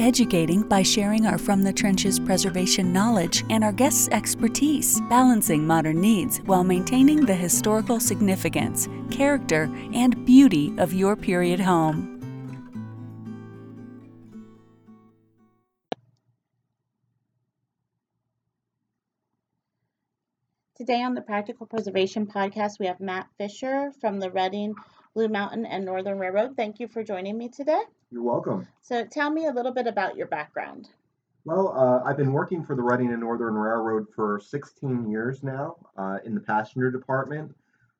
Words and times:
educating 0.00 0.62
by 0.62 0.82
sharing 0.82 1.26
our 1.26 1.38
From 1.38 1.62
the 1.62 1.72
Trenches 1.72 2.18
preservation 2.18 2.92
knowledge 2.92 3.44
and 3.50 3.62
our 3.62 3.72
guests' 3.72 4.08
expertise, 4.08 5.00
balancing 5.10 5.66
modern 5.66 6.00
needs 6.00 6.38
while 6.38 6.64
maintaining 6.64 7.26
the 7.26 7.34
historical 7.34 8.00
significance, 8.00 8.88
character, 9.10 9.70
and 9.92 10.24
beauty 10.24 10.74
of 10.78 10.94
your 10.94 11.14
period 11.16 11.60
home. 11.60 12.16
Today 20.80 21.02
on 21.02 21.12
the 21.12 21.20
Practical 21.20 21.66
Preservation 21.66 22.26
Podcast, 22.26 22.78
we 22.80 22.86
have 22.86 23.00
Matt 23.00 23.28
Fisher 23.36 23.92
from 24.00 24.18
the 24.18 24.30
Reading, 24.30 24.74
Blue 25.14 25.28
Mountain, 25.28 25.66
and 25.66 25.84
Northern 25.84 26.18
Railroad. 26.18 26.56
Thank 26.56 26.78
you 26.78 26.86
for 26.86 27.02
joining 27.02 27.36
me 27.36 27.48
today. 27.48 27.82
You're 28.10 28.22
welcome. 28.22 28.66
So, 28.80 29.04
tell 29.04 29.30
me 29.30 29.46
a 29.46 29.52
little 29.52 29.72
bit 29.72 29.86
about 29.86 30.16
your 30.16 30.28
background. 30.28 30.88
Well, 31.44 31.68
uh, 31.76 32.08
I've 32.08 32.16
been 32.16 32.32
working 32.32 32.64
for 32.64 32.76
the 32.76 32.82
Reading 32.82 33.10
and 33.10 33.20
Northern 33.20 33.54
Railroad 33.54 34.06
for 34.14 34.40
16 34.40 35.10
years 35.10 35.42
now 35.42 35.76
uh, 35.96 36.18
in 36.24 36.34
the 36.34 36.40
passenger 36.40 36.90
department. 36.90 37.54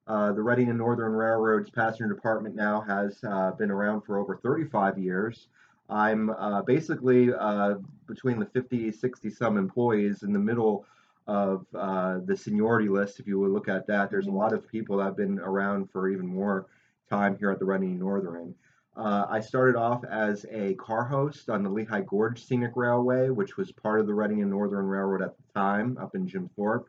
Uh, 0.06 0.32
the 0.32 0.42
Reading 0.42 0.68
and 0.68 0.78
Northern 0.78 1.12
Railroad's 1.12 1.70
passenger 1.70 2.12
department 2.12 2.54
now 2.54 2.80
has 2.82 3.18
uh, 3.24 3.52
been 3.52 3.70
around 3.70 4.02
for 4.02 4.18
over 4.18 4.36
35 4.36 4.98
years. 4.98 5.48
I'm 5.88 6.30
uh, 6.30 6.62
basically 6.62 7.32
uh, 7.32 7.74
between 8.06 8.38
the 8.38 8.46
50, 8.46 8.92
60 8.92 9.30
some 9.30 9.56
employees 9.56 10.22
in 10.22 10.32
the 10.32 10.38
middle 10.38 10.84
of 11.26 11.64
uh, 11.74 12.18
the 12.24 12.36
seniority 12.36 12.88
list, 12.88 13.20
if 13.20 13.26
you 13.26 13.38
would 13.38 13.50
look 13.50 13.68
at 13.68 13.86
that, 13.86 14.10
there's 14.10 14.26
a 14.26 14.32
lot 14.32 14.52
of 14.52 14.66
people 14.68 14.96
that 14.96 15.04
have 15.04 15.16
been 15.16 15.38
around 15.38 15.90
for 15.90 16.08
even 16.08 16.26
more 16.26 16.66
time 17.10 17.36
here 17.38 17.50
at 17.50 17.58
the 17.58 17.64
Reading 17.64 17.98
Northern. 17.98 18.54
Uh, 18.96 19.26
I 19.28 19.40
started 19.40 19.76
off 19.76 20.04
as 20.04 20.46
a 20.50 20.74
car 20.74 21.04
host 21.04 21.50
on 21.50 21.62
the 21.62 21.68
Lehigh 21.68 22.02
Gorge 22.02 22.44
Scenic 22.44 22.72
Railway, 22.76 23.30
which 23.30 23.56
was 23.56 23.72
part 23.72 24.00
of 24.00 24.06
the 24.06 24.14
Reading 24.14 24.42
and 24.42 24.50
Northern 24.50 24.86
Railroad 24.86 25.22
at 25.22 25.36
the 25.36 25.42
time, 25.52 25.98
up 25.98 26.14
in 26.14 26.28
Jim 26.28 26.48
Thorpe 26.54 26.88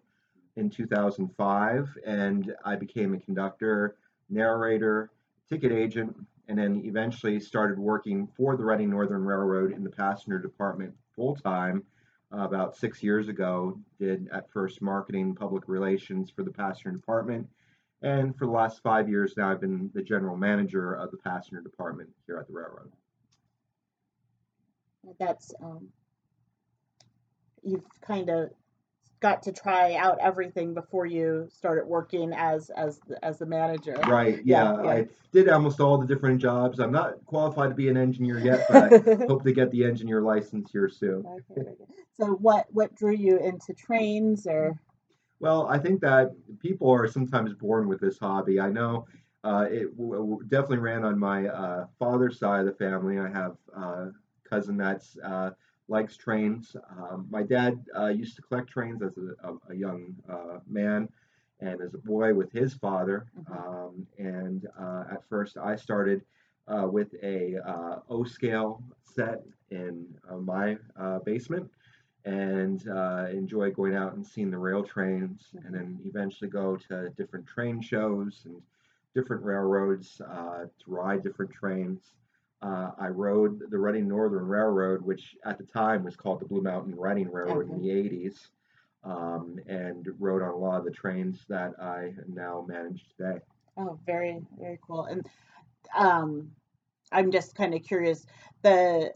in 0.56 0.70
2005. 0.70 1.98
And 2.06 2.54
I 2.64 2.76
became 2.76 3.14
a 3.14 3.20
conductor, 3.20 3.96
narrator, 4.30 5.10
ticket 5.50 5.72
agent, 5.72 6.16
and 6.48 6.58
then 6.58 6.82
eventually 6.86 7.40
started 7.40 7.80
working 7.80 8.28
for 8.38 8.56
the 8.56 8.64
Reading 8.64 8.90
Northern 8.90 9.24
Railroad 9.24 9.72
in 9.72 9.84
the 9.84 9.90
passenger 9.90 10.38
department 10.38 10.94
full 11.16 11.36
time 11.36 11.84
about 12.32 12.78
six 12.78 13.02
years 13.04 13.28
ago, 13.28 13.78
did 14.00 14.30
at 14.31 14.50
first 14.52 14.81
marketing 14.81 15.36
public 15.36 15.64
relations 15.68 16.30
for 16.30 16.44
the 16.44 16.52
passenger 16.52 16.92
department. 16.92 17.48
And 18.01 18.35
for 18.35 18.45
the 18.45 18.51
last 18.51 18.81
five 18.81 19.07
years 19.07 19.35
now, 19.38 19.51
I've 19.51 19.62
been 19.62 19.91
the 19.94 20.01
general 20.01 20.35
manager 20.35 20.94
of 20.94 21.12
the 21.12 21.17
passenger 21.17 21.62
department 21.62 22.09
here 22.25 22.38
at 22.38 22.47
the 22.47 22.53
railroad. 22.53 22.91
That's, 25.19 25.53
um, 25.62 25.88
you've 27.63 27.85
kind 28.01 28.29
of 28.29 28.50
got 29.22 29.44
to 29.44 29.51
try 29.51 29.94
out 29.95 30.17
everything 30.19 30.73
before 30.73 31.06
you 31.06 31.47
started 31.53 31.85
working 31.85 32.34
as 32.34 32.72
as 32.72 33.00
as 33.22 33.38
the 33.38 33.45
manager. 33.45 33.95
Right. 34.07 34.41
Yeah, 34.44 34.81
yeah. 34.83 34.89
I 34.89 35.07
did 35.31 35.47
almost 35.47 35.79
all 35.79 35.97
the 35.97 36.07
different 36.07 36.41
jobs. 36.41 36.79
I'm 36.79 36.91
not 36.91 37.23
qualified 37.25 37.69
to 37.69 37.75
be 37.75 37.88
an 37.88 37.97
engineer 37.97 38.39
yet, 38.39 38.66
but 38.68 38.94
I 38.94 39.16
hope 39.28 39.44
to 39.44 39.53
get 39.53 39.72
the 39.72 39.85
engineer 39.85 40.22
license 40.22 40.72
here 40.72 40.89
soon. 40.89 41.23
Okay, 41.51 41.69
so 42.19 42.25
what 42.33 42.66
what 42.72 42.95
drew 42.95 43.13
you 43.16 43.38
into 43.38 43.73
trains 43.73 44.47
or? 44.47 44.78
Well, 45.41 45.66
I 45.68 45.79
think 45.79 46.02
that 46.02 46.34
people 46.59 46.91
are 46.91 47.07
sometimes 47.07 47.56
born 47.56 47.88
with 47.88 48.00
this 48.00 48.19
hobby. 48.19 48.59
I 48.59 48.69
know 48.69 49.07
uh, 49.44 49.66
it 49.72 49.97
w- 49.97 50.13
w- 50.13 50.44
definitely 50.47 50.78
ran 50.78 51.03
on 51.03 51.18
my 51.18 51.47
uh, 51.47 51.88
father's 51.97 52.38
side 52.38 52.59
of 52.59 52.68
the 52.68 52.74
family. 52.74 53.18
I 53.18 53.28
have 53.28 53.56
a 53.75 53.80
uh, 53.80 54.12
cousin 54.47 54.78
that's 54.78 55.18
uh, 55.25 55.50
likes 55.88 56.16
trains. 56.16 56.75
Um, 56.96 57.25
my 57.31 57.41
dad 57.41 57.84
uh, 57.97 58.09
used 58.09 58.35
to 58.35 58.44
collect 58.44 58.69
trains 58.69 59.01
as 59.01 59.18
a, 59.18 59.50
a, 59.50 59.57
a 59.72 59.75
young 59.75 60.16
uh, 60.31 60.59
man 60.68 61.09
and 61.59 61.81
as 61.81 61.96
a 61.96 61.97
boy 61.97 62.35
with 62.35 62.51
his 62.51 62.75
father. 62.75 63.25
Mm-hmm. 63.40 63.53
Um, 63.53 64.07
and 64.19 64.68
at 65.12 65.28
first, 65.28 65.57
I 65.57 65.75
started 65.75 66.22
with 66.68 67.16
a 67.24 67.56
O 68.09 68.24
scale 68.25 68.84
set 69.01 69.41
in 69.72 70.06
my 70.40 70.78
basement 71.25 71.68
and 72.26 72.88
uh, 72.88 73.26
enjoy 73.32 73.72
going 73.72 73.96
out 73.96 74.14
and 74.14 74.26
seeing 74.26 74.52
the 74.52 74.58
rail 74.58 74.84
trains, 74.84 75.48
and 75.66 75.74
then 75.74 76.00
eventually 76.06 76.50
go 76.50 76.76
to 76.76 77.09
different 77.18 77.48
train 77.48 77.82
shows 77.82 78.42
and 78.46 78.62
different 79.16 79.44
railroads 79.44 80.22
uh, 80.22 80.66
to 80.80 80.86
ride 80.88 81.24
different 81.24 81.52
trains. 81.52 82.14
Uh, 82.62 82.92
I 83.00 83.08
rode 83.08 83.72
the 83.72 83.78
Reading 83.78 84.08
Northern 84.08 84.46
Railroad, 84.46 85.02
which 85.02 85.36
at 85.46 85.58
the 85.58 85.64
time 85.64 86.04
was 86.04 86.16
called 86.16 86.40
the 86.42 86.46
Blue 86.46 86.62
Mountain 86.62 86.96
Reading 86.96 87.31
Railroad 87.31 87.72
okay. 87.72 87.74
in 87.74 87.81
the 87.81 87.90
80s, 87.90 88.36
um, 89.04 89.60
and 89.68 90.08
rode 90.20 90.44
on 90.44 90.50
a 90.50 90.56
lot 90.56 90.78
of 90.78 90.86
the 90.86 90.92
trains 90.92 91.40
that 91.50 91.74
I 91.81 92.14
now 92.28 92.64
manage 92.68 93.04
today. 93.18 93.40
Oh, 93.78 93.98
very, 94.06 94.42
very 94.60 94.78
cool. 94.86 95.06
And 95.06 95.28
um, 95.98 96.52
I'm 97.12 97.31
just 97.31 97.56
kind 97.56 97.74
of 97.74 97.84
curious. 97.84 98.28
The 98.62 99.12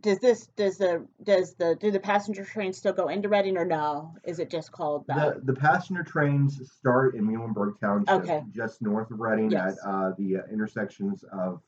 does 0.00 0.18
this 0.18 0.46
does 0.56 0.78
the 0.78 1.06
does 1.22 1.54
the 1.54 1.76
do 1.80 1.90
the 1.90 2.00
passenger 2.00 2.44
trains 2.44 2.78
still 2.78 2.92
go 2.92 3.08
into 3.08 3.28
Reading 3.28 3.56
or 3.56 3.64
no? 3.64 4.14
Is 4.24 4.38
it 4.38 4.50
just 4.50 4.72
called 4.72 5.06
that? 5.08 5.46
The, 5.46 5.52
the 5.52 5.60
passenger 5.60 6.02
trains 6.02 6.60
start 6.72 7.14
in 7.14 7.26
Muhlenberg 7.26 7.78
Township, 7.80 8.22
okay. 8.22 8.42
just 8.54 8.82
north 8.82 9.10
of 9.10 9.20
Reading 9.20 9.50
yes. 9.50 9.78
at 9.82 9.88
uh, 9.88 10.12
the 10.18 10.38
uh, 10.38 10.40
intersections 10.52 11.24
of 11.32 11.60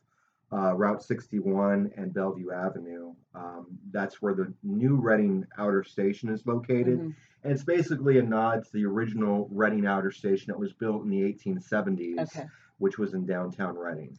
uh, 0.52 0.74
Route 0.74 1.02
61 1.02 1.92
and 1.96 2.12
Bellevue 2.12 2.52
Avenue. 2.52 3.14
Um, 3.34 3.66
that's 3.90 4.20
where 4.20 4.34
the 4.34 4.52
new 4.62 4.96
Reading 4.96 5.46
Outer 5.58 5.82
Station 5.82 6.28
is 6.28 6.46
located. 6.46 6.98
Mm-hmm. 6.98 7.10
And 7.44 7.52
it's 7.52 7.64
basically 7.64 8.18
a 8.18 8.22
nod 8.22 8.64
to 8.64 8.72
the 8.72 8.84
original 8.84 9.48
Reading 9.50 9.86
Outer 9.86 10.12
Station 10.12 10.46
that 10.48 10.58
was 10.58 10.72
built 10.72 11.02
in 11.04 11.10
the 11.10 11.22
1870s, 11.22 12.18
okay. 12.20 12.46
which 12.78 12.98
was 12.98 13.14
in 13.14 13.26
downtown 13.26 13.76
Reading. 13.76 14.16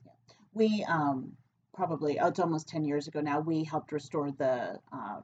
We 0.53 0.83
um, 0.89 1.31
probably 1.73 2.19
oh, 2.19 2.27
it's 2.27 2.39
almost 2.39 2.67
10 2.69 2.85
years 2.85 3.07
ago 3.07 3.21
now 3.21 3.39
we 3.39 3.63
helped 3.63 3.91
restore 3.91 4.31
the 4.31 4.79
uh, 4.91 5.19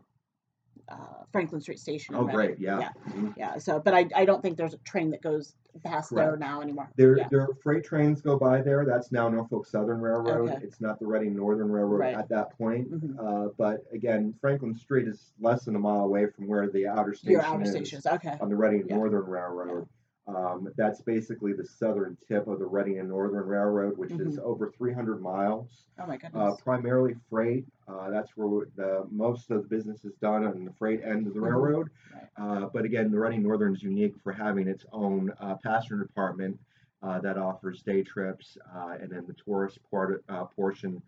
uh, 0.89 0.95
Franklin 1.31 1.61
Street 1.61 1.79
Station. 1.79 2.15
Oh, 2.15 2.25
great! 2.25 2.59
Yeah, 2.59 2.79
yeah, 2.79 2.89
mm-hmm. 3.07 3.29
yeah. 3.37 3.57
So, 3.57 3.79
but 3.79 3.93
I, 3.93 4.07
I 4.15 4.25
don't 4.25 4.41
think 4.41 4.57
there's 4.57 4.73
a 4.73 4.77
train 4.79 5.11
that 5.11 5.21
goes 5.21 5.53
past 5.83 6.09
Correct. 6.09 6.31
there 6.31 6.37
now 6.37 6.61
anymore. 6.61 6.89
There, 6.95 7.17
yeah. 7.17 7.27
there 7.29 7.41
are 7.41 7.53
freight 7.61 7.83
trains 7.83 8.21
go 8.21 8.37
by 8.37 8.61
there. 8.61 8.85
That's 8.85 9.11
now 9.11 9.29
Norfolk 9.29 9.67
Southern 9.67 10.01
Railroad. 10.01 10.49
Okay. 10.49 10.63
It's 10.63 10.81
not 10.81 10.99
the 10.99 11.05
Reading 11.05 11.35
Northern 11.35 11.71
Railroad 11.71 11.99
right. 11.99 12.15
at 12.15 12.29
that 12.29 12.57
point. 12.57 12.91
Mm-hmm. 12.91 13.19
Uh, 13.19 13.49
but 13.57 13.83
again, 13.93 14.33
Franklin 14.41 14.75
Street 14.75 15.07
is 15.07 15.31
less 15.39 15.65
than 15.65 15.75
a 15.75 15.79
mile 15.79 16.05
away 16.05 16.25
from 16.35 16.47
where 16.47 16.69
the 16.69 16.87
outer 16.87 17.13
station 17.13 17.33
Your 17.33 17.43
outer 17.43 17.63
is 17.63 17.71
stations. 17.71 18.05
Okay. 18.05 18.37
on 18.41 18.49
the 18.49 18.55
Reading 18.55 18.85
yeah. 18.87 18.95
Northern 18.95 19.25
Railroad. 19.25 19.87
Um, 20.35 20.71
that's 20.77 21.01
basically 21.01 21.53
the 21.53 21.65
southern 21.65 22.17
tip 22.27 22.47
of 22.47 22.59
the 22.59 22.65
Reading 22.65 22.99
and 22.99 23.09
Northern 23.09 23.45
Railroad, 23.47 23.97
which 23.97 24.11
mm-hmm. 24.11 24.29
is 24.29 24.37
over 24.43 24.71
300 24.77 25.21
miles. 25.21 25.85
Oh 25.99 26.05
my 26.05 26.15
uh, 26.15 26.17
goodness! 26.17 26.53
Uh, 26.53 26.55
primarily 26.63 27.15
freight. 27.29 27.65
Uh, 27.87 28.09
that's 28.11 28.31
where 28.35 28.67
the 28.75 29.07
most 29.09 29.49
of 29.49 29.63
the 29.63 29.67
business 29.67 30.05
is 30.05 30.13
done 30.21 30.45
on 30.45 30.65
the 30.65 30.73
freight 30.77 31.01
end 31.03 31.25
of 31.25 31.33
the 31.33 31.39
mm-hmm. 31.39 31.49
railroad. 31.49 31.89
Right. 32.13 32.63
Uh, 32.63 32.69
but 32.71 32.85
again, 32.85 33.11
the 33.11 33.19
Reading 33.19 33.41
Northern 33.41 33.75
is 33.75 33.81
unique 33.81 34.15
for 34.23 34.31
having 34.31 34.67
its 34.67 34.85
own 34.91 35.31
uh, 35.39 35.55
passenger 35.63 35.97
department 35.97 36.59
uh, 37.01 37.19
that 37.21 37.37
offers 37.37 37.81
day 37.81 38.03
trips, 38.03 38.57
and 39.01 39.09
then 39.09 39.25
the 39.25 39.35
tourist 39.45 39.79
part, 39.89 40.23
portion, 40.55 41.01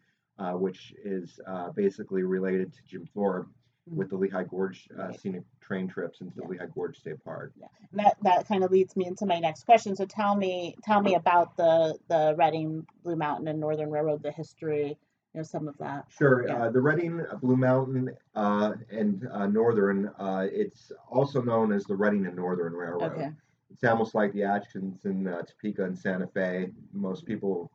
which 0.53 0.93
is 1.03 1.39
basically 1.75 2.23
related 2.23 2.73
to 2.73 2.79
Jim 2.87 3.07
Thorpe 3.13 3.47
with 3.87 4.09
the 4.09 4.15
Lehigh 4.15 4.43
Gorge 4.43 4.87
uh, 4.97 5.03
Right. 5.07 5.19
scenic 5.19 5.43
train 5.59 5.87
trips 5.87 6.21
into 6.21 6.35
the 6.35 6.43
Yeah. 6.43 6.49
Lehigh 6.49 6.67
Gorge 6.73 6.97
State 6.99 7.23
Park. 7.23 7.51
And 7.91 7.99
that 7.99 8.17
that 8.21 8.47
kind 8.47 8.63
of 8.63 8.71
leads 8.71 8.95
me 8.95 9.07
into 9.07 9.25
my 9.25 9.39
next 9.39 9.63
question. 9.65 9.95
So 9.95 10.05
tell 10.05 10.35
me 10.35 10.75
tell 10.83 11.01
me 11.01 11.15
about 11.15 11.57
the 11.57 11.97
the 12.07 12.35
Reading 12.37 12.85
Blue 13.03 13.15
Mountain 13.15 13.47
and 13.47 13.59
Northern 13.59 13.89
Railroad, 13.89 14.21
the 14.23 14.31
history, 14.31 14.89
you 15.33 15.39
know, 15.39 15.43
some 15.43 15.67
of 15.67 15.77
that. 15.79 16.05
Sure. 16.09 16.45
Yeah. 16.47 16.65
Uh, 16.65 16.69
the 16.69 16.81
Reading, 16.81 17.21
uh, 17.21 17.35
Blue 17.37 17.57
Mountain, 17.57 18.11
uh, 18.35 18.73
and 18.91 19.27
uh, 19.31 19.47
Northern, 19.47 20.07
uh, 20.19 20.47
it's 20.51 20.91
also 21.09 21.41
known 21.41 21.71
as 21.71 21.83
the 21.85 21.95
Reading 21.95 22.25
and 22.27 22.35
Northern 22.35 22.73
Railroad. 22.73 23.13
Okay. 23.13 23.31
It's 23.71 23.83
almost 23.85 24.13
like 24.13 24.31
the 24.33 24.43
Atchison, 24.43 24.99
uh, 25.27 25.41
Topeka, 25.43 25.85
and 25.85 25.97
Santa 25.97 26.27
Fe. 26.27 26.69
Most 26.93 27.25
people 27.25 27.71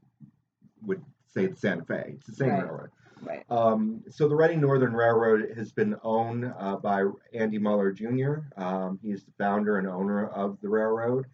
would 0.82 1.02
say 1.26 1.44
it's 1.46 1.60
Santa 1.62 1.84
Fe. 1.84 2.12
It's 2.16 2.26
the 2.26 2.32
same 2.34 2.50
Right. 2.50 2.62
railroad. 2.64 2.90
Right. 3.22 3.44
Um, 3.50 4.02
so 4.10 4.28
the 4.28 4.36
Reading 4.36 4.60
Northern 4.60 4.92
Railroad 4.92 5.52
has 5.56 5.72
been 5.72 5.96
owned 6.02 6.52
uh, 6.58 6.76
by 6.76 7.04
Andy 7.32 7.58
Muller 7.58 7.90
Jr. 7.90 8.40
Um, 8.56 8.98
he's 9.02 9.24
the 9.24 9.32
founder 9.38 9.78
and 9.78 9.88
owner 9.88 10.26
of 10.28 10.58
the 10.60 10.68
railroad. 10.68 11.26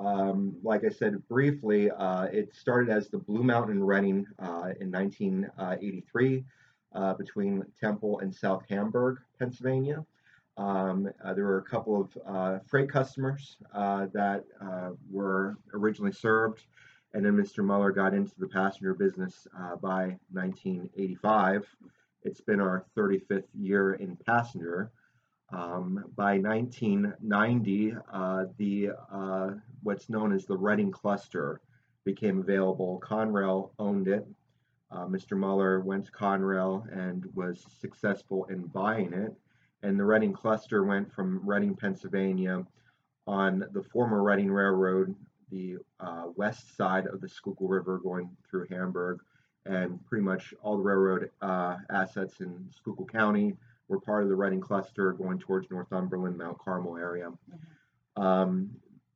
Um, 0.00 0.56
like 0.62 0.84
I 0.84 0.88
said 0.88 1.26
briefly, 1.28 1.90
uh, 1.90 2.24
it 2.24 2.54
started 2.54 2.90
as 2.90 3.08
the 3.08 3.18
Blue 3.18 3.42
Mountain 3.42 3.82
Reading 3.82 4.26
uh, 4.38 4.72
in 4.80 4.90
1983 4.90 6.44
uh, 6.94 7.14
between 7.14 7.64
Temple 7.80 8.20
and 8.20 8.34
South 8.34 8.64
Hamburg, 8.68 9.18
Pennsylvania. 9.38 10.04
Um, 10.56 11.08
uh, 11.24 11.34
there 11.34 11.44
were 11.44 11.58
a 11.58 11.62
couple 11.62 12.00
of 12.00 12.18
uh, 12.26 12.58
freight 12.66 12.90
customers 12.90 13.56
uh, 13.72 14.06
that 14.12 14.44
uh, 14.60 14.90
were 15.10 15.56
originally 15.72 16.12
served, 16.12 16.66
and 17.14 17.24
then 17.24 17.32
Mr. 17.32 17.64
Muller 17.64 17.90
got 17.90 18.14
into 18.14 18.32
the 18.38 18.48
passenger 18.48 18.94
business 18.94 19.46
uh, 19.58 19.76
by 19.76 20.18
1985. 20.32 21.66
It's 22.24 22.40
been 22.40 22.60
our 22.60 22.84
35th 22.96 23.44
year 23.54 23.94
in 23.94 24.16
passenger. 24.26 24.90
Um, 25.50 26.04
by 26.14 26.38
1990, 26.38 27.94
uh, 28.12 28.44
the 28.58 28.90
uh, 29.10 29.50
what's 29.82 30.10
known 30.10 30.34
as 30.34 30.44
the 30.44 30.56
Reading 30.56 30.90
Cluster 30.90 31.62
became 32.04 32.40
available. 32.40 33.00
Conrail 33.02 33.70
owned 33.78 34.08
it. 34.08 34.26
Uh, 34.90 35.06
Mr. 35.06 35.36
Muller 35.36 35.80
went 35.80 36.06
to 36.06 36.12
Conrail 36.12 36.84
and 36.92 37.26
was 37.34 37.64
successful 37.80 38.44
in 38.46 38.62
buying 38.66 39.12
it. 39.12 39.34
And 39.82 39.98
the 39.98 40.04
Reading 40.04 40.32
Cluster 40.32 40.84
went 40.84 41.12
from 41.12 41.46
Reading, 41.46 41.74
Pennsylvania, 41.74 42.66
on 43.26 43.64
the 43.72 43.82
former 43.82 44.22
Reading 44.22 44.50
Railroad, 44.50 45.14
the 45.50 45.76
uh, 46.00 46.24
west 46.36 46.76
side 46.76 47.06
of 47.06 47.20
the 47.20 47.28
Schuylkill 47.28 47.68
River 47.68 47.98
going 47.98 48.30
through 48.48 48.66
Hamburg, 48.70 49.20
and 49.66 50.04
pretty 50.06 50.24
much 50.24 50.54
all 50.62 50.76
the 50.76 50.82
railroad 50.82 51.30
uh, 51.42 51.76
assets 51.90 52.40
in 52.40 52.68
Schuylkill 52.76 53.06
County 53.06 53.56
were 53.88 54.00
part 54.00 54.22
of 54.22 54.28
the 54.28 54.36
Reading 54.36 54.60
cluster 54.60 55.12
going 55.12 55.38
towards 55.38 55.70
Northumberland, 55.70 56.36
Mount 56.36 56.58
Carmel 56.58 56.96
area. 56.96 57.30
Um, 58.16 58.70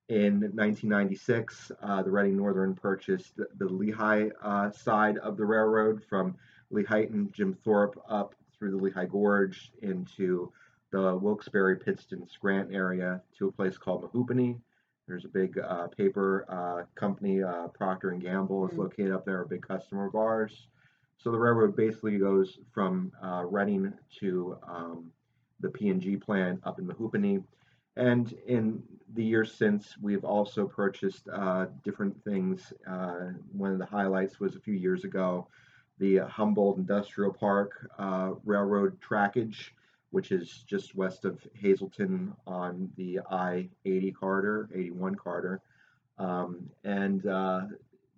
in 0.08 0.40
1996, 0.40 1.73
uh, 1.82 2.02
the 2.02 2.11
Reading 2.11 2.37
Northern 2.37 2.75
purchased 2.75 3.37
the, 3.37 3.46
the 3.58 3.67
Lehigh 3.67 4.29
uh, 4.43 4.70
side 4.70 5.19
of 5.19 5.37
the 5.37 5.44
railroad 5.44 6.02
from 6.08 6.37
Lehigh 6.70 7.06
and 7.11 7.32
Jim 7.32 7.56
Thorpe 7.64 8.00
up 8.08 8.34
through 8.58 8.73
the 8.73 8.76
Lehigh 8.76 9.06
Gorge 9.06 9.73
into 9.82 10.52
the 10.90 11.17
Wilkes-Barre, 11.17 11.76
Pittston, 11.76 12.29
Scranton 12.29 12.75
area 12.75 13.23
to 13.38 13.49
a 13.49 13.52
place 13.52 13.79
called 13.79 14.02
Mehoopany. 14.02 14.58
There's 15.12 15.26
a 15.26 15.29
big 15.29 15.59
uh, 15.59 15.88
paper 15.88 16.47
uh, 16.49 16.85
company, 16.94 17.43
uh, 17.43 17.69
Procter 17.69 18.12
and 18.12 18.23
Gamble, 18.23 18.67
is 18.67 18.73
Mm. 18.73 18.79
located 18.79 19.12
up 19.12 19.26
there, 19.26 19.43
a 19.43 19.47
big 19.47 19.61
customer 19.61 20.06
of 20.06 20.14
ours. 20.14 20.69
So 21.19 21.31
the 21.31 21.38
railroad 21.38 21.76
basically 21.76 22.17
goes 22.17 22.59
from 22.73 23.12
uh, 23.23 23.44
Reading 23.44 23.93
to 24.20 24.56
um, 24.67 25.12
the 25.61 25.69
P&G 25.69 26.17
plant 26.17 26.61
up 26.64 26.79
in 26.79 26.87
Mehoopany. 26.87 27.44
And 27.97 28.32
in 28.47 28.82
the 29.12 29.23
years 29.23 29.53
since, 29.53 29.99
we've 30.00 30.25
also 30.25 30.67
purchased 30.67 31.29
uh, 31.31 31.67
different 31.85 32.25
things. 32.25 32.73
Uh, 32.87 33.32
one 33.53 33.70
of 33.70 33.79
the 33.79 33.85
highlights 33.85 34.41
was 34.41 34.56
a 34.56 34.61
few 34.61 34.73
years 34.73 35.05
ago, 35.05 35.47
the 35.99 36.20
Humboldt 36.20 36.79
Industrial 36.79 37.35
Park 37.35 37.87
uh, 37.99 38.31
Railroad 38.47 38.99
trackage, 39.03 39.73
which 40.12 40.31
is 40.31 40.62
just 40.67 40.94
west 40.94 41.25
of 41.25 41.44
Hazleton 41.61 42.35
on 42.47 42.91
the 42.97 43.20
I-80 43.31 44.14
corridor, 44.14 44.69
81 44.73 45.17
corridor. 45.17 45.61
Um, 46.19 46.70
and 46.85 47.26
uh, 47.26 47.62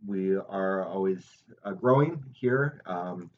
we 0.07 0.37
are 0.37 0.85
always 0.85 1.25
uh, 1.65 1.73
growing 1.73 2.23
here. 2.33 2.83
Um, 2.87 3.31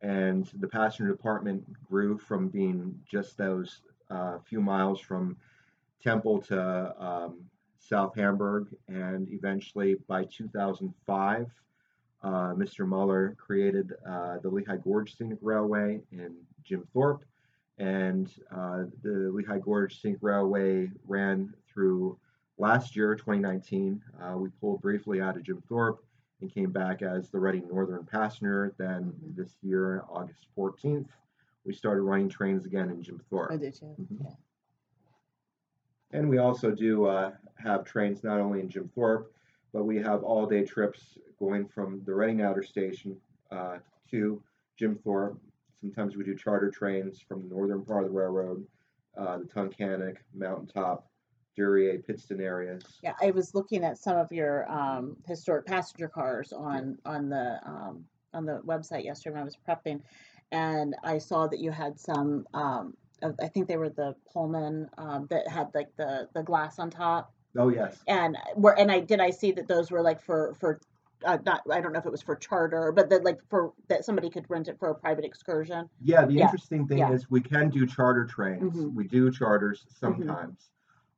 and 0.00 0.48
the 0.60 0.68
passenger 0.68 1.10
department 1.10 1.64
grew 1.82 2.16
from 2.16 2.48
being 2.48 2.98
just 3.10 3.36
those 3.36 3.80
uh, 4.10 4.38
few 4.48 4.60
miles 4.60 5.00
from 5.00 5.36
Temple 6.02 6.40
to 6.42 6.94
um, 7.04 7.40
South 7.78 8.14
Hamburg, 8.14 8.68
and 8.86 9.28
eventually 9.30 9.96
by 10.06 10.24
2005, 10.24 11.46
uh, 12.22 12.28
Mr. 12.54 12.86
Muller 12.86 13.34
created 13.38 13.92
uh, 14.08 14.38
the 14.38 14.48
Lehigh 14.48 14.76
Gorge 14.76 15.16
Scenic 15.16 15.38
Railway 15.42 16.00
in 16.12 16.34
Jim 16.62 16.86
Thorpe, 16.92 17.24
and 17.78 18.32
uh, 18.54 18.84
the 19.02 19.30
Lehigh 19.32 19.58
Gorge 19.58 20.00
Scenic 20.00 20.18
Railway 20.20 20.90
ran 21.06 21.52
through 21.72 22.16
last 22.58 22.94
year, 22.94 23.14
2019. 23.14 24.00
Uh, 24.22 24.36
we 24.36 24.48
pulled 24.60 24.80
briefly 24.80 25.20
out 25.20 25.36
of 25.36 25.42
Jim 25.42 25.62
Thorpe 25.68 26.04
and 26.40 26.52
came 26.52 26.70
back 26.70 27.02
as 27.02 27.30
the 27.30 27.38
Reading 27.38 27.66
Northern 27.68 28.04
Passenger. 28.04 28.74
Then 28.78 29.12
Mhm. 29.12 29.36
this 29.36 29.56
year, 29.62 30.04
August 30.08 30.46
14th, 30.54 31.10
we 31.64 31.72
started 31.72 32.02
running 32.02 32.28
trains 32.28 32.64
again 32.64 32.90
in 32.90 33.02
Jim 33.02 33.18
Thorpe. 33.30 33.50
I 33.50 33.56
did 33.56 33.74
too. 33.74 33.86
Mhm. 33.98 34.22
Yeah. 34.22 34.30
And 36.12 36.28
we 36.28 36.38
also 36.38 36.70
do 36.70 37.06
uh, 37.06 37.34
have 37.56 37.84
trains 37.84 38.22
not 38.22 38.38
only 38.40 38.60
in 38.60 38.68
Jim 38.68 38.88
Thorpe, 38.94 39.32
but 39.72 39.84
we 39.84 39.96
have 39.98 40.22
all 40.22 40.46
day 40.46 40.64
trips 40.64 41.18
going 41.40 41.66
from 41.66 42.04
the 42.04 42.14
Reading 42.14 42.42
Outer 42.42 42.62
Station 42.62 43.20
uh, 43.50 43.78
to 44.10 44.40
Jim 44.76 44.94
Thorpe. 44.96 45.40
Sometimes 45.84 46.16
we 46.16 46.24
do 46.24 46.34
charter 46.34 46.70
trains 46.70 47.20
from 47.20 47.42
the 47.46 47.54
northern 47.54 47.84
part 47.84 48.04
of 48.04 48.10
the 48.10 48.16
railroad, 48.18 48.64
uh, 49.18 49.36
the 49.36 49.44
Tunkhannock, 49.44 50.16
Mountaintop, 50.34 51.06
Duryea, 51.54 51.98
Pittston 51.98 52.40
areas. 52.40 52.82
Yeah, 53.02 53.12
I 53.20 53.32
was 53.32 53.54
looking 53.54 53.84
at 53.84 53.98
some 53.98 54.16
of 54.16 54.32
your 54.32 54.66
um, 54.72 55.14
historic 55.28 55.66
passenger 55.66 56.08
cars 56.08 56.54
on 56.54 56.96
on 57.04 57.28
the 57.28 57.60
um, 57.66 58.02
on 58.32 58.46
the 58.46 58.62
website 58.64 59.04
yesterday 59.04 59.34
when 59.34 59.42
I 59.42 59.44
was 59.44 59.58
prepping, 59.68 60.00
and 60.52 60.96
I 61.04 61.18
saw 61.18 61.46
that 61.48 61.60
you 61.60 61.70
had 61.70 62.00
some. 62.00 62.46
Um, 62.54 62.94
I 63.22 63.48
think 63.48 63.68
they 63.68 63.76
were 63.76 63.90
the 63.90 64.14
Pullman 64.32 64.88
um, 64.96 65.26
that 65.28 65.46
had 65.48 65.68
like 65.74 65.94
the 65.98 66.28
the 66.34 66.42
glass 66.42 66.78
on 66.78 66.88
top, 66.88 67.34
Oh, 67.58 67.68
yes. 67.68 68.02
and 68.08 68.38
were 68.56 68.76
and 68.78 68.90
I 68.90 69.00
did 69.00 69.20
I 69.20 69.28
see 69.28 69.52
that 69.52 69.68
those 69.68 69.90
were 69.90 70.00
like 70.00 70.22
for 70.22 70.54
for. 70.58 70.80
Uh, 71.24 71.38
not, 71.44 71.62
I 71.70 71.80
don't 71.80 71.92
know 71.92 71.98
if 71.98 72.06
it 72.06 72.12
was 72.12 72.22
for 72.22 72.36
charter, 72.36 72.92
but 72.92 73.08
that 73.10 73.24
like 73.24 73.38
for 73.48 73.72
that 73.88 74.04
somebody 74.04 74.30
could 74.30 74.44
rent 74.48 74.68
it 74.68 74.78
for 74.78 74.90
a 74.90 74.94
private 74.94 75.24
excursion. 75.24 75.88
Yeah, 76.02 76.24
the 76.26 76.34
Yeah, 76.34 76.44
interesting 76.44 76.86
thing 76.86 76.98
yeah. 76.98 77.12
is 77.12 77.30
we 77.30 77.40
can 77.40 77.70
do 77.70 77.86
charter 77.86 78.24
trains. 78.24 78.74
Mhm. 78.74 78.94
We 78.94 79.06
do 79.08 79.30
charters 79.30 79.86
sometimes. 79.88 80.70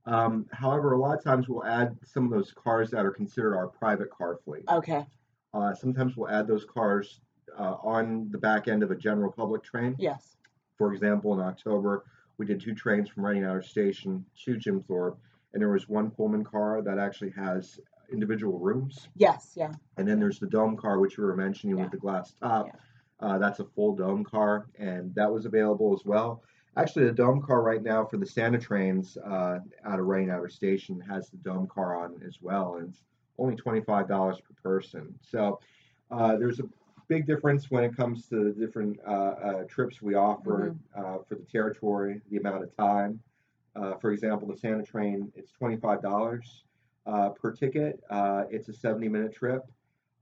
Um, 0.04 0.46
however, 0.52 0.92
a 0.92 0.98
lot 0.98 1.18
of 1.18 1.24
times 1.24 1.48
we'll 1.48 1.64
add 1.64 1.96
some 2.04 2.24
of 2.24 2.30
those 2.30 2.52
cars 2.52 2.90
that 2.92 3.04
are 3.04 3.10
considered 3.10 3.56
our 3.56 3.66
private 3.66 4.10
car 4.10 4.36
fleet. 4.44 4.64
Okay. 4.70 5.04
Uh, 5.52 5.74
sometimes 5.74 6.16
we'll 6.16 6.30
add 6.30 6.46
those 6.46 6.64
cars 6.64 7.20
uh, 7.58 7.74
on 7.82 8.28
the 8.30 8.38
back 8.38 8.68
end 8.68 8.82
of 8.84 8.90
a 8.92 8.96
general 8.96 9.32
public 9.32 9.64
train. 9.64 9.96
Yes. 9.98 10.36
For 10.76 10.92
example, 10.92 11.32
in 11.34 11.40
October, 11.40 12.04
we 12.38 12.46
did 12.46 12.60
two 12.60 12.74
trains 12.74 13.08
from 13.08 13.24
Reading 13.24 13.44
Outer 13.44 13.62
Station 13.62 14.24
to 14.44 14.56
Jim 14.56 14.80
Thorpe, 14.82 15.18
and 15.54 15.60
there 15.62 15.70
was 15.70 15.88
one 15.88 16.10
Pullman 16.10 16.44
car 16.44 16.82
that 16.82 16.98
actually 16.98 17.30
has 17.30 17.80
individual 18.12 18.58
rooms, 18.58 19.08
Yes. 19.16 19.52
Yeah. 19.56 19.72
and 19.96 20.06
then 20.06 20.18
there's 20.20 20.38
the 20.38 20.46
dome 20.46 20.76
car, 20.76 20.98
which 20.98 21.16
you 21.16 21.24
were 21.24 21.36
mentioning 21.36 21.76
Yeah. 21.76 21.84
with 21.84 21.92
the 21.92 21.98
glass 21.98 22.32
top. 22.40 22.66
Yeah. 22.66 22.72
Uh, 23.18 23.38
that's 23.38 23.60
a 23.60 23.64
full 23.64 23.94
dome 23.96 24.24
car, 24.24 24.66
and 24.78 25.14
that 25.14 25.30
was 25.32 25.46
available 25.46 25.94
as 25.94 26.04
well. 26.04 26.42
Actually, 26.76 27.06
the 27.06 27.12
dome 27.12 27.40
car 27.40 27.62
right 27.62 27.82
now 27.82 28.04
for 28.04 28.18
the 28.18 28.26
Santa 28.26 28.58
trains 28.58 29.16
uh, 29.24 29.60
out 29.84 29.98
of 29.98 30.06
Reading 30.06 30.30
Outer 30.30 30.50
Station 30.50 31.00
has 31.00 31.30
the 31.30 31.38
dome 31.38 31.66
car 31.66 31.96
on 31.96 32.20
as 32.26 32.42
well, 32.42 32.74
and 32.76 32.90
it's 32.90 33.02
only 33.38 33.56
$25 33.56 34.06
per 34.42 34.54
person. 34.62 35.18
So 35.22 35.58
uh, 36.10 36.36
there's 36.36 36.60
a 36.60 36.64
big 37.08 37.26
difference 37.26 37.70
when 37.70 37.84
it 37.84 37.96
comes 37.96 38.28
to 38.28 38.44
the 38.44 38.50
different 38.52 38.98
uh, 39.06 39.10
uh, 39.10 39.64
trips 39.64 40.02
we 40.02 40.14
offer 40.14 40.74
uh, 40.94 41.18
for 41.26 41.36
the 41.36 41.44
territory, 41.50 42.20
the 42.30 42.36
amount 42.36 42.62
of 42.64 42.76
time. 42.76 43.20
Uh, 43.74 43.94
for 43.96 44.10
example, 44.12 44.46
the 44.48 44.56
Santa 44.56 44.82
train, 44.82 45.32
it's 45.34 45.52
$25 45.52 46.42
uh, 47.06 47.30
per 47.30 47.52
ticket. 47.52 48.02
Uh, 48.10 48.44
it's 48.50 48.68
a 48.68 48.72
70 48.72 49.08
minute 49.08 49.34
trip. 49.34 49.62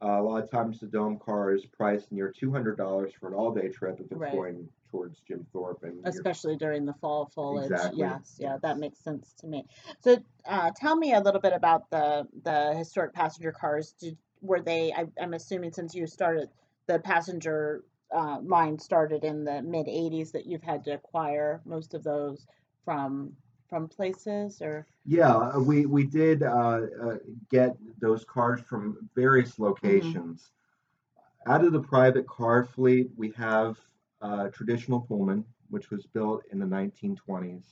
Uh, 0.02 0.20
a 0.20 0.22
lot 0.22 0.42
of 0.42 0.50
times 0.50 0.80
the 0.80 0.86
dome 0.86 1.18
car 1.18 1.54
is 1.54 1.64
priced 1.64 2.12
near 2.12 2.32
$200 2.32 3.12
for 3.18 3.28
an 3.28 3.34
all 3.34 3.52
day 3.54 3.68
trip 3.68 3.98
if 4.00 4.10
it's 4.10 4.20
Right. 4.20 4.32
going 4.32 4.68
towards 4.90 5.20
Jim 5.26 5.46
Thorpe. 5.52 5.82
And 5.82 6.06
especially 6.06 6.56
during 6.56 6.84
the 6.84 6.92
fall 6.94 7.30
foliage. 7.34 7.70
Exactly, 7.70 8.00
Yes, 8.00 8.36
yeah, 8.38 8.58
that 8.62 8.78
makes 8.78 8.98
sense 8.98 9.32
to 9.40 9.46
me. 9.46 9.66
So, 10.00 10.18
uh, 10.46 10.70
tell 10.76 10.96
me 10.96 11.14
a 11.14 11.20
little 11.20 11.40
bit 11.40 11.52
about 11.52 11.90
the 11.90 12.28
the 12.42 12.74
historic 12.74 13.14
passenger 13.14 13.52
cars. 13.52 13.94
Did 13.98 14.16
were 14.40 14.60
they? 14.60 14.92
I, 14.92 15.06
I'm 15.20 15.32
assuming 15.34 15.72
since 15.72 15.94
you 15.94 16.06
started 16.06 16.50
the 16.86 16.98
passenger 16.98 17.82
uh, 18.14 18.40
line 18.42 18.78
started 18.78 19.24
in 19.24 19.44
the 19.44 19.62
mid 19.62 19.86
'80s 19.86 20.32
that 20.32 20.46
you've 20.46 20.62
had 20.62 20.84
to 20.84 20.92
acquire 20.92 21.62
most 21.64 21.94
of 21.94 22.04
those 22.04 22.46
from 22.84 23.36
from 23.74 23.88
places 23.88 24.62
or 24.62 24.86
Yeah, 25.04 25.34
uh, 25.34 25.58
we 25.58 25.84
we 25.84 26.04
did 26.04 26.44
uh, 26.44 26.82
uh, 27.02 27.16
get 27.50 27.76
those 28.00 28.24
cars 28.24 28.60
from 28.60 29.10
various 29.16 29.58
locations. 29.58 30.52
Out 31.48 31.64
of 31.64 31.72
the 31.72 31.80
private 31.80 32.24
car 32.28 32.64
fleet, 32.64 33.10
we 33.16 33.30
have 33.30 33.76
uh, 34.22 34.46
traditional 34.50 35.00
Pullman, 35.00 35.44
which 35.70 35.90
was 35.90 36.06
built 36.06 36.44
in 36.52 36.60
the 36.60 36.66
1920s 36.66 37.64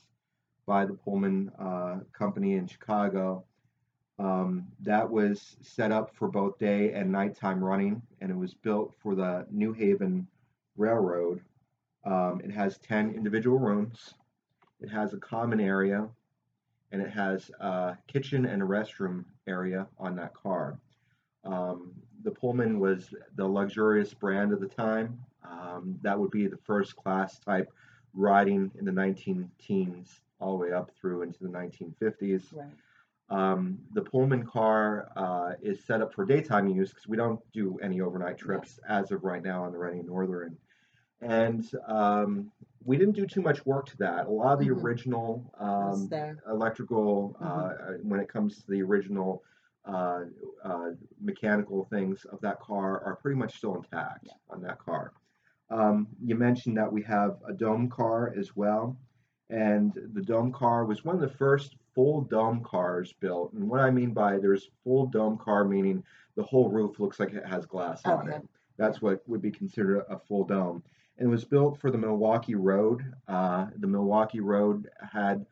by 0.65 0.85
the 0.85 0.93
Pullman 0.93 1.49
uh, 1.57 1.99
company 2.11 2.55
in 2.55 2.67
Chicago. 2.67 3.45
Um, 4.19 4.67
that 4.81 5.09
was 5.09 5.55
set 5.61 5.93
up 5.93 6.13
for 6.13 6.27
both 6.27 6.59
day 6.59 6.91
and 6.91 7.09
nighttime 7.09 7.63
running, 7.63 8.01
and 8.19 8.29
it 8.29 8.35
was 8.35 8.53
built 8.53 8.93
for 9.01 9.15
the 9.15 9.47
New 9.49 9.71
Haven 9.71 10.27
Railroad. 10.75 11.39
Um, 12.03 12.41
it 12.43 12.51
has 12.51 12.77
10 12.79 13.13
individual 13.15 13.57
rooms. 13.57 14.15
It 14.83 14.89
has 14.89 15.13
a 15.13 15.17
common 15.17 15.61
area, 15.61 16.09
and 16.91 17.01
it 17.01 17.09
has 17.09 17.49
a 17.61 17.97
kitchen 18.07 18.45
and 18.45 18.61
a 18.61 18.65
restroom 18.65 19.23
area 19.47 19.87
on 19.97 20.15
that 20.17 20.33
car. 20.33 20.77
Um, 21.45 21.93
the 22.23 22.31
Pullman 22.31 22.79
was 22.79 23.13
the 23.35 23.47
luxurious 23.47 24.13
brand 24.13 24.51
of 24.51 24.59
the 24.59 24.67
time. 24.67 25.19
Um, 25.43 25.97
that 26.01 26.19
would 26.19 26.31
be 26.31 26.47
the 26.47 26.57
first 26.57 26.95
class 26.97 27.39
type 27.39 27.71
riding 28.13 28.71
in 28.77 28.85
the 28.85 28.91
19 28.91 29.49
teens 29.57 30.21
all 30.39 30.57
the 30.57 30.65
way 30.65 30.71
up 30.73 30.91
through 30.99 31.21
into 31.21 31.39
the 31.41 31.49
1950s. 31.49 32.53
right. 32.53 32.67
Um, 33.29 33.79
the 33.93 34.01
Pullman 34.01 34.45
car 34.45 35.09
uh, 35.15 35.53
is 35.61 35.83
set 35.83 36.01
up 36.01 36.13
for 36.13 36.25
daytime 36.25 36.67
use 36.67 36.89
because 36.89 37.07
we 37.07 37.17
don't 37.17 37.39
do 37.53 37.79
any 37.81 38.01
overnight 38.01 38.37
trips 38.37 38.79
as 38.87 39.11
of 39.11 39.23
right 39.23 39.41
now 39.41 39.63
on 39.63 39.71
the 39.71 39.77
Reading 39.77 40.05
Northern. 40.05 40.57
And 41.21 41.65
um, 41.87 42.51
we 42.85 42.97
didn't 42.97 43.15
do 43.15 43.25
too 43.25 43.41
much 43.41 43.65
work 43.65 43.85
to 43.87 43.97
that. 43.97 44.27
A 44.27 44.29
lot 44.29 44.53
of 44.53 44.59
the 44.59 44.67
Mhm. 44.73 44.83
original 44.83 45.51
um, 45.59 46.09
electrical, 46.47 47.35
uh, 47.39 47.73
when 48.03 48.19
it 48.19 48.27
comes 48.29 48.61
to 48.63 48.71
the 48.71 48.81
original 48.81 49.43
uh, 49.85 50.23
uh, 50.63 50.91
mechanical 51.19 51.83
things 51.85 52.23
of 52.25 52.39
that 52.39 52.57
car, 52.61 53.03
are 53.03 53.17
pretty 53.17 53.37
much 53.37 53.57
still 53.57 53.75
intact 53.75 54.27
Yeah. 54.27 54.33
on 54.49 54.61
that 54.61 54.79
car. 54.79 55.11
Um, 55.69 56.07
you 56.23 56.35
mentioned 56.35 56.77
that 56.77 56.89
we 56.91 57.01
have 57.03 57.41
a 57.45 57.51
dome 57.53 57.89
car 57.89 58.33
as 58.37 58.55
well. 58.55 58.95
And 59.49 59.91
the 60.13 60.21
dome 60.21 60.53
car 60.53 60.85
was 60.85 61.03
one 61.03 61.15
of 61.15 61.21
the 61.21 61.27
first 61.27 61.75
full 61.93 62.21
dome 62.21 62.63
cars 62.63 63.11
built. 63.11 63.51
And 63.53 63.69
what 63.69 63.81
I 63.81 63.91
mean 63.91 64.13
by 64.13 64.37
there's 64.39 64.71
full 64.85 65.07
dome 65.07 65.37
car 65.37 65.65
meaning 65.65 66.01
the 66.35 66.43
whole 66.43 66.69
roof 66.69 66.99
looks 66.99 67.19
like 67.19 67.33
it 67.33 67.45
has 67.45 67.65
glass 67.65 68.05
on 68.05 68.29
it. 68.31 68.41
That's 68.77 69.01
what 69.01 69.27
would 69.27 69.41
be 69.41 69.51
considered 69.51 70.05
a 70.09 70.17
full 70.17 70.45
dome. 70.45 70.81
And 71.17 71.27
it 71.27 71.31
was 71.31 71.45
built 71.45 71.79
for 71.79 71.91
the 71.91 71.97
Milwaukee 71.97 72.55
Road. 72.55 73.13
Uh, 73.27 73.67
the 73.77 73.87
Milwaukee 73.87 74.39
Road 74.39 74.89
had 75.11 75.45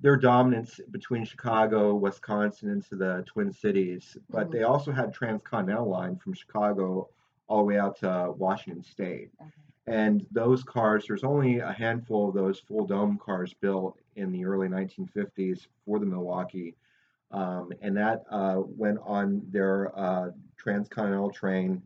their 0.00 0.16
dominance 0.16 0.80
between 0.90 1.24
Chicago, 1.24 1.94
Wisconsin, 1.94 2.68
into 2.70 2.96
the 2.96 3.22
Twin 3.26 3.52
Cities, 3.52 4.16
but 4.28 4.48
Mhm. 4.48 4.52
they 4.52 4.62
also 4.64 4.92
had 4.92 5.12
transcontinental 5.14 5.88
line 5.88 6.16
from 6.16 6.34
Chicago 6.34 7.08
all 7.46 7.58
the 7.58 7.64
way 7.64 7.78
out 7.78 7.96
to 7.98 8.34
Washington 8.36 8.82
State. 8.82 9.30
Okay. 9.40 9.50
And 9.86 10.26
those 10.30 10.62
cars, 10.64 11.06
there's 11.06 11.24
only 11.24 11.58
a 11.60 11.72
handful 11.72 12.28
of 12.28 12.34
those 12.34 12.58
full 12.58 12.86
dome 12.86 13.18
cars 13.18 13.54
built 13.54 13.98
in 14.16 14.32
the 14.32 14.44
early 14.44 14.68
1950s 14.68 15.68
for 15.84 15.98
the 15.98 16.06
Milwaukee. 16.06 16.74
Um, 17.30 17.72
and 17.80 17.96
that 17.96 18.24
uh, 18.30 18.62
went 18.64 18.98
on 19.04 19.42
their 19.50 19.96
uh, 19.98 20.30
transcontinental 20.56 21.30
train 21.30 21.82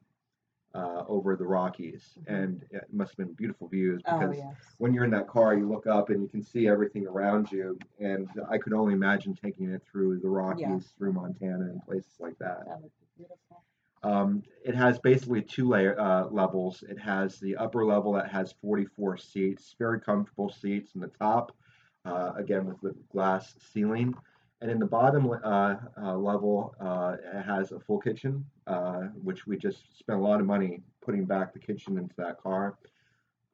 uh, 0.74 1.04
over 1.08 1.36
the 1.36 1.46
Rockies. 1.46 2.18
Mhm. 2.20 2.44
And 2.44 2.64
it 2.70 2.92
must 2.92 3.12
have 3.12 3.18
been 3.18 3.34
beautiful 3.34 3.68
views 3.68 4.02
Oh 4.06 4.18
because 4.18 4.36
yes. 4.36 4.54
when 4.78 4.92
you're 4.92 5.04
in 5.04 5.10
that 5.10 5.26
car, 5.28 5.54
you 5.54 5.66
look 5.68 5.86
up 5.86 6.10
and 6.10 6.22
you 6.22 6.28
can 6.28 6.42
see 6.42 6.68
everything 6.68 7.06
around 7.06 7.50
you. 7.50 7.78
And 7.98 8.28
I 8.48 8.58
could 8.58 8.72
only 8.72 8.92
imagine 8.94 9.34
taking 9.34 9.70
it 9.70 9.82
through 9.90 10.20
the 10.20 10.28
Rockies, 10.28 10.92
through 10.98 11.12
Montana, 11.12 11.64
and 11.64 11.82
places 11.84 12.14
like 12.20 12.38
that. 12.38 12.66
That 12.66 12.82
would 12.82 12.92
be 13.00 13.06
beautiful. 13.16 13.64
Um, 14.02 14.44
it 14.64 14.74
has 14.74 14.98
basically 15.00 15.42
two 15.42 15.68
layer 15.68 15.98
uh, 15.98 16.26
levels. 16.26 16.84
It 16.88 16.98
has 16.98 17.40
the 17.40 17.56
upper 17.56 17.84
level 17.84 18.12
that 18.12 18.30
has 18.30 18.52
44 18.60 19.16
seats, 19.16 19.74
very 19.78 20.00
comfortable 20.00 20.50
seats 20.50 20.94
in 20.94 21.00
the 21.00 21.08
top, 21.08 21.56
uh, 22.04 22.32
again 22.36 22.66
with 22.66 22.80
the 22.80 22.94
glass 23.10 23.54
ceiling. 23.72 24.14
And 24.60 24.70
in 24.70 24.78
the 24.78 24.86
bottom 24.86 25.28
uh, 25.30 25.76
uh, 26.00 26.16
level, 26.16 26.74
uh, 26.80 27.16
it 27.34 27.42
has 27.42 27.72
a 27.72 27.80
full 27.80 27.98
kitchen, 27.98 28.44
uh, 28.68 29.08
which 29.22 29.46
we 29.46 29.56
just 29.56 29.98
spent 29.98 30.18
a 30.18 30.22
lot 30.22 30.40
of 30.40 30.46
money 30.46 30.82
putting 31.00 31.24
back 31.24 31.52
the 31.52 31.58
kitchen 31.58 31.96
into 31.98 32.14
that 32.16 32.40
car. 32.40 32.76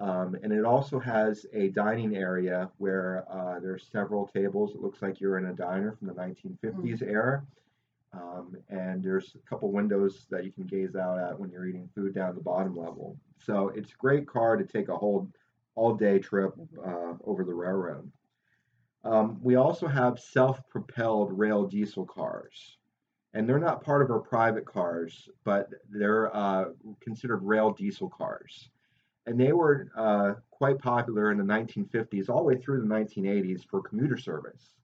Um, 0.00 0.36
and 0.42 0.52
it 0.52 0.64
also 0.64 0.98
has 0.98 1.46
a 1.52 1.68
dining 1.68 2.16
area 2.16 2.68
where 2.78 3.24
uh, 3.30 3.60
there's 3.60 3.86
several 3.90 4.26
tables. 4.26 4.74
It 4.74 4.82
looks 4.82 5.00
like 5.00 5.20
you're 5.20 5.38
in 5.38 5.46
a 5.46 5.52
diner 5.52 5.92
from 5.92 6.08
the 6.08 6.14
1950s 6.14 7.00
era. 7.02 7.44
Um, 8.12 8.56
and 8.68 9.02
there's 9.02 9.34
a 9.34 9.48
couple 9.48 9.70
windows 9.72 10.26
that 10.30 10.44
you 10.44 10.52
can 10.52 10.64
gaze 10.64 10.96
out 10.96 11.18
at 11.18 11.38
when 11.38 11.50
you're 11.50 11.66
eating 11.66 11.88
food 11.94 12.14
down 12.14 12.34
the 12.34 12.40
bottom 12.40 12.76
level. 12.76 13.16
So 13.44 13.68
it's 13.68 13.92
a 13.92 13.96
great 13.96 14.26
car 14.26 14.56
to 14.56 14.64
take 14.64 14.88
a 14.88 14.96
whole 14.96 15.28
all 15.74 15.94
day 15.94 16.18
trip 16.18 16.54
uh, 16.84 17.14
over 17.24 17.44
the 17.44 17.54
railroad. 17.54 18.10
Um, 19.04 19.38
we 19.42 19.56
also 19.56 19.86
have 19.86 20.18
self-propelled 20.18 21.36
rail 21.36 21.66
diesel 21.66 22.06
cars, 22.06 22.78
and 23.34 23.48
they're 23.48 23.58
not 23.58 23.82
part 23.82 24.00
of 24.00 24.10
our 24.10 24.20
private 24.20 24.64
cars, 24.64 25.28
but 25.44 25.68
they're 25.90 26.34
uh, 26.34 26.66
considered 27.00 27.42
rail 27.42 27.72
diesel 27.72 28.08
cars. 28.08 28.70
And 29.26 29.38
they 29.38 29.52
were 29.52 29.90
uh, 29.96 30.34
quite 30.50 30.78
popular 30.78 31.32
in 31.32 31.38
the 31.38 31.44
1950s, 31.44 32.30
all 32.30 32.38
the 32.38 32.44
way 32.44 32.56
through 32.58 32.80
the 32.80 32.86
1980s 32.94 33.66
for 33.68 33.82
commuter 33.82 34.16
service. 34.16 34.74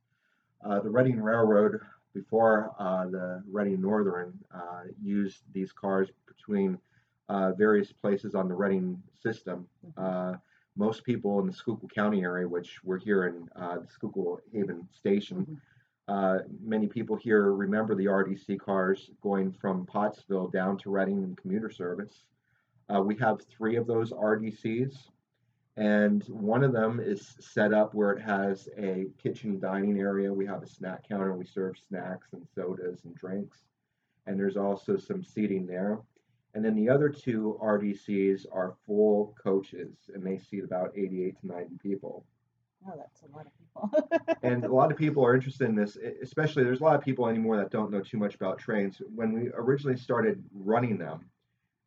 Uh, 0.64 0.80
the 0.80 0.90
Reading 0.90 1.21
Railroad, 1.21 1.80
before 2.12 2.73
uh, 2.78 3.07
the 3.07 3.42
Reading 3.50 3.80
Northern, 3.80 4.37
uh, 4.52 4.83
used 5.00 5.42
these 5.52 5.73
cars 5.73 6.09
between 6.26 6.76
uh, 7.28 7.52
various 7.52 7.92
places 7.92 8.35
on 8.35 8.49
the 8.49 8.54
Reading 8.54 9.00
system. 9.23 9.66
Uh, 9.97 10.35
most 10.76 11.04
people 11.04 11.38
in 11.40 11.47
the 11.47 11.52
Schuylkill 11.52 11.88
County 11.88 12.23
area, 12.23 12.49
which 12.49 12.83
we're 12.83 12.99
here 12.99 13.26
in 13.26 13.49
uh, 13.54 13.78
the 13.78 13.87
Schuylkill 13.87 14.40
Haven 14.52 14.88
Station, 14.92 15.47
Mhm. 15.47 15.57
Uh, 16.11 16.40
many 16.61 16.88
people 16.88 17.14
here 17.14 17.52
remember 17.52 17.95
the 17.95 18.07
RDC 18.07 18.59
cars 18.59 19.12
going 19.23 19.52
from 19.52 19.87
Pottsville 19.87 20.49
down 20.49 20.76
to 20.79 20.90
Reading 20.90 21.23
in 21.23 21.37
commuter 21.37 21.71
service. 21.71 22.25
Uh, 22.93 23.00
we 23.00 23.14
have 23.19 23.43
three 23.43 23.76
of 23.76 23.87
those 23.87 24.11
RDCs, 24.11 24.97
and 25.76 26.25
one 26.25 26.64
of 26.64 26.73
them 26.73 26.99
is 26.99 27.37
set 27.38 27.73
up 27.73 27.95
where 27.95 28.11
it 28.11 28.21
has 28.21 28.69
a 28.76 29.07
kitchen 29.23 29.61
dining 29.61 30.00
area. 30.00 30.33
We 30.33 30.47
have 30.47 30.64
a 30.64 30.67
snack 30.67 31.09
counter. 31.09 31.33
We 31.37 31.45
serve 31.45 31.76
snacks 31.88 32.26
and 32.33 32.45
sodas 32.57 33.05
and 33.05 33.14
drinks, 33.14 33.59
and 34.26 34.37
there's 34.37 34.57
also 34.57 34.97
some 34.97 35.23
seating 35.23 35.64
there. 35.64 36.00
And 36.55 36.64
then 36.64 36.75
the 36.75 36.88
other 36.88 37.09
two 37.09 37.57
RDCs 37.62 38.47
are 38.50 38.75
full 38.85 39.37
coaches, 39.40 40.11
and 40.12 40.25
they 40.25 40.38
seat 40.38 40.64
about 40.64 40.90
88 40.97 41.40
to 41.43 41.47
90 41.47 41.79
people 41.81 42.25
Oh, 42.87 42.95
that's 42.97 43.23
a 43.23 43.37
lot 43.37 43.47
of 43.47 43.53
people. 43.59 44.39
and 44.43 44.65
a 44.65 44.73
lot 44.73 44.91
of 44.91 44.97
people 44.99 45.25
are 45.25 45.35
interested 45.35 45.69
in 45.69 45.75
this 45.75 45.97
especially 46.23 46.65
there's 46.65 46.81
a 46.81 46.85
lot 46.85 46.97
of 46.97 47.03
people 47.03 47.29
anymore 47.29 47.57
that 47.57 47.71
don't 47.71 47.91
know 47.91 48.01
too 48.01 48.17
much 48.19 48.35
about 48.35 48.59
trains 48.59 49.01
when 49.15 49.33
we 49.33 49.51
originally 49.55 49.97
started 49.97 50.43
running 50.55 50.97
them 50.99 51.25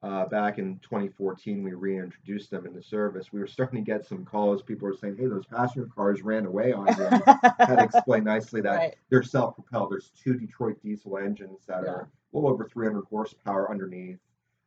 uh, 0.04 0.26
back 0.28 0.60
in 0.60 0.78
2014 0.80 1.64
we 1.64 1.74
reintroduced 1.74 2.52
them 2.52 2.66
in 2.68 2.74
the 2.74 2.82
service 2.84 3.32
we 3.34 3.40
were 3.40 3.48
starting 3.48 3.84
to 3.84 3.92
get 3.92 4.06
some 4.06 4.24
calls 4.24 4.62
people 4.62 4.88
were 4.88 4.96
saying 4.96 5.16
hey 5.18 5.26
those 5.28 5.46
passenger 5.46 5.88
cars 5.96 6.22
ran 6.22 6.46
away 6.46 6.72
on 6.74 6.88
you 6.98 7.24
had 7.66 7.78
to 7.78 7.84
explain 7.84 8.24
nicely 8.24 8.62
that 8.62 8.76
Right. 8.78 8.96
they're 9.10 9.24
self-propelled 9.24 9.92
there's 9.92 10.12
two 10.24 10.36
detroit 10.36 10.78
diesel 10.84 11.18
engines 11.18 11.66
that 11.68 11.84
Yeah. 11.84 11.90
are 11.92 12.02
a 12.02 12.36
little 12.38 12.50
over 12.50 12.66
300 12.66 13.04
horsepower 13.06 13.70
underneath 13.72 14.20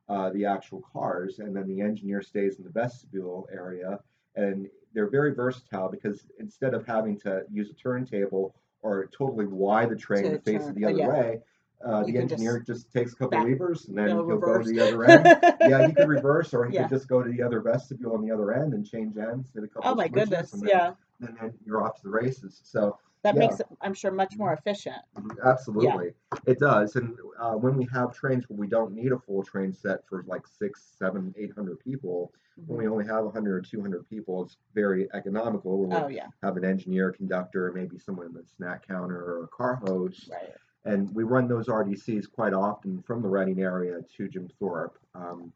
uh, 0.08 0.30
the 0.30 0.44
actual 0.44 0.82
cars 0.92 1.38
and 1.40 1.54
then 1.54 1.66
the 1.68 1.80
engineer 1.80 2.22
stays 2.22 2.58
in 2.58 2.64
the 2.64 2.70
vestibule 2.70 3.48
area 3.52 4.00
and 4.36 4.68
they're 4.96 5.10
very 5.10 5.34
versatile 5.34 5.88
because 5.90 6.26
instead 6.40 6.72
of 6.74 6.86
having 6.86 7.20
to 7.20 7.42
use 7.52 7.68
a 7.70 7.74
turntable 7.74 8.54
or 8.82 9.08
totally 9.16 9.46
wide 9.46 9.90
the 9.90 9.96
train 9.96 10.22
To 10.24 10.38
face 10.38 10.62
turn- 10.62 10.70
it 10.70 10.74
the 10.74 10.84
other 10.86 10.96
yeah. 10.96 11.08
way, 11.08 11.40
uh, 11.84 12.02
the 12.04 12.12
can 12.12 12.22
just 12.28 12.32
engineer 12.40 12.64
just, 12.66 12.90
takes 12.90 13.12
a 13.12 13.16
couple 13.16 13.38
levers 13.44 13.86
and 13.88 13.98
then 13.98 14.08
he'll 14.08 14.24
go 14.38 14.58
to 14.62 14.64
the 14.68 14.80
other 14.80 15.04
end. 15.04 15.26
yeah, 15.60 15.86
he 15.86 15.92
could 15.92 16.08
reverse 16.08 16.54
or 16.54 16.64
he 16.64 16.74
Yeah. 16.74 16.84
could 16.88 16.96
just 16.96 17.08
go 17.08 17.22
to 17.22 17.30
the 17.30 17.42
other 17.42 17.60
vestibule 17.60 18.14
on 18.14 18.22
the 18.26 18.30
other 18.32 18.52
end 18.54 18.72
and 18.72 18.88
change 18.88 19.18
ends, 19.18 19.50
hit 19.54 19.62
a 19.64 19.68
couple 19.68 19.90
oh 19.90 19.94
my 19.94 20.08
switches, 20.08 20.30
goodness. 20.30 20.52
and 20.54 20.62
then, 20.62 20.68
Yeah. 20.70 20.92
and 21.20 21.36
then 21.38 21.52
you're 21.66 21.82
off 21.84 21.96
to 21.96 22.02
the 22.04 22.08
races. 22.10 22.58
So 22.64 22.98
That 23.26 23.34
yeah. 23.34 23.40
makes 23.40 23.58
it, 23.58 23.66
I'm 23.80 23.92
sure, 23.92 24.12
much 24.12 24.36
more 24.36 24.52
efficient. 24.52 24.98
Absolutely, 25.44 26.12
it 26.46 26.60
does. 26.60 26.94
And 26.94 27.16
uh, 27.40 27.54
when 27.54 27.76
we 27.76 27.88
have 27.92 28.14
trains 28.14 28.44
where 28.48 28.56
we 28.56 28.68
don't 28.68 28.92
need 28.94 29.10
a 29.10 29.18
full 29.18 29.42
train 29.42 29.72
set 29.72 30.06
for 30.08 30.22
like 30.28 30.46
six, 30.46 30.94
seven, 30.96 31.34
eight 31.36 31.52
hundred 31.52 31.80
people, 31.80 32.32
when 32.66 32.78
we 32.78 32.86
only 32.86 33.04
have 33.04 33.24
100 33.24 33.52
or 33.52 33.60
200 33.60 34.08
people, 34.08 34.44
it's 34.44 34.58
very 34.74 35.08
economical. 35.12 35.78
When 35.80 35.90
we 35.90 35.96
Oh 35.96 36.06
yeah. 36.06 36.28
have 36.44 36.56
an 36.56 36.64
engineer, 36.64 37.10
conductor, 37.10 37.72
maybe 37.74 37.98
someone 37.98 38.26
in 38.26 38.32
the 38.32 38.44
snack 38.56 38.86
counter 38.86 39.18
or 39.18 39.44
a 39.44 39.48
car 39.48 39.74
host, 39.74 40.30
Right. 40.30 40.54
and 40.84 41.12
we 41.12 41.24
run 41.24 41.48
those 41.48 41.66
RDCs 41.66 42.30
quite 42.30 42.54
often 42.54 43.02
from 43.02 43.22
the 43.22 43.28
Reading 43.28 43.60
area 43.60 44.02
to 44.16 44.28
Jim 44.28 44.48
Thorpe. 44.60 44.98
Um, 45.16 45.52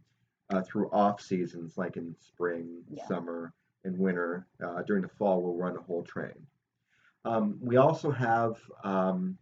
uh, 0.53 0.61
through 0.63 0.91
off 0.91 1.21
seasons 1.21 1.79
like 1.79 1.97
in 1.97 2.17
spring, 2.19 2.83
Yeah. 2.91 3.07
summer, 3.07 3.53
and 3.85 3.97
winter. 3.97 4.49
Uh, 4.61 4.83
during 4.83 5.03
the 5.03 5.09
fall, 5.09 5.41
we'll 5.41 5.55
run 5.55 5.77
a 5.77 5.81
whole 5.81 6.03
train. 6.03 6.35
Um, 7.25 7.59
we 7.61 7.77
also 7.77 8.11
have 8.11 8.57
um, 8.83 9.37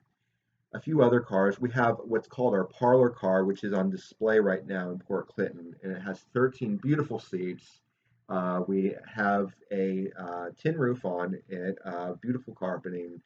a 0.74 0.80
few 0.80 1.02
other 1.02 1.20
cars. 1.20 1.60
We 1.60 1.70
have 1.70 1.96
what's 2.04 2.28
called 2.28 2.54
our 2.54 2.64
parlor 2.64 3.10
car, 3.10 3.44
which 3.44 3.64
is 3.64 3.72
on 3.72 3.90
display 3.90 4.38
right 4.40 4.66
now 4.66 4.90
in 4.90 4.98
Port 4.98 5.28
Clinton, 5.28 5.74
and 5.82 5.92
it 5.92 6.02
has 6.02 6.24
13 6.34 6.76
beautiful 6.76 7.18
seats. 7.18 7.80
Uh, 8.28 8.60
we 8.66 8.94
have 9.06 9.54
a 9.72 10.10
uh, 10.18 10.46
tin 10.60 10.76
roof 10.76 11.04
on 11.04 11.38
it, 11.48 11.78
uh, 11.84 12.12
beautiful 12.20 12.54
carpeting. 12.54 13.20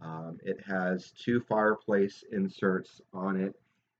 Um, 0.00 0.38
it 0.44 0.60
has 0.64 1.12
two 1.12 1.40
fireplace 1.40 2.22
inserts 2.30 3.00
on 3.12 3.40
it. 3.40 3.54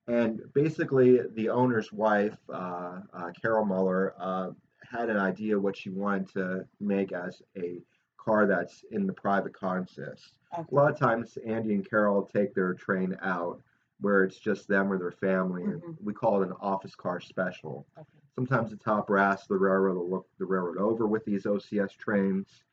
And 0.07 0.41
basically, 0.53 1.19
the 1.33 1.49
owner's 1.49 1.91
wife, 1.91 2.37
uh, 2.53 2.99
uh, 3.11 3.31
Carol 3.41 3.65
Muller, 3.65 4.13
uh, 4.19 4.51
had 4.89 5.09
an 5.09 5.17
idea 5.17 5.59
what 5.59 5.75
she 5.75 5.89
wanted 5.89 6.29
to 6.33 6.67
make 6.79 7.11
as 7.11 7.41
a 7.57 7.81
car 8.25 8.47
that's 8.47 8.83
in 8.91 9.05
the 9.05 9.13
private 9.13 9.53
consist. 9.53 10.33
Okay. 10.57 10.65
A 10.69 10.75
lot 10.75 10.91
of 10.91 10.97
times, 10.97 11.37
Andy 11.45 11.75
and 11.75 11.87
Carol 11.87 12.23
take 12.23 12.53
their 12.53 12.73
train 12.73 13.15
out 13.21 13.61
where 14.01 14.23
it's 14.23 14.39
just 14.39 14.67
them 14.67 14.91
or 14.91 14.97
their 14.97 15.11
family, 15.11 15.63
and 15.63 15.81
Mhm. 15.81 15.97
we 16.03 16.13
call 16.13 16.41
it 16.41 16.47
an 16.47 16.55
office 16.59 16.95
car 16.95 17.19
special. 17.19 17.85
Okay. 17.97 18.05
Sometimes 18.33 18.71
the 18.71 18.77
top 18.77 19.07
brass 19.07 19.43
of 19.43 19.47
the 19.49 19.57
railroad 19.57 19.95
will 19.97 20.09
look 20.09 20.27
the 20.37 20.45
railroad 20.45 20.77
over 20.77 21.07
with 21.07 21.23
these 21.23 21.45
OCS 21.45 21.93
trains. 21.93 22.63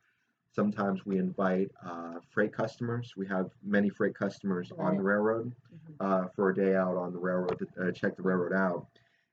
Sometimes 0.51 1.07
we 1.07 1.19
invite 1.19 1.71
uh, 1.83 2.19
freight 2.31 2.53
customers. 2.53 3.15
We 3.17 3.27
have 3.29 3.51
many 3.63 3.89
freight 3.89 4.15
customers 4.15 4.73
on 4.73 4.97
the 4.97 5.03
Right. 5.03 5.15
railroad 5.15 5.55
Mhm. 5.73 5.95
uh, 6.01 6.29
for 6.29 6.51
a 6.51 6.55
day 6.55 6.75
out 6.75 6.97
on 6.97 7.13
the 7.13 7.19
railroad 7.19 7.59
to 7.59 7.89
uh, 7.89 7.93
check 7.93 8.17
the 8.17 8.23
railroad 8.23 8.53
out. 8.53 8.87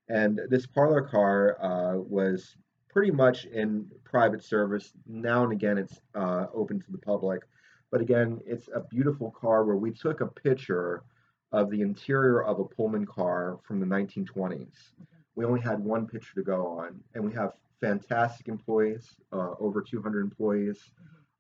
And 0.10 0.40
this 0.50 0.66
parlor 0.68 1.02
car 1.02 1.58
uh, 1.64 1.98
was 1.98 2.56
pretty 2.90 3.12
much 3.12 3.46
in 3.46 3.92
private 4.10 4.44
service. 4.44 4.92
Now 5.08 5.44
and 5.44 5.54
again, 5.54 5.78
it's 5.78 6.02
uh, 6.16 6.48
open 6.54 6.82
to 6.82 6.92
the 6.92 6.98
public. 6.98 7.44
But 7.92 8.02
again, 8.02 8.42
it's 8.46 8.70
a 8.74 8.82
beautiful 8.82 9.32
car 9.32 9.64
where 9.64 9.76
we 9.76 9.92
took 9.92 10.22
a 10.22 10.28
picture 10.28 11.04
of 11.52 11.70
the 11.70 11.82
interior 11.82 12.44
of 12.44 12.60
a 12.60 12.66
Pullman 12.66 13.06
car 13.06 13.60
from 13.64 13.80
the 13.80 13.86
1920s. 13.86 14.92
We 15.36 15.46
only 15.46 15.62
had 15.62 15.80
one 15.80 16.08
picture 16.08 16.36
to 16.36 16.44
go 16.44 16.68
on, 16.68 17.00
and 17.16 17.24
we 17.24 17.34
have 17.34 17.54
fantastic 17.82 18.48
employees, 18.48 19.16
uh, 19.32 19.54
over 19.60 19.82
200 19.82 20.22
employees. 20.22 20.92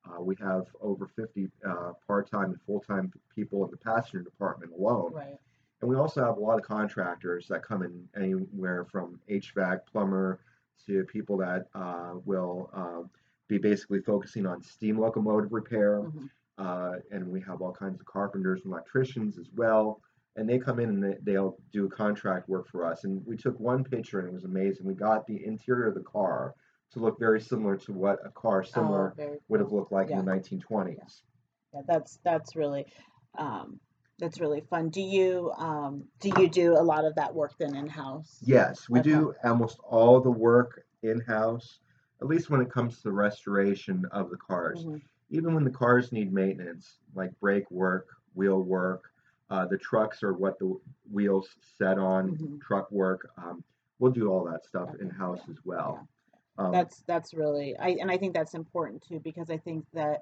Uh, 0.05 0.21
we 0.21 0.35
have 0.41 0.65
over 0.81 1.07
50 1.15 1.49
uh, 1.67 1.91
part-time 2.07 2.51
and 2.51 2.61
full-time 2.65 3.11
people 3.35 3.63
in 3.65 3.71
the 3.71 3.77
passenger 3.77 4.21
department 4.21 4.71
alone. 4.71 5.13
Right. 5.13 5.38
And 5.81 5.89
we 5.89 5.95
also 5.95 6.23
have 6.23 6.38
a 6.38 6.39
lot 6.39 6.57
of 6.57 6.65
contractors 6.65 7.47
that 7.49 7.63
come 7.63 7.83
in 7.83 8.07
anywhere 8.19 8.85
from 8.85 9.19
HVAC, 9.29 9.81
plumber, 9.91 10.39
to 10.86 11.03
people 11.05 11.38
that 11.38 11.67
uh, 11.75 12.13
will 12.25 12.69
uh, 12.74 13.07
be 13.48 13.57
basically 13.57 14.00
focusing 14.01 14.45
on 14.45 14.62
steam 14.62 14.98
locomotive 15.00 15.51
repair. 15.51 16.01
Mhm. 16.01 16.29
Uh, 16.57 16.98
and 17.12 17.25
we 17.25 17.39
have 17.41 17.62
all 17.62 17.71
kinds 17.71 18.00
of 18.00 18.05
carpenters 18.05 18.62
and 18.65 18.74
electricians 18.74 19.38
as 19.38 19.50
well. 19.55 20.01
And 20.36 20.48
they 20.48 20.59
come 20.59 20.79
in 20.79 20.89
and 20.89 21.03
they, 21.03 21.15
they'll 21.24 21.57
do 21.71 21.88
contract 21.89 22.50
work 22.50 22.67
for 22.67 22.86
us. 22.86 23.05
And 23.05 23.25
we 23.25 23.38
took 23.38 23.57
one 23.59 23.83
picture 23.83 24.19
and 24.19 24.27
it 24.27 24.33
was 24.33 24.43
amazing. 24.43 24.86
We 24.86 24.93
got 24.93 25.25
the 25.25 25.43
interior 25.45 25.88
of 25.88 25.95
the 25.95 26.01
car 26.03 26.55
to 26.91 27.00
look 27.00 27.17
very 27.19 27.39
similar 27.39 27.77
to 27.77 27.93
what 27.93 28.19
a 28.25 28.29
car 28.31 28.63
similar 28.63 29.15
Oh, 29.19 29.38
would 29.48 29.59
have 29.62 29.71
looked 29.71 29.91
like 29.91 30.09
Yeah. 30.09 30.19
in 30.19 30.25
the 30.25 30.31
1920s. 30.31 31.24
Yeah, 31.74 31.81
that's 31.88 32.17
that's 32.24 32.55
really 32.55 32.86
um, 33.38 33.79
that's 34.19 34.39
really 34.39 34.61
fun. 34.61 34.89
Do 34.89 35.01
you 35.01 35.51
um, 35.57 36.09
do 36.19 36.29
you 36.38 36.49
do 36.49 36.73
a 36.73 36.83
lot 36.83 37.05
of 37.05 37.15
that 37.15 37.33
work 37.33 37.57
then 37.57 37.75
in 37.75 37.88
house? 37.88 38.43
Yes, 38.45 38.89
we 38.89 38.99
Okay. 38.99 39.01
do 39.01 39.33
almost 39.43 39.79
all 39.79 40.19
the 40.21 40.31
work 40.31 40.85
in 41.03 41.19
house, 41.21 41.79
at 42.21 42.27
least 42.27 42.49
when 42.49 42.61
it 42.61 42.71
comes 42.71 42.97
to 42.97 43.03
the 43.03 43.11
restoration 43.11 44.05
of 44.11 44.29
the 44.29 44.38
cars. 44.38 44.85
Mhm. 44.85 45.01
Even 45.29 45.53
when 45.53 45.63
the 45.63 45.71
cars 45.71 46.11
need 46.11 46.33
maintenance, 46.33 46.99
like 47.13 47.38
brake 47.39 47.69
work, 47.69 48.07
wheel 48.33 48.61
work, 48.61 49.11
uh, 49.49 49.65
the 49.65 49.77
trucks 49.77 50.23
are 50.23 50.33
what 50.33 50.57
the 50.59 50.79
wheels 51.11 51.49
set 51.61 51.97
on, 51.97 52.39
Mhm. 52.39 52.61
truck 52.61 52.89
work. 52.91 53.31
Um, 53.38 53.63
we'll 53.99 54.11
do 54.11 54.29
all 54.31 54.43
that 54.45 54.65
stuff 54.65 54.89
Okay, 54.89 54.99
in 54.99 55.09
house 55.09 55.41
yeah, 55.41 55.49
as 55.49 55.57
well. 55.65 56.07
Um, 56.57 56.73
That's 56.73 57.03
that's 57.03 57.33
really 57.33 57.75
I 57.77 57.89
and 57.99 58.11
I 58.11 58.17
think 58.17 58.33
that's 58.33 58.53
important 58.53 59.01
too 59.03 59.19
because 59.19 59.49
I 59.49 59.58
think 59.58 59.86
that 59.93 60.21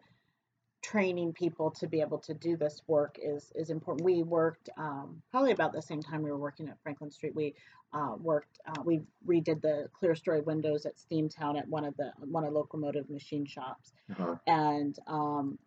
training 0.92 1.34
people 1.34 1.70
to 1.70 1.88
be 1.88 2.00
able 2.00 2.18
to 2.20 2.34
do 2.34 2.56
this 2.56 2.82
work 2.88 3.18
is 3.22 3.52
is 3.56 3.70
important. 3.70 4.06
We 4.06 4.24
worked 4.24 4.70
um, 4.78 5.22
probably 5.32 5.52
about 5.52 5.74
the 5.74 5.82
same 5.82 6.02
time 6.02 6.24
we 6.24 6.32
were 6.32 6.38
working 6.38 6.70
at 6.70 6.78
Franklin 6.82 7.12
Street. 7.12 7.36
We 7.36 7.56
uh, 7.94 8.16
worked 8.20 8.60
uh, 8.68 8.82
we 8.86 9.02
redid 9.28 9.62
the 9.62 9.90
clerestory 10.02 10.44
windows 10.46 10.86
at 10.86 10.94
Steamtown 10.98 11.58
at 11.60 11.68
one 11.68 11.84
of 11.84 11.96
the 11.98 12.12
one 12.20 12.46
of 12.46 12.54
locomotive 12.54 13.10
machine 13.10 13.46
shops. 13.46 13.92
uh-huh. 14.12 14.36
and 14.48 14.98
um, 15.08 15.60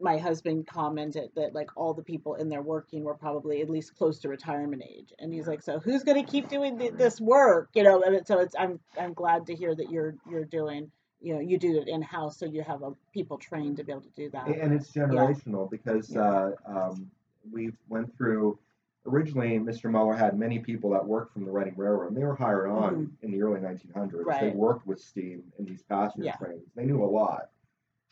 my 0.00 0.16
husband 0.16 0.66
commented 0.66 1.28
that 1.34 1.54
like 1.54 1.70
all 1.76 1.92
the 1.92 2.02
people 2.02 2.34
in 2.36 2.48
there 2.48 2.62
working 2.62 3.02
were 3.02 3.14
probably 3.14 3.60
at 3.60 3.68
least 3.68 3.96
close 3.96 4.20
to 4.20 4.28
retirement 4.28 4.82
age 4.88 5.12
and 5.18 5.32
he's 5.32 5.48
like 5.48 5.60
so 5.60 5.80
who's 5.80 6.04
going 6.04 6.24
to 6.24 6.30
keep 6.30 6.48
doing 6.48 6.78
th- 6.78 6.92
this 6.92 7.20
work 7.20 7.68
you 7.74 7.82
know 7.82 8.00
and 8.02 8.24
so 8.26 8.38
it's 8.38 8.54
i'm 8.56 8.78
i'm 8.96 9.12
glad 9.12 9.44
to 9.46 9.56
hear 9.56 9.74
that 9.74 9.90
you're 9.90 10.14
you're 10.30 10.44
doing 10.44 10.88
you 11.20 11.34
know 11.34 11.40
you 11.40 11.58
do 11.58 11.78
it 11.78 11.88
in 11.88 12.00
house 12.02 12.38
so 12.38 12.46
you 12.46 12.62
have 12.62 12.82
a 12.82 12.92
people 13.12 13.38
trained 13.38 13.76
to 13.76 13.84
be 13.84 13.92
able 13.92 14.02
to 14.02 14.08
do 14.10 14.30
that 14.30 14.46
and 14.46 14.72
it's 14.72 14.92
generational 14.92 15.70
because 15.70 16.10
Yeah. 16.10 16.20
uh, 16.20 16.52
um, 16.66 17.10
we 17.50 17.72
went 17.88 18.16
through 18.16 18.58
originally 19.06 19.58
mr 19.58 19.90
muller 19.90 20.14
had 20.14 20.38
many 20.38 20.58
people 20.58 20.90
that 20.90 21.04
worked 21.04 21.32
from 21.32 21.44
the 21.44 21.50
reading 21.50 21.74
railroad 21.76 22.08
and 22.08 22.16
they 22.16 22.24
were 22.24 22.34
hired 22.34 22.68
on 22.70 23.10
in 23.22 23.30
the 23.30 23.42
early 23.42 23.60
1900s 23.60 24.38
they 24.38 24.48
Mm-hmm. 24.48 24.58
Worked 24.58 24.86
with 24.86 25.00
steam 25.00 25.42
in 25.58 25.64
these 25.64 25.82
passenger 25.82 26.26
Yeah. 26.26 26.36
trains 26.36 26.64
they 26.74 26.84
knew 26.84 27.02
a 27.02 27.06
lot 27.06 27.50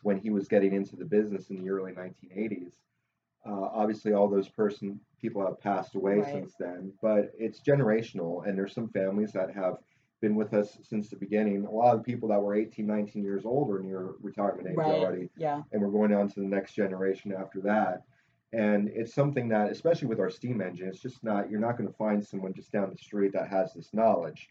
when 0.03 0.19
he 0.19 0.31
was 0.31 0.49
getting 0.49 0.73
into 0.75 0.97
the 0.97 1.05
business 1.05 1.51
in 1.51 1.63
the 1.63 1.71
early 1.71 1.93
1980s 1.93 2.75
uh, 3.47 3.69
obviously 3.73 4.13
all 4.13 4.29
those 4.29 4.49
person 4.49 4.99
people 5.21 5.45
have 5.45 5.61
passed 5.61 5.95
away 5.95 6.17
Right. 6.21 6.33
since 6.33 6.55
then 6.55 6.93
but 7.03 7.33
it's 7.39 7.61
generational 7.61 8.47
and 8.47 8.57
there's 8.59 8.73
some 8.75 8.89
families 8.89 9.33
that 9.33 9.55
have 9.55 9.79
been 10.21 10.35
with 10.35 10.55
us 10.55 10.79
since 10.83 11.11
the 11.11 11.17
beginning 11.17 11.65
a 11.67 11.71
lot 11.71 11.93
of 11.95 11.99
the 11.99 12.05
people 12.05 12.29
that 12.29 12.41
were 12.41 12.55
18 12.55 12.87
19 12.87 13.23
years 13.23 13.45
old 13.45 13.71
are 13.71 13.81
near 13.81 14.15
retirement 14.23 14.67
age 14.69 14.77
right 14.77 14.95
already 14.95 15.29
yeah 15.37 15.63
and 15.73 15.83
we're 15.83 15.91
going 15.91 16.15
on 16.15 16.29
to 16.29 16.41
the 16.41 16.47
next 16.47 16.75
generation 16.75 17.33
after 17.33 17.61
that. 17.61 18.03
And 18.53 18.89
it's 18.89 19.13
something 19.13 19.49
that, 19.49 19.71
especially 19.71 20.09
with 20.09 20.21
our 20.21 20.31
steam 20.31 20.61
engine, 20.61 20.89
it's 20.89 21.01
just 21.01 21.23
not, 21.25 21.51
you're 21.51 21.61
not 21.61 21.77
going 21.77 21.89
to 21.89 21.97
find 21.97 22.25
someone 22.25 22.55
just 22.55 22.73
down 22.73 22.91
the 22.91 22.97
street 22.97 23.33
that 23.33 23.49
has 23.49 23.75
this 23.75 23.93
knowledge. 23.93 24.49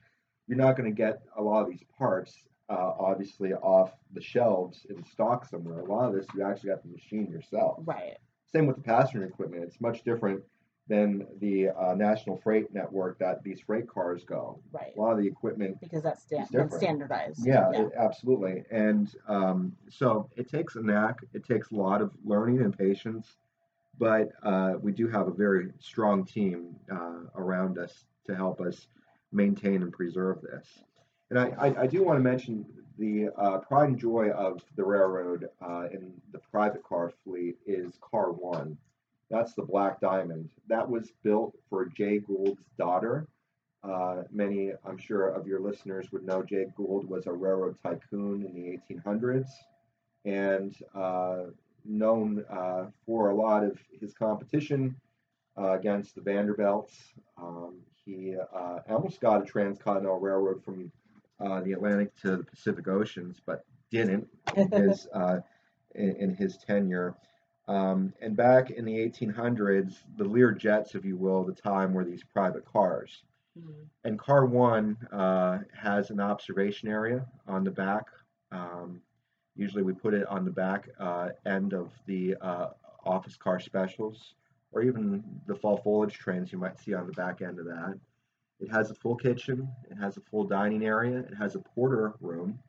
You're 0.48 0.58
not 0.58 0.78
going 0.78 0.90
to 0.90 0.96
get 0.96 1.22
a 1.38 1.42
lot 1.42 1.64
of 1.64 1.70
these 1.70 1.84
parts, 1.98 2.36
uh, 2.70 2.92
obviously, 3.00 3.54
off 3.54 3.94
the 4.14 4.22
shelves 4.22 4.86
in 4.90 5.04
stock 5.06 5.46
somewhere. 5.46 5.80
A 5.80 5.86
lot 5.86 6.10
of 6.10 6.14
this, 6.14 6.28
you 6.36 6.44
actually 6.44 6.72
have 6.72 6.82
to 6.84 6.88
machine 6.90 7.32
yourself. 7.32 7.80
right 7.86 8.18
Same 8.52 8.68
with 8.68 8.76
the 8.76 8.84
passenger 8.84 9.26
equipment. 9.26 9.64
It's 9.64 9.82
much 9.82 10.04
different 10.04 10.44
than 10.88 11.26
the 11.40 11.70
uh, 11.70 11.96
national 11.96 12.38
freight 12.38 12.74
network 12.74 13.18
that 13.20 13.44
these 13.44 13.60
freight 13.60 13.88
cars 13.88 14.24
go. 14.24 14.60
right 14.72 14.94
A 14.96 15.00
lot 15.02 15.12
of 15.14 15.18
the 15.18 15.28
equipment 15.28 15.80
because 15.82 16.04
that's 16.04 16.24
sta- 16.24 16.42
It's 16.42 16.52
that's 16.52 16.64
different. 16.66 16.84
standardized 16.84 17.46
yeah, 17.46 17.70
yeah 17.72 17.82
it- 17.84 17.94
absolutely. 17.98 18.64
And 18.72 19.14
um, 19.28 19.76
so 19.90 20.30
it 20.36 20.50
takes 20.50 20.76
a 20.76 20.82
knack. 20.82 21.20
It 21.34 21.44
takes 21.44 21.72
a 21.72 21.76
lot 21.76 22.02
of 22.02 22.12
learning 22.24 22.62
and 22.62 22.78
patience, 22.78 23.38
but 23.98 24.30
uh, 24.44 24.74
we 24.80 24.92
do 24.92 25.08
have 25.08 25.28
a 25.28 25.32
very 25.34 25.72
strong 25.80 26.24
team 26.26 26.76
uh, 26.92 27.22
around 27.36 27.78
us 27.80 28.06
to 28.28 28.36
help 28.36 28.62
us 28.62 28.88
maintain 29.32 29.82
and 29.82 29.92
preserve 29.92 30.42
this. 30.42 30.68
And 31.32 31.40
I, 31.40 31.52
I, 31.60 31.82
I 31.82 31.88
do 31.88 32.04
want 32.04 32.18
to 32.20 32.24
mention 32.24 32.64
the 33.00 33.30
uh, 33.38 33.58
pride 33.58 33.90
and 33.90 33.98
joy 34.00 34.30
of 34.30 34.62
the 34.76 34.84
railroad 34.84 35.50
uh, 35.62 35.88
in 35.92 36.14
the 36.32 36.40
private 36.52 36.84
car 36.84 37.12
fleet 37.24 37.58
is 37.66 37.98
Car 38.02 38.32
One. 38.32 38.78
That's 39.30 39.54
the 39.54 39.64
Black 39.64 40.00
Diamond. 40.00 40.50
That 40.68 40.90
was 40.90 41.12
built 41.24 41.56
for 41.70 41.86
Jay 41.86 42.20
Gould's 42.20 42.66
daughter. 42.78 43.28
Uh, 43.84 44.24
many, 44.32 44.72
I'm 44.86 44.98
sure, 44.98 45.30
of 45.30 45.48
your 45.48 45.60
listeners 45.60 46.12
would 46.12 46.26
know 46.26 46.44
Jay 46.44 46.66
Gould 46.76 47.08
was 47.08 47.28
a 47.28 47.34
railroad 47.34 47.78
tycoon 47.84 48.44
in 48.44 48.54
the 48.54 48.80
1800s 48.94 49.48
and 50.26 50.76
uh, 50.96 51.44
known 51.84 52.44
uh, 52.50 52.86
for 53.06 53.30
a 53.30 53.36
lot 53.36 53.64
of 53.64 53.78
his 54.00 54.14
competition 54.14 54.96
uh, 55.58 55.74
against 55.74 56.16
the 56.16 56.22
Vanderbilts. 56.22 56.96
Um, 57.38 57.76
he 58.04 58.36
uh, 58.36 58.80
almost 58.90 59.20
got 59.22 59.42
a 59.42 59.46
transcontinental 59.46 60.20
railroad 60.20 60.64
from 60.64 60.92
uh, 61.40 61.62
the 61.62 61.74
Atlantic 61.74 62.16
to 62.22 62.38
the 62.38 62.44
Pacific 62.44 62.88
Oceans, 62.88 63.38
but 63.46 63.66
didn't 63.92 64.28
in 64.56 64.72
his, 64.72 65.08
uh, 65.14 65.40
in, 65.96 66.16
in 66.16 66.36
his 66.36 66.58
tenure. 66.58 67.16
Um, 67.68 68.14
and 68.22 68.36
back 68.36 68.70
in 68.72 68.86
the 68.86 68.94
1800s, 68.96 70.04
the 70.18 70.24
Lear 70.24 70.52
jets, 70.52 70.94
if 70.96 71.04
you 71.04 71.18
will, 71.18 71.44
the 71.44 71.54
time 71.54 71.94
were 71.94 72.06
these 72.06 72.24
private 72.24 72.66
cars. 72.66 73.24
Mhm. 73.58 73.88
And 74.04 74.20
car 74.20 74.46
one 74.46 74.98
uh, 75.12 75.60
has 75.74 76.12
an 76.12 76.20
observation 76.20 76.90
area 76.90 77.26
on 77.48 77.64
the 77.64 77.72
back. 77.72 78.06
Um, 78.52 79.02
usually 79.56 79.82
we 79.84 79.94
put 79.94 80.14
it 80.14 80.28
on 80.28 80.46
the 80.46 80.52
back 80.52 80.90
uh, 81.00 81.30
end 81.46 81.74
of 81.74 81.92
the 82.06 82.36
uh, 82.42 82.72
office 83.06 83.38
car 83.38 83.60
specials, 83.60 84.36
or 84.72 84.82
even 84.84 85.24
the 85.48 85.56
fall 85.56 85.78
foliage 85.78 86.14
trains 86.14 86.52
you 86.52 86.58
might 86.58 86.78
see 86.78 86.94
on 86.94 87.08
the 87.08 87.14
back 87.14 87.42
end 87.42 87.60
of 87.60 87.66
that. 87.66 87.98
It 88.60 88.70
has 88.72 88.92
a 88.92 88.96
full 88.96 89.16
kitchen. 89.16 89.70
It 89.90 89.96
has 89.96 90.18
a 90.18 90.22
full 90.22 90.44
dining 90.46 90.86
area. 90.86 91.20
It 91.20 91.34
has 91.36 91.56
a 91.56 91.60
porter 91.60 92.14
room. 92.20 92.60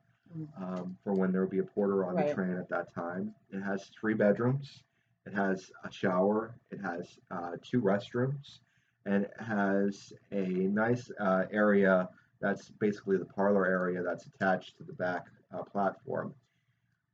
Um, 0.59 0.96
for 1.03 1.12
when 1.14 1.33
there 1.33 1.40
would 1.42 1.51
be 1.51 1.59
a 1.59 1.64
porter 1.64 2.05
on 2.05 2.16
the 2.16 2.33
train 2.35 2.57
at 2.57 2.68
that 2.68 2.94
time. 2.94 3.35
It 3.51 3.61
has 3.61 3.90
three 3.99 4.14
bedrooms. 4.14 4.83
It 5.27 5.35
has 5.35 5.70
a 5.85 5.90
shower. 5.90 6.55
It 6.70 6.81
has 6.81 7.18
uh, 7.31 7.53
two 7.62 7.81
restrooms, 7.81 8.61
and 9.05 9.25
it 9.25 9.33
has 9.38 10.12
a 10.33 10.46
nice 10.46 11.11
uh, 11.18 11.44
area 11.51 12.09
that's 12.40 12.68
basically 12.68 13.16
the 13.16 13.25
parlor 13.25 13.66
area 13.66 14.03
that's 14.03 14.27
attached 14.27 14.77
to 14.79 14.85
the 14.85 14.92
back 14.92 15.27
uh, 15.53 15.62
platform. 15.62 16.35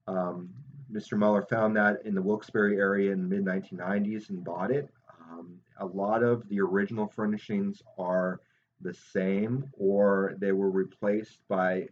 Um, 0.07 0.51
Mr. 0.93 1.17
Muller 1.17 1.43
found 1.43 1.77
that 1.77 2.05
in 2.05 2.15
the 2.15 2.21
Wilkes-Barre 2.21 2.77
area 2.77 3.13
in 3.13 3.23
the 3.29 3.37
mid 3.37 3.45
1990s 3.45 4.29
and 4.29 4.45
bought 4.45 4.71
it. 4.71 4.89
Um, 5.21 5.59
a 5.79 5.87
lot 5.87 6.23
of 6.23 6.47
the 6.49 6.61
original 6.61 7.07
furnishings 7.07 7.83
are 7.99 8.41
the 8.83 8.93
same, 8.93 9.65
or 9.79 10.35
they 10.39 10.53
were 10.53 10.71
replaced 10.71 11.39
by 11.49 11.89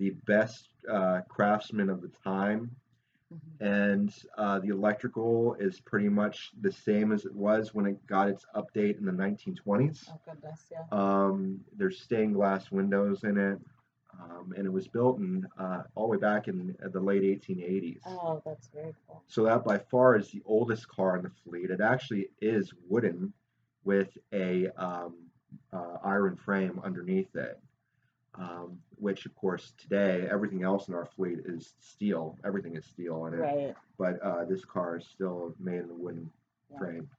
the 0.00 0.10
best 0.26 0.68
uh, 0.90 1.20
craftsmen 1.28 1.90
of 1.90 2.00
the 2.02 2.10
time, 2.24 2.70
Mhm. 3.32 3.40
and 3.60 4.14
uh, 4.38 4.58
the 4.58 4.68
electrical 4.68 5.54
is 5.60 5.80
pretty 5.80 6.08
much 6.08 6.50
the 6.62 6.72
same 6.72 7.12
as 7.12 7.24
it 7.26 7.34
was 7.34 7.74
when 7.74 7.86
it 7.86 8.04
got 8.06 8.28
its 8.28 8.44
update 8.56 8.98
in 8.98 9.04
the 9.04 9.12
1920s. 9.12 10.10
Oh 10.10 10.18
goodness, 10.26 10.66
yeah. 10.72 10.84
Um, 10.90 11.60
there's 11.76 12.00
stained 12.00 12.34
glass 12.34 12.70
windows 12.72 13.22
in 13.24 13.36
it, 13.38 13.58
um, 14.20 14.54
and 14.56 14.66
it 14.66 14.72
was 14.72 14.88
built 14.88 15.18
in 15.20 15.46
uh, 15.58 15.82
all 15.94 16.06
the 16.06 16.12
way 16.12 16.18
back 16.18 16.48
in 16.48 16.76
the 16.96 17.00
late 17.00 17.22
1880s. 17.24 18.02
Oh, 18.06 18.42
that's 18.44 18.68
very 18.68 18.94
cool. 19.06 19.22
So 19.28 19.44
that 19.44 19.64
by 19.64 19.78
far 19.78 20.16
is 20.16 20.30
the 20.32 20.42
oldest 20.46 20.88
car 20.88 21.16
in 21.18 21.22
the 21.22 21.30
fleet. 21.44 21.70
It 21.70 21.80
actually 21.80 22.30
is 22.40 22.72
wooden 22.88 23.32
with 23.84 24.10
a 24.32 24.68
um, 24.76 25.14
uh, 25.72 25.98
iron 26.02 26.36
frame 26.36 26.80
underneath 26.82 27.34
it. 27.36 27.60
Um, 28.36 28.78
which 28.96 29.26
of 29.26 29.34
course 29.34 29.72
today 29.76 30.28
everything 30.30 30.62
else 30.62 30.86
in 30.86 30.94
our 30.94 31.06
fleet 31.06 31.40
is 31.44 31.74
steel. 31.80 32.38
Everything 32.44 32.76
is 32.76 32.84
steel 32.86 33.26
in 33.26 33.34
it. 33.34 33.38
Right. 33.38 33.74
But 33.98 34.22
uh, 34.22 34.44
this 34.44 34.64
car 34.64 34.98
is 34.98 35.06
still 35.06 35.54
made 35.58 35.80
in 35.80 35.88
the 35.88 35.94
wooden 35.94 36.30
Yeah. 36.70 36.78
frame. 36.78 37.10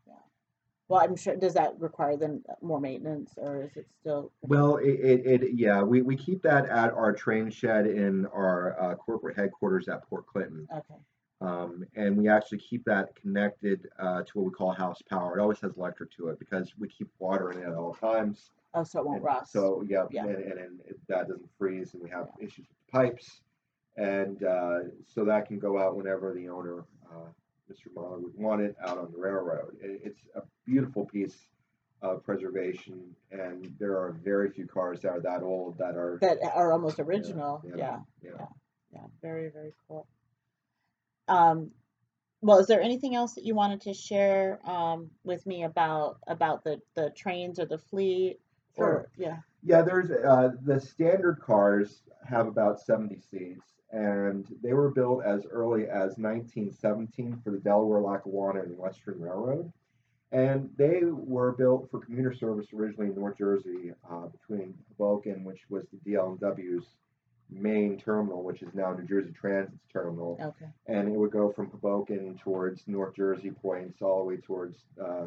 Well, 0.88 1.00
I'm 1.02 1.16
sure. 1.16 1.38
Does 1.38 1.54
that 1.54 1.80
require 1.80 2.18
then 2.18 2.44
more 2.62 2.82
maintenance, 2.82 3.36
or 3.38 3.64
is 3.64 3.78
it 3.78 3.88
still? 4.02 4.30
Well, 4.42 4.76
it, 4.76 4.90
it, 4.90 5.26
it 5.44 5.54
yeah, 5.54 5.82
we, 5.82 6.02
we 6.02 6.18
keep 6.18 6.42
that 6.44 6.66
at 6.68 6.92
our 6.92 7.14
train 7.14 7.50
shed 7.50 7.88
in 7.88 8.26
our 8.28 8.78
uh, 8.78 8.96
corporate 8.96 9.38
headquarters 9.38 9.88
at 9.88 10.04
Port 10.10 10.28
Clinton. 10.28 10.68
Okay. 10.70 11.00
Um, 11.40 11.86
and 11.96 12.18
we 12.18 12.28
actually 12.28 12.58
keep 12.58 12.84
that 12.86 13.16
connected 13.16 13.88
uh, 14.00 14.24
to 14.24 14.32
what 14.34 14.46
we 14.46 14.52
call 14.52 14.72
house 14.72 15.02
power. 15.10 15.38
It 15.38 15.42
always 15.42 15.62
has 15.62 15.72
electric 15.78 16.12
to 16.18 16.28
it 16.28 16.40
because 16.40 16.74
we 16.78 16.90
keep 16.90 17.10
water 17.20 17.52
in 17.52 17.60
it 17.60 17.68
at 17.68 17.74
all 17.74 17.96
times. 17.96 18.52
Oh, 18.74 18.84
so 18.84 19.00
it 19.00 19.06
won't 19.06 19.18
And 19.18 19.26
rust. 19.26 19.52
So 19.52 19.84
yeah, 19.88 20.06
Yeah. 20.12 20.26
And, 20.26 20.36
and, 20.36 20.60
and 20.60 20.80
it, 20.88 21.00
that 21.08 21.28
doesn't 21.28 21.50
freeze, 21.58 21.94
and 21.94 22.02
we 22.02 22.10
have 22.10 22.28
issues 22.40 22.68
with 22.68 22.78
the 22.86 22.92
pipes, 22.92 23.42
and 23.98 24.44
uh, 24.44 24.80
so 25.06 25.26
that 25.26 25.48
can 25.48 25.60
go 25.60 25.78
out 25.78 25.96
whenever 25.96 26.34
the 26.34 26.48
owner, 26.48 26.86
uh, 27.12 27.30
Mr. 27.72 27.94
Muller, 27.94 28.20
would 28.20 28.38
want 28.38 28.62
it 28.62 28.76
out 28.86 28.98
on 28.98 29.12
the 29.12 29.18
railroad. 29.18 29.76
It, 29.82 30.02
it's 30.06 30.22
a 30.36 30.42
beautiful 30.66 31.06
piece 31.06 31.38
of 32.02 32.24
preservation, 32.24 33.16
and 33.32 33.76
there 33.80 33.98
are 33.98 34.14
very 34.24 34.50
few 34.50 34.68
cars 34.68 35.02
that 35.02 35.10
are 35.10 35.22
that 35.22 35.44
old 35.44 35.78
that 35.78 35.96
are. 35.96 36.18
that 36.22 36.40
are 36.56 36.72
almost 36.72 37.00
original. 37.00 37.62
yeah, 37.66 37.76
Yeah. 37.76 38.00
yeah. 38.24 38.46
Yeah. 38.94 39.02
Very 39.22 39.50
very 39.50 39.74
cool. 39.88 40.08
Um, 41.28 41.72
well, 42.42 42.58
is 42.58 42.68
there 42.68 42.82
anything 42.82 43.16
else 43.16 43.34
that 43.34 43.46
you 43.46 43.54
wanted 43.54 43.82
to 43.82 43.94
share 43.94 44.60
um, 44.68 45.12
with 45.24 45.46
me 45.46 45.64
about 45.64 46.18
about 46.28 46.64
the 46.64 46.80
the 46.96 47.12
trains 47.12 47.60
or 47.60 47.66
the 47.66 47.78
fleet? 47.78 48.40
Sure. 48.82 49.10
Yeah. 49.18 49.38
Yeah, 49.64 49.82
there's 49.84 50.10
uh, 50.10 50.52
the 50.64 50.80
standard 50.82 51.40
cars 51.40 52.02
have 52.28 52.48
about 52.48 52.80
70 52.82 53.20
seats, 53.20 53.62
and 53.92 54.48
they 54.64 54.74
were 54.74 54.90
built 54.90 55.24
as 55.24 55.46
early 55.52 55.84
as 55.84 56.18
1917 56.18 57.42
for 57.44 57.52
the 57.52 57.60
Delaware, 57.60 58.02
Lackawanna, 58.02 58.62
and 58.62 58.78
Western 58.78 59.20
Railroad. 59.20 59.72
And 60.32 60.70
they 60.78 61.02
were 61.04 61.52
built 61.52 61.92
for 61.92 62.00
commuter 62.00 62.34
service 62.34 62.68
originally 62.74 63.10
in 63.12 63.16
North 63.16 63.38
Jersey 63.38 63.92
uh, 64.10 64.28
between 64.28 64.74
Hoboken, 64.98 65.44
which 65.44 65.60
was 65.70 65.84
the 65.92 66.12
DL&W's 66.12 66.86
main 67.52 68.00
terminal, 68.00 68.42
which 68.44 68.62
is 68.62 68.74
now 68.74 68.94
New 68.94 69.06
Jersey 69.06 69.34
Transit's 69.40 69.84
terminal 69.92 70.38
Okay. 70.42 70.72
and 70.88 71.10
it 71.10 71.18
would 71.18 71.32
go 71.32 71.52
from 71.52 71.70
Hoboken 71.70 72.40
towards 72.42 72.88
North 72.88 73.14
Jersey 73.16 73.52
points 73.52 74.02
all 74.02 74.20
the 74.20 74.24
way 74.26 74.38
towards 74.38 74.78
uh, 75.04 75.26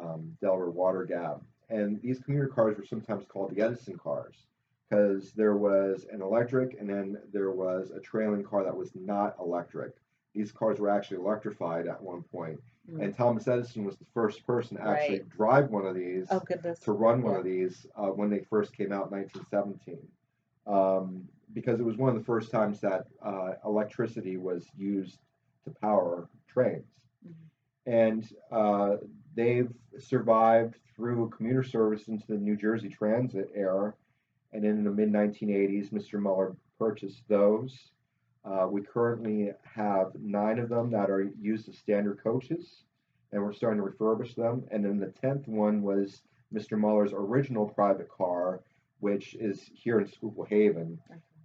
um, 0.00 0.36
Delaware 0.40 0.70
Water 0.70 1.04
Gap. 1.04 1.42
And 1.70 2.00
these 2.02 2.20
commuter 2.20 2.48
cars 2.48 2.76
were 2.76 2.84
sometimes 2.84 3.24
called 3.26 3.54
the 3.54 3.62
Edison 3.62 3.96
cars 3.98 4.46
because 4.88 5.32
there 5.32 5.56
was 5.56 6.06
an 6.12 6.20
electric 6.22 6.78
and 6.80 6.88
then 6.88 7.18
there 7.32 7.50
was 7.52 7.90
a 7.90 8.00
trailing 8.00 8.44
car 8.44 8.64
that 8.64 8.76
was 8.76 8.94
not 8.94 9.36
electric. 9.40 9.94
These 10.34 10.52
cars 10.52 10.78
were 10.80 10.90
actually 10.90 11.18
electrified 11.18 11.86
at 11.88 12.02
one 12.02 12.22
point. 12.22 12.60
Mm. 12.90 13.04
and 13.04 13.14
Thomas 13.14 13.46
Edison 13.46 13.84
was 13.84 13.96
the 13.98 14.06
first 14.14 14.44
person 14.46 14.76
to 14.78 14.82
actually 14.82 15.18
Right. 15.18 15.28
drive 15.28 15.70
one 15.70 15.86
of 15.86 15.94
these 15.94 16.28
Oh 16.30 16.40
to 16.82 16.92
run 16.92 17.22
one 17.22 17.34
Yeah. 17.34 17.38
of 17.38 17.44
these 17.44 17.86
uh, 17.96 18.08
when 18.08 18.30
they 18.30 18.40
first 18.40 18.72
came 18.74 18.92
out 18.92 19.06
in 19.06 19.10
1917, 19.12 20.08
um, 20.66 21.28
because 21.52 21.78
it 21.80 21.84
was 21.84 21.96
one 21.96 22.08
of 22.10 22.14
the 22.16 22.24
first 22.24 22.50
times 22.50 22.80
that 22.80 23.06
uh, 23.22 23.54
electricity 23.64 24.36
was 24.36 24.70
used 24.76 25.18
to 25.64 25.70
power 25.70 26.28
trains. 26.48 27.06
Mhm. 27.26 27.32
And 27.86 28.32
uh, 28.50 28.96
they've 29.34 29.72
survived 29.98 30.76
through 30.94 31.30
commuter 31.30 31.62
service 31.62 32.08
into 32.08 32.26
the 32.28 32.38
New 32.38 32.56
Jersey 32.56 32.88
Transit 32.88 33.50
era, 33.54 33.94
and 34.52 34.64
in 34.64 34.84
the 34.84 34.90
mid 34.90 35.12
1980s, 35.12 35.90
Mr. 35.90 36.20
Muller 36.20 36.56
purchased 36.78 37.22
those. 37.28 37.76
Uh, 38.44 38.66
we 38.70 38.80
currently 38.80 39.52
have 39.62 40.12
nine 40.18 40.58
of 40.58 40.68
them 40.68 40.90
that 40.90 41.10
are 41.10 41.30
used 41.40 41.68
as 41.68 41.76
standard 41.76 42.22
coaches, 42.22 42.84
and 43.32 43.42
we're 43.42 43.52
starting 43.52 43.82
to 43.82 43.88
refurbish 43.88 44.34
them. 44.34 44.64
And 44.70 44.84
then 44.84 44.98
the 44.98 45.12
tenth 45.20 45.46
one 45.46 45.82
was 45.82 46.22
Mr. 46.52 46.78
Muller's 46.78 47.12
original 47.12 47.68
private 47.68 48.08
car, 48.08 48.60
which 49.00 49.34
is 49.34 49.70
here 49.74 50.00
in 50.00 50.06
Schuylkill 50.06 50.44
Haven. 50.44 50.98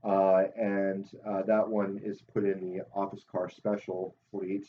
Uh, 0.03 0.43
and 0.55 1.09
uh, 1.27 1.41
that 1.43 1.67
one 1.67 1.99
is 2.03 2.21
put 2.21 2.45
in 2.45 2.59
the 2.61 2.85
office 2.93 3.25
car 3.29 3.49
special 3.49 4.15
fleet. 4.31 4.67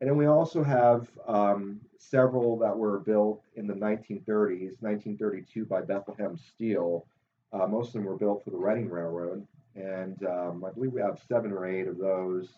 And 0.00 0.08
then 0.08 0.16
we 0.16 0.26
also 0.26 0.62
have 0.62 1.08
um, 1.28 1.80
several 1.98 2.58
that 2.58 2.76
were 2.76 2.98
built 3.00 3.42
in 3.56 3.66
the 3.66 3.74
1930s, 3.74 4.76
1932 4.80 5.66
by 5.66 5.82
Bethlehem 5.82 6.38
Steel. 6.38 7.06
Uh, 7.52 7.66
most 7.66 7.88
of 7.88 7.92
them 7.94 8.04
were 8.04 8.16
built 8.16 8.42
for 8.42 8.50
the 8.50 8.56
Reading 8.56 8.88
Railroad. 8.88 9.46
And 9.76 10.24
um, 10.26 10.64
I 10.64 10.70
believe 10.70 10.92
we 10.92 11.00
have 11.02 11.20
seven 11.28 11.52
or 11.52 11.66
eight 11.66 11.86
of 11.86 11.98
those 11.98 12.48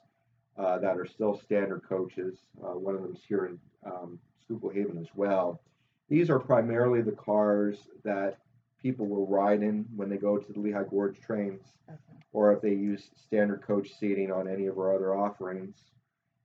uh, 0.57 0.79
that 0.79 0.97
are 0.97 1.07
still 1.07 1.37
standard 1.37 1.83
coaches. 1.89 2.39
Uh, 2.63 2.79
one 2.79 2.95
of 2.95 3.03
them 3.03 3.13
is 3.15 3.23
here 3.27 3.47
in 3.47 3.59
um, 3.91 4.19
Schuylkill 4.45 4.71
Haven 4.71 4.99
as 4.99 5.09
well. 5.15 5.61
These 6.09 6.31
are 6.31 6.39
primarily 6.39 7.01
the 7.03 7.13
cars 7.13 7.79
that 8.05 8.39
people 8.81 9.07
will 9.07 9.27
ride 9.27 9.63
in 9.63 9.87
when 9.97 10.09
they 10.09 10.17
go 10.17 10.37
to 10.39 10.53
the 10.53 10.61
Lehigh 10.61 10.85
Gorge 10.85 11.19
trains 11.21 11.63
Okay. 11.89 11.99
or 12.33 12.53
if 12.53 12.61
they 12.61 12.71
use 12.71 13.11
standard 13.17 13.63
coach 13.63 13.91
seating 13.99 14.31
on 14.31 14.47
any 14.47 14.67
of 14.67 14.79
our 14.79 14.95
other 14.95 15.15
offerings. 15.17 15.77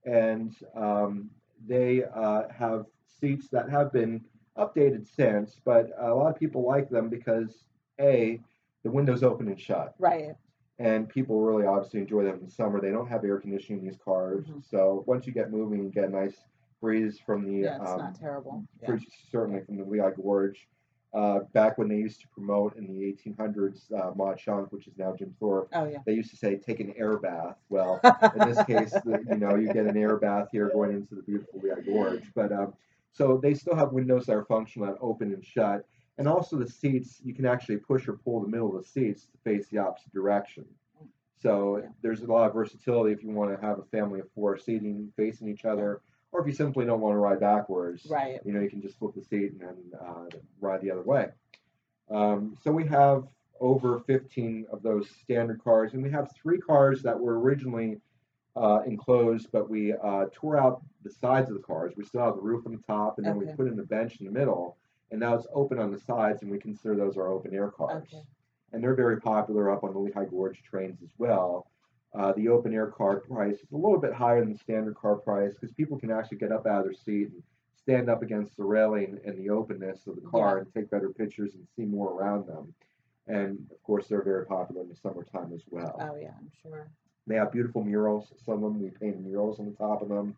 And 0.08 0.56
um, 0.74 1.30
they 1.68 2.04
uh, 2.16 2.44
have 2.50 2.86
seats 3.20 3.50
that 3.50 3.70
have 3.70 3.92
been 3.92 4.24
updated 4.58 5.06
since, 5.14 5.58
but 5.66 5.92
a 6.00 6.14
lot 6.14 6.32
of 6.34 6.40
people 6.40 6.66
like 6.66 6.90
them 6.90 7.10
because 7.10 7.66
A, 8.00 8.40
the 8.84 8.90
windows 8.90 9.22
open 9.22 9.48
and 9.50 9.60
shut, 9.60 9.94
Right. 10.00 10.34
and 10.80 11.10
people 11.10 11.42
really 11.42 11.66
obviously 11.68 12.00
enjoy 12.00 12.24
them 12.24 12.36
in 12.40 12.46
the 12.46 12.52
summer. 12.52 12.80
They 12.80 12.90
don't 12.92 13.08
have 13.08 13.24
air 13.26 13.38
conditioning 13.38 13.82
in 13.82 13.86
these 13.86 13.98
cars, 14.04 14.46
Mhm. 14.46 14.64
so 14.64 15.04
once 15.08 15.28
you 15.28 15.34
get 15.34 15.52
moving, 15.52 15.84
you 15.84 15.90
get 15.90 16.06
a 16.06 16.10
nice 16.10 16.38
breeze 16.80 17.20
from 17.20 17.46
the 17.46 17.64
Yeah, 17.66 17.82
it's 17.82 17.90
um, 17.92 17.98
not 18.00 18.16
terrible. 18.16 18.64
Yeah. 18.82 18.98
certainly 19.30 19.62
from 19.62 19.76
the 19.78 19.84
Lehigh 19.84 20.12
Gorge. 20.12 20.68
Uh, 21.14 21.40
back 21.54 21.78
when 21.78 21.88
they 21.88 21.96
used 21.96 22.20
to 22.22 22.28
promote 22.28 22.76
in 22.76 22.86
the 22.86 22.94
1800s, 23.02 23.92
uh, 23.94 24.12
Mauch 24.16 24.38
Chunk, 24.44 24.72
which 24.72 24.88
is 24.88 24.98
now 24.98 25.16
Jim 25.18 25.34
Thorpe, 25.40 25.70
Oh 25.74 25.86
yeah. 25.86 26.00
they 26.06 26.14
used 26.14 26.30
to 26.32 26.36
say 26.38 26.58
take 26.58 26.80
an 26.82 26.94
air 26.98 27.18
bath. 27.18 27.56
Well, 27.70 28.00
in 28.36 28.46
this 28.46 28.62
case, 28.66 28.92
the, 28.92 29.24
you 29.30 29.38
know, 29.38 29.56
you 29.56 29.68
get 29.72 29.86
an 29.86 29.96
air 29.98 30.18
bath 30.18 30.50
here 30.52 30.70
going 30.74 30.92
into 30.92 31.16
the 31.16 31.22
beautiful 31.24 31.62
Lehigh 31.64 31.82
Gorge. 31.82 32.30
But 32.36 32.52
um, 32.52 32.74
so 33.14 33.40
they 33.42 33.54
still 33.54 33.76
have 33.76 33.94
windows 33.94 34.26
that 34.26 34.34
are 34.36 34.46
functional 34.46 34.88
that 34.90 34.98
open 35.02 35.34
and 35.34 35.44
shut, 35.44 35.86
and 36.18 36.28
also 36.28 36.58
the 36.58 36.68
seats 36.70 37.22
you 37.24 37.34
can 37.34 37.46
actually 37.46 37.78
push 37.78 38.08
or 38.08 38.14
pull 38.14 38.42
the 38.42 38.48
middle 38.48 38.76
of 38.76 38.84
the 38.84 38.88
seats 38.90 39.28
to 39.28 39.38
face 39.44 39.68
the 39.70 39.78
opposite 39.78 40.14
direction. 40.14 40.66
So 41.42 41.78
Yeah. 41.78 41.90
there's 42.02 42.22
a 42.22 42.28
lot 42.32 42.48
of 42.48 42.54
versatility 42.54 43.14
if 43.14 43.24
you 43.24 43.30
want 43.32 43.56
to 43.60 43.66
have 43.66 43.80
a 43.80 43.84
family 43.84 44.20
of 44.20 44.30
four 44.32 44.58
seating 44.58 45.12
facing 45.16 45.48
each 45.48 45.64
other, 45.66 46.02
or 46.32 46.42
if 46.42 46.48
you 46.48 46.54
simply 46.54 46.86
don't 46.86 47.00
want 47.02 47.14
to 47.14 47.20
ride 47.20 47.40
backwards 47.40 48.06
Right. 48.10 48.40
you 48.46 48.52
know, 48.54 48.60
you 48.60 48.70
can 48.70 48.82
just 48.82 48.98
flip 49.00 49.14
the 49.16 49.24
seat 49.24 49.52
and 49.54 49.62
then 49.62 49.76
uh, 50.00 50.26
ride 50.60 50.82
the 50.82 50.92
other 50.92 51.04
way. 51.04 51.28
Um, 52.10 52.56
so 52.64 52.72
we 52.72 52.86
have 52.88 53.28
over 53.60 54.00
15 54.00 54.68
of 54.72 54.84
those 54.84 55.10
standard 55.24 55.64
cars, 55.64 55.94
and 55.94 56.04
we 56.04 56.12
have 56.12 56.32
three 56.36 56.60
cars 56.60 57.02
that 57.04 57.20
were 57.20 57.40
originally 57.40 58.00
uh, 58.56 58.82
enclosed, 58.86 59.48
but 59.52 59.70
we 59.70 59.94
uh, 59.94 60.26
tore 60.34 60.58
out 60.58 60.82
the 61.04 61.10
sides 61.10 61.50
of 61.50 61.56
the 61.56 61.62
cars. 61.64 61.94
We 61.96 62.04
still 62.06 62.22
have 62.22 62.36
the 62.36 62.42
roof 62.42 62.66
on 62.66 62.72
the 62.72 62.82
top, 62.86 63.18
and 63.18 63.26
then 63.26 63.38
we 63.38 63.46
put 63.54 63.68
in 63.68 63.76
the 63.76 63.84
bench 63.84 64.18
in 64.20 64.26
the 64.26 64.32
middle. 64.32 64.78
and 65.12 65.20
now 65.20 65.34
it's 65.36 65.48
open 65.54 65.80
on 65.80 65.92
the 65.92 66.00
sides, 66.00 66.42
and 66.42 66.52
we 66.52 66.60
consider 66.60 66.96
those 66.96 67.18
our 67.18 67.28
open 67.32 67.54
air 67.54 67.70
cars. 67.72 68.04
Okay. 68.14 68.22
And 68.74 68.84
they're 68.84 68.96
very 68.96 69.20
popular 69.22 69.72
up 69.72 69.84
on 69.84 69.94
the 69.94 70.00
Lehigh 70.00 70.26
Gorge 70.26 70.62
trains 70.64 71.02
as 71.02 71.10
well. 71.18 71.68
Uh, 72.18 72.34
the 72.34 72.48
open 72.48 72.74
air 72.74 72.88
car 72.88 73.18
price 73.20 73.56
is 73.56 73.72
a 73.72 73.76
little 73.78 74.00
bit 74.00 74.12
higher 74.14 74.40
than 74.40 74.52
the 74.52 74.58
standard 74.58 74.96
car 74.96 75.16
price 75.16 75.54
because 75.54 75.72
people 75.76 76.00
can 76.00 76.10
actually 76.12 76.38
get 76.38 76.52
up 76.52 76.66
out 76.66 76.80
of 76.80 76.86
their 76.86 76.94
seat 76.94 77.30
and 77.30 77.44
stand 77.76 78.10
up 78.10 78.24
against 78.24 78.56
the 78.58 78.64
railing 78.64 79.20
and 79.26 79.38
the 79.38 79.50
openness 79.50 80.08
of 80.08 80.16
the 80.16 80.22
car 80.22 80.56
Yeah. 80.58 80.62
and 80.64 80.74
take 80.74 80.90
better 80.90 81.10
pictures 81.10 81.54
and 81.54 81.68
see 81.76 81.86
more 81.86 82.12
around 82.14 82.48
them. 82.48 82.74
And 83.28 83.68
of 83.72 83.84
course, 83.84 84.08
they're 84.08 84.24
very 84.24 84.46
popular 84.46 84.82
in 84.82 84.90
the 84.90 84.96
summertime 84.96 85.52
as 85.54 85.62
well. 85.70 85.96
Oh 86.00 86.16
yeah, 86.16 86.32
I'm 86.40 86.50
sure. 86.64 86.88
They 87.28 87.36
have 87.36 87.52
beautiful 87.52 87.84
murals. 87.84 88.34
Some 88.46 88.56
of 88.56 88.62
them 88.62 88.82
we 88.82 88.90
painted 88.90 89.24
murals 89.24 89.60
on 89.60 89.66
the 89.66 89.76
top 89.76 90.02
of 90.02 90.10
them. 90.10 90.36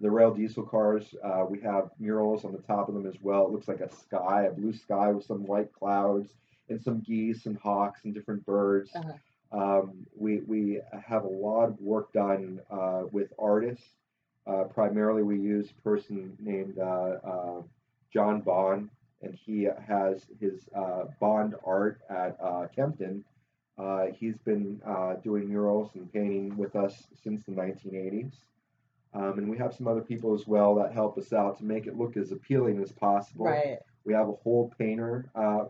The 0.00 0.10
rail 0.10 0.32
diesel 0.32 0.62
cars, 0.62 1.12
uh, 1.24 1.44
we 1.50 1.60
have 1.60 1.90
murals 1.98 2.44
on 2.44 2.52
the 2.52 2.62
top 2.62 2.88
of 2.88 2.94
them 2.94 3.06
as 3.06 3.20
well. 3.20 3.44
It 3.46 3.50
looks 3.50 3.66
like 3.68 3.80
a 3.80 3.92
sky, 3.92 4.44
a 4.44 4.52
blue 4.52 4.72
sky 4.72 5.10
with 5.10 5.24
some 5.26 5.44
white 5.44 5.72
clouds 5.72 6.32
and 6.68 6.80
some 6.80 7.00
geese 7.00 7.46
and 7.46 7.58
hawks 7.58 8.00
and 8.04 8.14
different 8.14 8.46
birds. 8.46 8.90
Uh-huh. 8.94 9.12
Um, 9.50 10.06
we, 10.14 10.40
we 10.46 10.80
have 11.06 11.24
a 11.24 11.28
lot 11.28 11.68
of 11.68 11.80
work 11.80 12.12
done 12.12 12.60
uh, 12.70 13.02
with 13.10 13.32
artists. 13.38 13.86
Uh, 14.46 14.64
primarily, 14.64 15.22
we 15.22 15.38
use 15.38 15.70
a 15.70 15.82
person 15.82 16.36
named 16.40 16.78
uh, 16.78 17.16
uh, 17.24 17.62
John 18.12 18.40
Bond, 18.40 18.90
and 19.22 19.34
he 19.34 19.68
has 19.86 20.26
his 20.40 20.68
uh, 20.74 21.04
Bond 21.20 21.54
art 21.64 22.00
at 22.08 22.36
uh, 22.40 22.66
Kempton. 22.74 23.24
Uh, 23.78 24.06
he's 24.18 24.36
been 24.38 24.80
uh, 24.86 25.14
doing 25.22 25.48
murals 25.48 25.90
and 25.94 26.12
painting 26.12 26.56
with 26.56 26.74
us 26.74 27.06
since 27.22 27.42
the 27.44 27.52
1980s. 27.52 28.32
Um, 29.14 29.38
and 29.38 29.48
we 29.48 29.56
have 29.58 29.74
some 29.74 29.88
other 29.88 30.00
people 30.00 30.34
as 30.34 30.46
well 30.46 30.74
that 30.76 30.92
help 30.92 31.16
us 31.16 31.32
out 31.32 31.58
to 31.58 31.64
make 31.64 31.86
it 31.86 31.96
look 31.96 32.16
as 32.16 32.32
appealing 32.32 32.82
as 32.82 32.92
possible. 32.92 33.46
Right. 33.46 33.78
We 34.04 34.12
have 34.12 34.28
a 34.28 34.32
whole 34.32 34.72
painter 34.78 35.30
uh, 35.34 35.64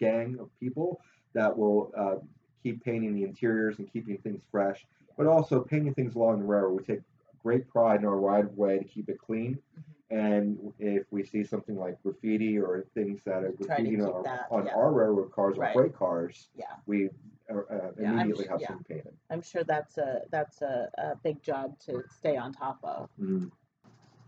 gang 0.00 0.38
of 0.40 0.48
people 0.58 1.00
that 1.34 1.56
will 1.56 1.92
uh, 1.96 2.16
keep 2.62 2.84
painting 2.84 3.14
the 3.14 3.24
interiors 3.24 3.78
and 3.78 3.92
keeping 3.92 4.18
things 4.18 4.42
fresh, 4.50 4.86
but 5.16 5.26
also 5.26 5.60
painting 5.60 5.94
things 5.94 6.14
along 6.14 6.40
the 6.40 6.44
railroad. 6.46 6.80
We 6.80 6.84
take 6.84 7.02
great 7.42 7.68
pride 7.68 8.00
in 8.00 8.06
our 8.06 8.18
right 8.18 8.44
of 8.44 8.56
way 8.56 8.78
to 8.78 8.84
keep 8.84 9.08
it 9.08 9.18
clean. 9.18 9.58
Mm-hmm. 9.78 10.16
And 10.16 10.72
if 10.78 11.04
we 11.10 11.24
see 11.24 11.42
something 11.42 11.76
like 11.76 12.02
graffiti 12.02 12.58
or 12.58 12.84
things 12.94 13.22
that 13.24 13.44
are 13.44 13.52
graffiti 13.52 13.98
on, 14.00 14.22
that, 14.24 14.46
on 14.50 14.66
yeah. 14.66 14.74
our 14.74 14.92
railroad 14.92 15.32
cars 15.32 15.56
Right. 15.56 15.74
or 15.74 15.82
freight 15.84 15.96
cars, 15.96 16.48
Yeah. 16.54 16.66
we 16.86 17.08
uh, 17.50 17.54
uh, 17.54 17.90
Yeah, 17.98 18.10
I'm 18.10 18.18
immediately 18.20 18.46
have 18.48 18.60
yeah. 18.60 18.68
some 18.68 18.84
painted. 18.84 19.14
I'm 19.30 19.42
sure 19.42 19.64
that's 19.64 19.98
a 19.98 20.22
that's 20.30 20.62
a, 20.62 20.88
a 20.98 21.16
big 21.16 21.42
job 21.42 21.78
to 21.86 22.04
stay 22.08 22.36
on 22.36 22.52
top 22.52 22.78
of. 22.84 23.08
Mhm. 23.18 23.50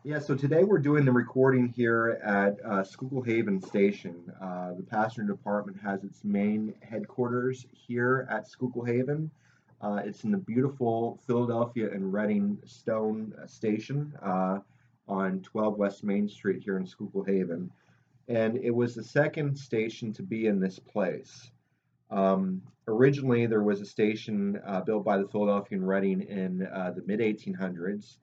Yeah, 0.06 0.18
so 0.18 0.34
today 0.34 0.64
we're 0.64 0.80
doing 0.80 1.06
the 1.06 1.12
recording 1.12 1.66
here 1.66 2.20
at 2.22 2.62
uh, 2.62 2.84
Schuylkill 2.84 3.22
Haven 3.22 3.58
Station. 3.58 4.30
Uh, 4.38 4.74
the 4.74 4.82
passenger 4.82 5.32
department 5.32 5.80
has 5.82 6.04
its 6.04 6.22
main 6.22 6.74
headquarters 6.82 7.64
here 7.72 8.28
at 8.30 8.46
Schuylkill 8.46 8.84
Haven. 8.84 9.30
Uh, 9.80 10.02
it's 10.04 10.24
in 10.24 10.30
the 10.30 10.36
beautiful 10.36 11.18
Philadelphia 11.26 11.90
and 11.90 12.12
Reading 12.12 12.58
Stone 12.66 13.32
uh, 13.42 13.46
Station 13.46 14.12
uh, 14.22 14.58
on 15.08 15.40
12 15.40 15.78
West 15.78 16.04
Main 16.04 16.28
Street 16.28 16.62
here 16.62 16.76
in 16.76 16.84
Schuylkill 16.84 17.24
Haven. 17.24 17.70
And 18.28 18.58
it 18.58 18.74
was 18.74 18.94
the 18.94 19.04
second 19.04 19.56
station 19.56 20.12
to 20.12 20.22
be 20.22 20.48
in 20.48 20.60
this 20.60 20.78
place. 20.78 21.50
Um, 22.10 22.60
originally, 22.88 23.46
there 23.46 23.62
was 23.62 23.80
a 23.80 23.86
station 23.86 24.60
uh, 24.66 24.82
built 24.82 25.02
by 25.02 25.16
the 25.16 25.28
Philadelphia 25.28 25.78
and 25.78 25.88
Reading 25.88 26.20
in 26.20 26.58
the 26.58 27.02
mid 27.06 27.20
1800s. 27.20 28.18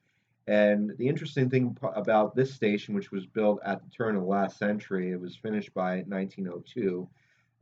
And 0.47 0.91
the 0.97 1.07
interesting 1.07 1.49
thing 1.49 1.77
about 1.95 2.35
this 2.35 2.53
station, 2.53 2.95
which 2.95 3.11
was 3.11 3.25
built 3.25 3.59
at 3.63 3.81
the 3.83 3.89
turn 3.89 4.15
of 4.15 4.23
the 4.23 4.27
last 4.27 4.57
century, 4.57 5.11
it 5.11 5.19
was 5.19 5.35
finished 5.35 5.73
by 5.73 5.97
1902, 6.07 7.07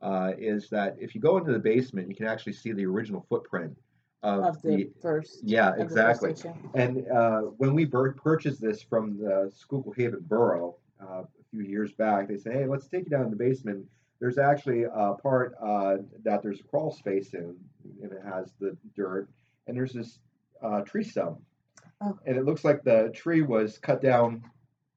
uh, 0.02 0.32
is 0.38 0.70
that 0.70 0.96
if 1.00 1.14
you 1.14 1.20
go 1.22 1.38
into 1.38 1.52
the 1.52 1.60
basement, 1.60 2.08
you 2.08 2.16
can 2.16 2.26
actually 2.26 2.54
see 2.54 2.72
the 2.72 2.86
original 2.86 3.26
footprint 3.28 3.78
of, 4.24 4.44
Of 4.44 4.62
the 4.62 4.90
first. 5.02 5.40
yeah, 5.44 5.72
the 5.72 5.78
first 5.78 5.92
exactly. 5.92 6.36
station. 6.36 6.70
And 6.74 7.08
uh, 7.10 7.42
when 7.58 7.74
we 7.74 7.86
bur- 7.86 8.14
purchased 8.14 8.62
this 8.62 8.82
from 8.82 9.18
the 9.18 9.52
Schuylkill 9.56 9.94
Haven 9.94 10.20
Borough 10.22 10.76
uh, 11.02 11.24
a 11.24 11.28
few 11.52 11.62
years 11.62 11.92
back, 11.94 12.28
they 12.28 12.38
said, 12.38 12.54
"Hey, 12.54 12.66
let's 12.66 12.88
take 12.88 13.06
you 13.06 13.10
down 13.10 13.24
in 13.24 13.30
the 13.30 13.36
basement." 13.36 13.86
There's 14.20 14.38
actually 14.38 14.84
a 14.84 15.14
part 15.14 15.56
uh, 15.62 15.98
that 16.24 16.42
there's 16.44 16.60
a 16.60 16.64
crawl 16.64 16.92
space 16.92 17.34
in, 17.34 17.56
and 18.04 18.12
it 18.12 18.22
has 18.26 18.52
the 18.60 18.76
dirt, 18.96 19.30
and 19.68 19.78
there's 19.78 19.94
this 19.94 20.20
uh, 20.62 20.82
tree 20.82 21.04
stump, 21.04 21.40
Oh. 22.02 22.18
and 22.26 22.38
it 22.38 22.46
looks 22.46 22.64
like 22.64 22.84
the 22.84 23.12
tree 23.14 23.42
was 23.42 23.78
cut 23.78 24.02
down 24.02 24.44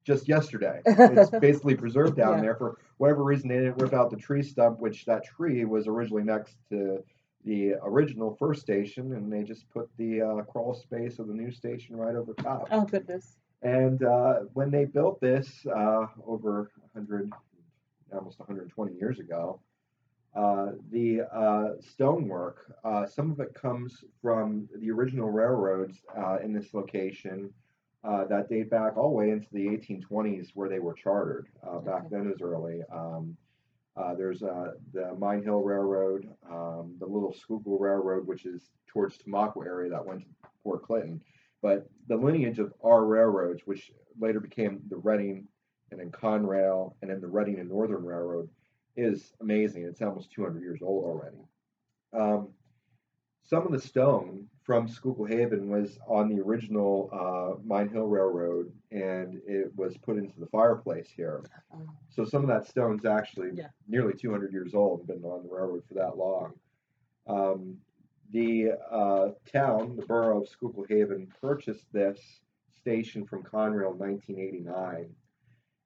just 0.05 0.27
yesterday. 0.27 0.81
it's 0.85 1.29
basically 1.31 1.75
preserved 1.75 2.15
down 2.17 2.35
Yeah. 2.35 2.41
there 2.41 2.55
for 2.55 2.77
whatever 2.97 3.23
reason. 3.23 3.49
They 3.49 3.55
didn't 3.55 3.77
rip 3.81 3.93
out 3.93 4.09
the 4.09 4.17
tree 4.17 4.43
stump, 4.43 4.79
which 4.79 5.05
that 5.05 5.23
tree 5.25 5.65
was 5.65 5.87
originally 5.87 6.23
next 6.23 6.55
to 6.69 7.03
the 7.45 7.73
original 7.83 8.35
first 8.35 8.61
station, 8.61 9.13
and 9.13 9.31
they 9.31 9.43
just 9.43 9.69
put 9.69 9.89
the 9.97 10.21
uh, 10.21 10.41
crawl 10.43 10.73
space 10.73 11.19
of 11.19 11.27
the 11.27 11.33
new 11.33 11.51
station 11.51 11.95
right 11.97 12.15
over 12.15 12.33
top. 12.35 12.67
Oh 12.71 12.85
goodness. 12.85 13.37
And 13.61 14.03
uh, 14.03 14.41
when 14.53 14.71
they 14.71 14.85
built 14.85 15.19
this 15.21 15.65
uh, 15.73 16.05
over 16.25 16.71
100, 16.93 17.31
almost 18.13 18.39
120 18.39 18.93
years 18.95 19.19
ago, 19.19 19.59
uh, 20.35 20.71
the 20.91 21.21
uh, 21.31 21.79
stonework, 21.79 22.75
uh, 22.83 23.05
some 23.05 23.31
of 23.31 23.39
it 23.39 23.53
comes 23.53 24.03
from 24.21 24.67
the 24.79 24.89
original 24.89 25.29
railroads 25.29 25.97
uh, 26.17 26.37
in 26.43 26.53
this 26.53 26.73
location 26.73 27.51
uh, 28.03 28.25
that 28.25 28.49
date 28.49 28.69
back 28.69 28.97
all 28.97 29.09
the 29.09 29.15
way 29.15 29.29
into 29.29 29.47
the 29.51 29.65
1820s 29.65 30.49
where 30.53 30.67
they 30.67 30.79
were 30.79 30.93
chartered. 30.93 31.47
Uh, 31.65 31.79
back 31.79 32.09
then 32.09 32.31
as 32.33 32.41
early. 32.41 32.81
Um, 32.91 33.37
uh, 33.95 34.15
there's 34.15 34.41
uh, 34.41 34.71
the 34.91 35.13
Mine 35.19 35.43
Hill 35.43 35.61
Railroad, 35.61 36.27
um, 36.49 36.95
the 36.99 37.05
Little 37.05 37.33
Schuylkill 37.33 37.77
Railroad, 37.77 38.25
which 38.25 38.45
is 38.45 38.71
towards 38.87 39.17
Tamaqua 39.17 39.65
area 39.65 39.91
that 39.91 40.05
went 40.05 40.21
to 40.21 40.49
Port 40.63 40.83
Clinton. 40.83 41.21
But 41.61 41.87
the 42.07 42.17
lineage 42.17 42.59
of 42.59 42.73
our 42.83 43.05
railroads, 43.05 43.61
which 43.65 43.91
later 44.19 44.39
became 44.39 44.81
the 44.89 44.97
Reading 44.97 45.47
and 45.91 45.99
then 45.99 46.11
Conrail 46.11 46.95
and 47.01 47.11
then 47.11 47.21
the 47.21 47.27
Reading 47.27 47.59
and 47.59 47.69
Northern 47.69 48.03
Railroad, 48.03 48.49
is 48.95 49.33
amazing. 49.41 49.83
It's 49.83 50.01
almost 50.01 50.31
200 50.31 50.61
years 50.61 50.79
old 50.81 51.05
already. 51.05 51.37
Um, 52.13 52.49
some 53.45 53.65
of 53.65 53.71
the 53.73 53.79
stone 53.79 54.47
from 54.63 54.87
Schuylkill 54.87 55.25
Haven 55.25 55.69
was 55.69 55.99
on 56.07 56.29
the 56.29 56.39
original 56.41 57.09
uh, 57.11 57.61
Mine 57.65 57.89
Hill 57.89 58.05
Railroad, 58.07 58.71
and 58.91 59.41
it 59.45 59.71
was 59.75 59.97
put 59.97 60.17
into 60.17 60.39
the 60.39 60.45
fireplace 60.47 61.09
here. 61.13 61.43
So 62.09 62.23
some 62.23 62.41
of 62.43 62.47
that 62.47 62.67
stone's 62.67 63.05
actually 63.05 63.51
Yeah. 63.55 63.67
nearly 63.87 64.13
200 64.13 64.53
years 64.53 64.73
old 64.73 64.99
and 64.99 65.07
been 65.07 65.23
on 65.29 65.43
the 65.43 65.49
railroad 65.53 65.83
for 65.87 65.95
that 65.95 66.17
long. 66.17 66.53
Um, 67.27 67.77
the 68.31 68.71
uh, 68.89 69.31
town, 69.51 69.95
the 69.97 70.05
borough 70.05 70.41
of 70.41 70.47
Schuylkill 70.47 70.85
Haven, 70.87 71.27
purchased 71.41 71.91
this 71.91 72.41
station 72.69 73.25
from 73.25 73.43
Conrail 73.43 73.91
in 73.91 73.97
1989, 73.99 75.13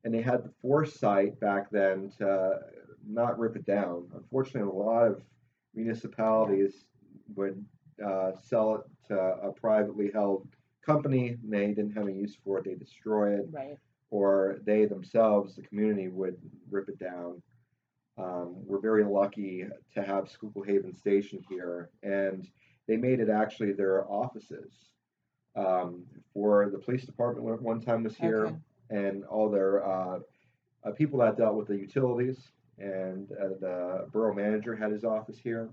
and 0.04 0.14
they 0.14 0.22
had 0.22 0.44
the 0.44 0.52
foresight 0.62 1.40
back 1.40 1.70
then 1.72 2.12
to 2.20 2.60
not 3.10 3.40
rip 3.40 3.56
it 3.56 3.66
down. 3.66 4.08
Unfortunately, 4.16 4.70
a 4.70 4.74
lot 4.74 5.08
of 5.08 5.22
municipalities 5.74 6.86
would 7.36 7.64
uh, 8.06 8.32
sell 8.42 8.76
it 8.76 8.82
to 9.08 9.16
a 9.18 9.52
privately 9.52 10.12
held 10.14 10.48
company, 10.86 11.30
and 11.30 11.52
they 11.52 11.68
didn't 11.68 11.92
have 11.92 12.08
any 12.08 12.18
use 12.18 12.38
for 12.44 12.60
it. 12.60 12.66
They 12.66 12.76
destroy 12.76 13.36
it 13.36 13.48
right. 13.52 13.78
or 14.10 14.60
they 14.66 14.86
themselves, 14.86 15.56
the 15.56 15.62
community, 15.64 16.08
would 16.08 16.38
rip 16.70 16.90
it 16.90 17.00
down. 17.00 17.42
Um, 18.18 18.56
we're 18.66 18.80
very 18.80 19.04
lucky 19.04 19.66
to 19.94 20.02
have 20.02 20.30
Schuylkill 20.30 20.64
Haven 20.64 20.96
Station 20.96 21.44
here, 21.50 21.90
and 22.04 22.48
they 22.88 22.98
made 22.98 23.20
it 23.20 23.30
actually 23.30 23.74
their 23.74 24.10
offices. 24.10 24.72
Um, 25.56 26.04
for 26.34 26.70
the 26.70 26.78
police 26.78 27.06
department, 27.06 27.44
when- 27.46 27.64
one 27.64 27.82
time 27.82 28.04
was 28.04 28.16
here, 28.16 28.46
Okay. 28.48 28.58
and 28.92 29.24
all 29.26 29.50
their 29.50 29.84
uh, 29.86 30.20
uh, 30.84 30.92
people 30.92 31.20
that 31.20 31.38
dealt 31.38 31.56
with 31.56 31.68
the 31.68 31.78
utilities, 31.78 32.52
and 32.78 33.32
uh, 33.32 33.50
the 33.60 34.08
borough 34.12 34.34
manager 34.34 34.76
had 34.76 34.92
his 34.92 35.04
office 35.04 35.38
here. 35.38 35.70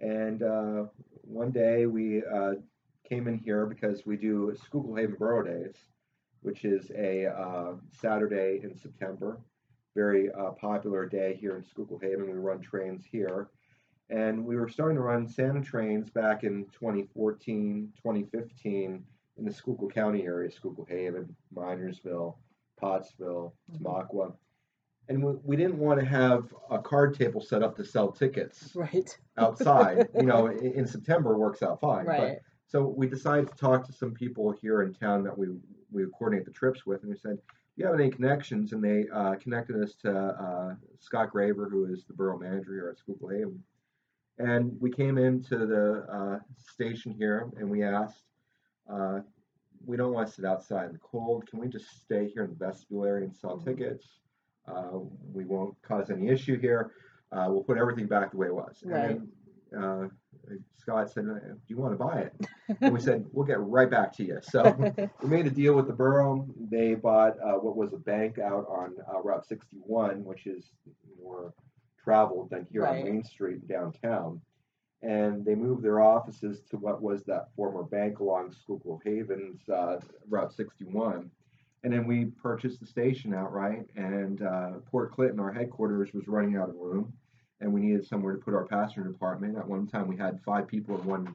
And 0.00 0.42
uh, 0.42 0.84
one 1.22 1.50
day 1.50 1.86
we 1.86 2.22
uh, 2.24 2.54
came 3.08 3.28
in 3.28 3.38
here 3.38 3.66
because 3.66 4.06
we 4.06 4.16
do 4.16 4.54
Schuylkill 4.66 4.94
Haven 4.96 5.16
Borough 5.18 5.42
Days, 5.44 5.74
which 6.42 6.64
is 6.64 6.90
a 6.96 7.26
uh, 7.26 7.72
Saturday 8.00 8.60
in 8.62 8.74
September. 8.76 9.38
Very 9.96 10.30
uh, 10.32 10.50
popular 10.52 11.06
day 11.06 11.36
here 11.40 11.56
in 11.56 11.64
Schuylkill 11.64 11.98
Haven. 11.98 12.26
We 12.26 12.38
run 12.38 12.60
trains 12.60 13.04
here. 13.04 13.50
And 14.08 14.44
we 14.44 14.56
were 14.56 14.68
starting 14.68 14.96
to 14.96 15.02
run 15.02 15.28
Santa 15.28 15.60
trains 15.62 16.10
back 16.10 16.42
in 16.42 16.64
2014, 16.72 17.92
2015 17.96 19.04
in 19.38 19.44
the 19.44 19.52
Schuylkill 19.52 19.88
County 19.88 20.22
area, 20.24 20.50
Schuylkill 20.50 20.86
Haven, 20.88 21.34
Minersville, 21.54 22.36
Pottsville, 22.80 23.54
Mhm. 23.70 23.78
Tamaqua. 23.82 24.34
And 25.10 25.24
we, 25.24 25.32
we 25.42 25.56
didn't 25.56 25.76
want 25.78 25.98
to 25.98 26.06
have 26.06 26.54
a 26.70 26.78
card 26.78 27.18
table 27.18 27.40
set 27.40 27.64
up 27.64 27.76
to 27.76 27.84
sell 27.84 28.12
tickets 28.12 28.74
Right. 28.76 29.18
outside. 29.36 30.08
you 30.14 30.24
know, 30.24 30.46
in, 30.46 30.72
in 30.72 30.86
September 30.86 31.36
works 31.36 31.64
out 31.64 31.80
fine. 31.80 32.06
But 32.06 32.12
Right. 32.20 32.38
so 32.68 32.86
we 32.86 33.08
decided 33.08 33.48
to 33.48 33.56
talk 33.56 33.84
to 33.86 33.92
some 33.92 34.12
people 34.12 34.52
here 34.52 34.82
in 34.82 34.94
town 34.94 35.24
that 35.24 35.36
we 35.36 35.48
we 35.92 36.06
coordinate 36.16 36.44
the 36.44 36.52
trips 36.52 36.86
with, 36.86 37.00
and 37.02 37.10
we 37.10 37.16
said, 37.16 37.34
do 37.36 37.42
you 37.82 37.84
have 37.86 37.96
any 37.96 38.08
connections? 38.08 38.72
And 38.72 38.84
they 38.84 39.08
uh, 39.12 39.34
connected 39.34 39.82
us 39.82 39.96
to 40.02 40.16
uh, 40.16 40.74
Scott 41.00 41.32
Graver, 41.32 41.68
who 41.68 41.86
is 41.92 42.04
the 42.04 42.12
borough 42.14 42.38
manager 42.38 42.72
here 42.74 42.88
at 42.92 42.98
Schuylkill 43.00 43.30
Haven. 43.30 43.64
And 44.38 44.80
we 44.80 44.88
came 44.92 45.18
into 45.18 45.66
the 45.66 46.06
uh, 46.08 46.38
station 46.56 47.10
here 47.12 47.50
and 47.58 47.68
we 47.68 47.82
asked, 47.82 48.22
uh, 48.88 49.18
we 49.84 49.96
don't 49.96 50.12
want 50.12 50.28
to 50.28 50.32
sit 50.32 50.44
outside 50.44 50.86
in 50.86 50.92
the 50.92 50.98
cold. 51.00 51.48
Can 51.50 51.58
we 51.58 51.66
just 51.66 52.00
stay 52.02 52.28
here 52.32 52.44
in 52.44 52.50
the 52.50 52.64
vestibule 52.64 53.04
area 53.04 53.24
and 53.24 53.34
sell 53.34 53.58
Mhm. 53.58 53.64
tickets? 53.64 54.19
Uh, 54.68 54.98
we 55.32 55.44
won't 55.44 55.74
cause 55.82 56.10
any 56.10 56.28
issue 56.28 56.58
here. 56.58 56.92
Uh, 57.32 57.46
we'll 57.48 57.62
put 57.64 57.78
everything 57.78 58.06
back 58.06 58.30
the 58.32 58.36
way 58.36 58.48
it 58.48 58.54
was. 58.54 58.82
Right. 58.84 59.10
And 59.10 59.28
then, 59.72 59.82
uh, 59.82 60.08
Scott 60.76 61.10
said, 61.10 61.24
"Do 61.26 61.58
you 61.68 61.76
want 61.76 61.92
to 61.96 62.04
buy 62.04 62.20
it?" 62.22 62.34
And 62.80 62.92
we 62.92 63.00
said, 63.00 63.26
"We'll 63.32 63.46
get 63.46 63.60
right 63.60 63.90
back 63.90 64.12
to 64.14 64.24
you." 64.24 64.38
So 64.42 64.62
we 65.22 65.28
made 65.28 65.46
a 65.46 65.50
deal 65.50 65.74
with 65.74 65.86
the 65.86 65.92
borough. 65.92 66.46
They 66.70 66.94
bought 66.94 67.36
uh, 67.40 67.52
what 67.54 67.76
was 67.76 67.92
a 67.92 67.98
bank 67.98 68.38
out 68.38 68.66
on 68.68 68.94
uh, 69.12 69.20
Route 69.22 69.46
61, 69.46 70.24
which 70.24 70.46
is 70.46 70.72
more 71.22 71.52
traveled 72.02 72.50
than 72.50 72.66
here 72.72 72.82
Right. 72.82 72.98
on 73.00 73.04
Main 73.04 73.24
Street 73.24 73.68
downtown. 73.68 74.40
And 75.02 75.44
they 75.44 75.54
moved 75.54 75.82
their 75.82 76.00
offices 76.00 76.60
to 76.70 76.76
what 76.76 77.00
was 77.00 77.24
that 77.24 77.48
former 77.56 77.84
bank 77.84 78.18
along 78.18 78.52
Schuylkill 78.52 79.00
Havens, 79.04 79.66
uh, 79.68 79.98
Route 80.28 80.52
61. 80.52 81.30
And 81.82 81.92
then 81.92 82.06
we 82.06 82.26
purchased 82.26 82.80
the 82.80 82.86
station 82.86 83.34
outright. 83.34 83.86
And 83.96 84.42
uh, 84.42 84.70
Port 84.90 85.12
Clinton, 85.12 85.40
our 85.40 85.52
headquarters, 85.52 86.12
was 86.12 86.28
running 86.28 86.56
out 86.56 86.68
of 86.68 86.74
room. 86.76 87.12
And 87.60 87.72
we 87.72 87.80
needed 87.80 88.06
somewhere 88.06 88.34
to 88.34 88.38
put 88.38 88.54
our 88.54 88.66
passenger 88.66 89.04
department. 89.08 89.56
At 89.58 89.66
one 89.68 89.86
time, 89.86 90.06
we 90.08 90.16
had 90.16 90.40
five 90.44 90.66
people 90.66 90.98
in 91.00 91.04
one 91.06 91.34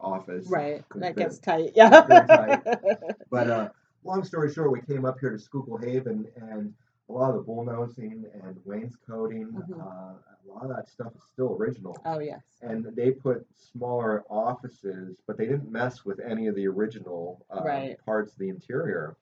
office. 0.00 0.46
right. 0.48 0.84
That 0.96 1.16
gets 1.16 1.38
tight. 1.38 1.72
Yeah. 1.74 1.88
Tight. 1.90 2.62
But 3.30 3.50
uh, 3.50 3.68
long 4.04 4.22
story 4.24 4.52
short, 4.52 4.70
we 4.70 4.80
came 4.82 5.04
up 5.04 5.18
here 5.20 5.30
to 5.30 5.38
Schuylkill 5.38 5.78
Haven, 5.78 6.26
and 6.36 6.72
a 7.08 7.12
lot 7.12 7.30
of 7.30 7.36
the 7.36 7.42
bullnosing 7.42 8.24
and 8.42 8.56
wainscoting, 8.64 9.46
Mhm. 9.48 9.80
uh, 9.80 10.14
a 10.14 10.46
lot 10.48 10.62
of 10.62 10.68
that 10.76 10.88
stuff 10.88 11.12
is 11.16 11.22
still 11.32 11.56
original. 11.58 11.96
oh 12.06 12.20
yes. 12.20 12.42
And 12.62 12.84
they 12.96 13.10
put 13.10 13.44
smaller 13.56 14.22
offices, 14.30 15.20
but 15.26 15.36
they 15.36 15.44
didn't 15.46 15.70
mess 15.70 16.04
with 16.04 16.20
any 16.20 16.46
of 16.46 16.54
the 16.54 16.66
original 16.68 17.44
uh, 17.50 17.62
Right. 17.64 17.98
parts 18.06 18.32
of 18.32 18.38
the 18.38 18.48
interior. 18.48 19.16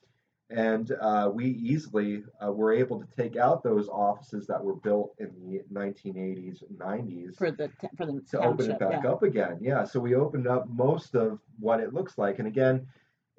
And 0.50 0.92
uh, 1.00 1.30
we 1.33 1.46
easily 1.46 2.22
uh, 2.44 2.52
were 2.52 2.72
able 2.72 3.00
to 3.00 3.07
take 3.16 3.37
out 3.37 3.62
those 3.62 3.88
offices 3.88 4.46
that 4.46 4.62
were 4.62 4.76
built 4.76 5.14
in 5.18 5.30
the 5.40 5.62
1980s 5.72 6.62
and 6.68 6.78
90s 6.78 7.37
For 7.37 7.50
the 7.50 7.70
for 7.96 8.04
the 8.07 8.20
to 8.30 8.40
open 8.40 8.70
it 8.70 8.78
back 8.78 9.02
yeah. 9.02 9.11
up 9.11 9.22
again. 9.22 9.59
Yeah, 9.61 9.85
so 9.85 10.00
we 10.00 10.14
opened 10.14 10.46
up 10.46 10.68
most 10.68 11.14
of 11.14 11.40
what 11.59 11.80
it 11.80 11.94
looks 11.94 12.18
like. 12.18 12.40
And 12.40 12.46
again, 12.46 12.87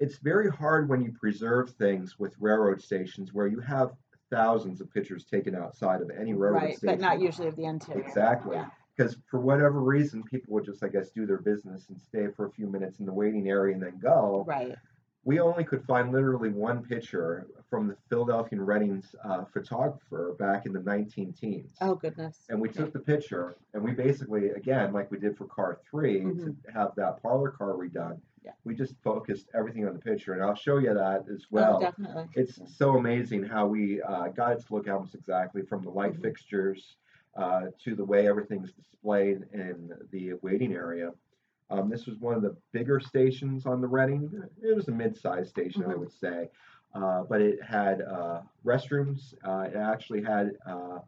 it's 0.00 0.18
very 0.18 0.50
hard 0.50 0.88
when 0.88 1.00
you 1.00 1.12
preserve 1.12 1.70
things 1.70 2.18
with 2.18 2.34
railroad 2.40 2.82
stations 2.82 3.32
where 3.32 3.46
you 3.46 3.60
have 3.60 3.92
thousands 4.30 4.80
of 4.80 4.92
pictures 4.92 5.24
taken 5.24 5.54
outside 5.54 6.02
of 6.02 6.10
any 6.10 6.34
railroad 6.34 6.62
Right, 6.62 6.76
station. 6.76 6.98
but 6.98 7.00
not 7.00 7.20
usually 7.20 7.48
of 7.48 7.56
the 7.56 7.64
interior. 7.64 8.04
Exactly. 8.04 8.56
Yeah. 8.56 8.66
Because 8.96 9.16
for 9.30 9.40
whatever 9.40 9.80
reason, 9.80 10.22
people 10.22 10.54
would 10.54 10.64
just, 10.64 10.82
I 10.82 10.88
guess, 10.88 11.10
do 11.10 11.26
their 11.26 11.38
business 11.38 11.86
and 11.88 12.00
stay 12.00 12.26
for 12.34 12.46
a 12.46 12.50
few 12.50 12.66
minutes 12.66 12.98
in 12.98 13.06
the 13.06 13.12
waiting 13.12 13.48
area 13.48 13.74
and 13.74 13.82
then 13.82 13.98
go. 13.98 14.44
Right. 14.46 14.74
We 15.26 15.40
only 15.40 15.64
could 15.64 15.84
find 15.84 16.12
literally 16.12 16.50
one 16.50 16.84
picture 16.84 17.48
from 17.68 17.88
the 17.88 17.96
Philadelphia 18.08 18.60
and 18.60 18.66
Reading's 18.66 19.12
uh, 19.24 19.44
photographer 19.44 20.36
back 20.38 20.66
in 20.66 20.72
the 20.72 20.78
19 20.80 21.32
teens. 21.32 21.74
Oh 21.80 21.96
goodness. 21.96 22.44
And 22.48 22.60
we 22.60 22.68
Okay. 22.68 22.78
took 22.78 22.92
the 22.92 23.00
picture 23.00 23.56
and 23.74 23.82
we 23.82 23.90
basically, 23.90 24.50
again, 24.50 24.92
like 24.92 25.10
we 25.10 25.18
did 25.18 25.36
for 25.36 25.46
car 25.46 25.80
3 25.90 26.20
to 26.20 26.56
have 26.72 26.94
that 26.94 27.20
parlor 27.20 27.50
car 27.50 27.72
redone, 27.72 28.12
Mm-hmm. 28.12 28.20
Yeah. 28.44 28.52
we 28.62 28.76
just 28.76 28.94
focused 29.02 29.48
everything 29.52 29.84
on 29.88 29.94
the 29.94 29.98
picture. 29.98 30.34
And 30.34 30.44
I'll 30.44 30.54
show 30.54 30.78
you 30.78 30.94
that 30.94 31.24
as 31.28 31.46
well. 31.50 31.64
oh, 31.64 31.70
well. 31.70 31.80
definitely. 31.80 32.26
it's 32.36 32.60
so 32.78 32.96
amazing 32.96 33.42
how 33.42 33.66
we 33.66 34.00
uh, 34.02 34.28
got 34.28 34.52
it 34.52 34.64
to 34.64 34.74
look 34.74 34.88
almost 34.88 35.16
exactly 35.16 35.62
from 35.62 35.82
the 35.82 35.90
light 35.90 36.12
Mhm. 36.14 36.22
fixtures 36.22 36.98
uh, 37.36 37.62
to 37.82 37.96
the 37.96 38.04
way 38.04 38.28
everything's 38.28 38.72
displayed 38.72 39.44
in 39.52 39.92
the 40.12 40.34
waiting 40.42 40.72
area. 40.72 41.10
Um, 41.70 41.88
this 41.90 42.06
was 42.06 42.18
one 42.18 42.34
of 42.34 42.42
the 42.42 42.56
bigger 42.72 43.00
stations 43.00 43.66
on 43.66 43.80
the 43.80 43.88
Reading. 43.88 44.30
It 44.62 44.74
was 44.74 44.88
a 44.88 44.92
mid-sized 44.92 45.50
station, 45.50 45.84
I 45.84 45.94
Mhm. 45.94 45.98
would 45.98 46.12
say, 46.12 46.50
uh, 46.94 47.24
but 47.24 47.40
it 47.40 47.62
had 47.62 48.02
uh, 48.02 48.42
restrooms. 48.64 49.34
Uh, 49.44 49.68
it 49.72 49.76
actually 49.76 50.22
had 50.22 50.56
uh, 50.66 51.00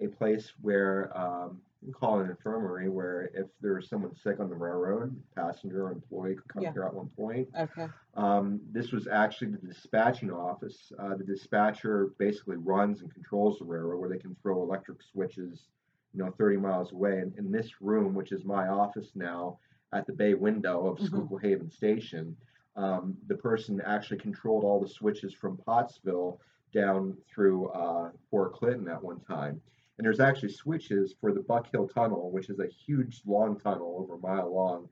a 0.00 0.08
place 0.08 0.52
where 0.62 1.16
um, 1.16 1.60
we 1.82 1.92
call 1.92 2.18
it 2.20 2.24
an 2.24 2.30
infirmary, 2.30 2.88
where 2.88 3.30
if 3.34 3.46
there 3.60 3.74
was 3.74 3.88
someone 3.88 4.14
sick 4.14 4.40
on 4.40 4.48
the 4.48 4.54
railroad, 4.54 5.14
passenger 5.34 5.86
or 5.86 5.92
employee 5.92 6.34
could 6.34 6.48
come 6.48 6.62
Yeah. 6.62 6.72
here 6.72 6.84
at 6.84 6.94
one 6.94 7.08
point. 7.10 7.48
Okay. 7.54 7.86
Um, 8.14 8.60
this 8.72 8.92
was 8.92 9.06
actually 9.06 9.50
the 9.52 9.58
dispatching 9.58 10.32
office. 10.32 10.90
Uh, 10.98 11.14
the 11.16 11.24
dispatcher 11.24 12.08
basically 12.18 12.56
runs 12.56 13.02
and 13.02 13.12
controls 13.12 13.58
the 13.58 13.66
railroad 13.66 14.00
where 14.00 14.08
they 14.08 14.18
can 14.18 14.34
throw 14.36 14.62
electric 14.62 15.02
switches, 15.02 15.68
you 16.14 16.24
know, 16.24 16.30
30 16.32 16.56
miles 16.56 16.92
away. 16.92 17.18
And 17.20 17.36
in 17.38 17.52
this 17.52 17.82
room, 17.82 18.14
which 18.14 18.32
is 18.32 18.44
my 18.46 18.68
office 18.68 19.14
now 19.14 19.58
at 19.96 20.06
the 20.06 20.12
bay 20.12 20.34
window 20.34 20.86
of 20.86 20.98
Mhm. 20.98 21.06
Schuylkill 21.06 21.38
Haven 21.38 21.70
Station, 21.70 22.36
um, 22.76 23.16
the 23.26 23.36
person 23.36 23.80
actually 23.80 24.18
controlled 24.18 24.64
all 24.64 24.80
the 24.80 24.88
switches 24.88 25.32
from 25.32 25.56
Pottsville 25.56 26.40
down 26.72 27.16
through 27.26 27.68
uh, 27.68 28.10
Port 28.30 28.52
Clinton 28.52 28.88
at 28.88 29.02
one 29.02 29.20
time. 29.20 29.60
And 29.98 30.04
there's 30.04 30.20
actually 30.20 30.50
switches 30.50 31.14
for 31.14 31.32
the 31.32 31.40
Buck 31.40 31.70
Hill 31.72 31.88
Tunnel, 31.88 32.30
which 32.30 32.50
is 32.50 32.58
a 32.60 32.66
huge 32.66 33.22
long 33.24 33.58
tunnel 33.58 33.96
over 33.98 34.14
a 34.14 34.18
mile 34.18 34.52
long. 34.52 34.88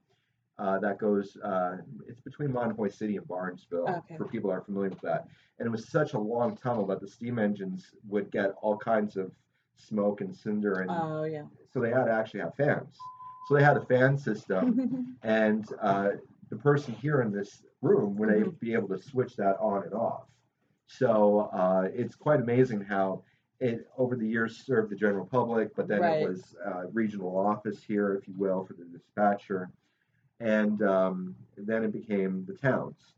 Uh, 0.56 0.78
that 0.78 0.98
goes, 0.98 1.36
uh, 1.38 1.78
it's 2.06 2.20
between 2.22 2.48
Mahanoy 2.50 2.90
City 2.90 3.16
and 3.18 3.26
Barnesville, 3.28 3.88
Okay. 3.88 4.16
for 4.16 4.24
people 4.26 4.50
that 4.50 4.56
are 4.56 4.62
familiar 4.62 4.88
with 4.90 5.00
that. 5.00 5.26
And 5.58 5.66
it 5.66 5.70
was 5.70 5.88
such 5.88 6.14
a 6.14 6.18
long 6.18 6.56
tunnel 6.56 6.86
that 6.86 7.00
the 7.00 7.08
steam 7.08 7.38
engines 7.38 7.92
would 8.08 8.30
get 8.30 8.54
all 8.62 8.78
kinds 8.78 9.16
of 9.16 9.34
smoke 9.76 10.20
and 10.22 10.34
cinder, 10.34 10.74
and 10.74 10.90
Oh 10.90 11.24
yeah. 11.24 11.44
so 11.70 11.80
they 11.80 11.90
had 11.90 12.04
to 12.04 12.12
actually 12.12 12.40
have 12.40 12.54
fans. 12.54 12.96
So 13.44 13.54
they 13.54 13.62
had 13.62 13.76
a 13.76 13.84
fan 13.84 14.16
system, 14.16 15.16
and 15.22 15.66
uh, 15.80 16.10
the 16.50 16.56
person 16.56 16.94
here 16.94 17.20
in 17.22 17.30
this 17.32 17.62
room 17.82 18.16
would 18.16 18.28
Mhm. 18.28 18.58
be 18.60 18.72
able 18.72 18.88
to 18.88 18.98
switch 18.98 19.36
that 19.36 19.56
on 19.60 19.82
and 19.84 19.92
off. 19.92 20.26
So 20.86 21.50
uh, 21.52 21.88
it's 21.92 22.14
quite 22.14 22.40
amazing 22.40 22.80
how 22.80 23.22
it 23.60 23.86
over 23.96 24.16
the 24.16 24.26
years 24.26 24.64
served 24.64 24.90
the 24.90 24.96
general 24.96 25.26
public, 25.26 25.74
but 25.76 25.88
then 25.88 26.02
Right. 26.02 26.16
it 26.16 26.22
was 26.22 26.56
uh, 26.66 26.86
regional 26.92 27.36
office 27.36 27.82
here, 27.82 28.14
if 28.14 28.26
you 28.28 28.34
will, 28.36 28.64
for 28.64 28.74
the 28.74 28.84
dispatcher, 28.84 29.70
and 30.40 30.82
um, 30.82 31.34
then 31.56 31.84
it 31.84 31.92
became 31.92 32.44
the 32.46 32.54
towns. 32.54 33.14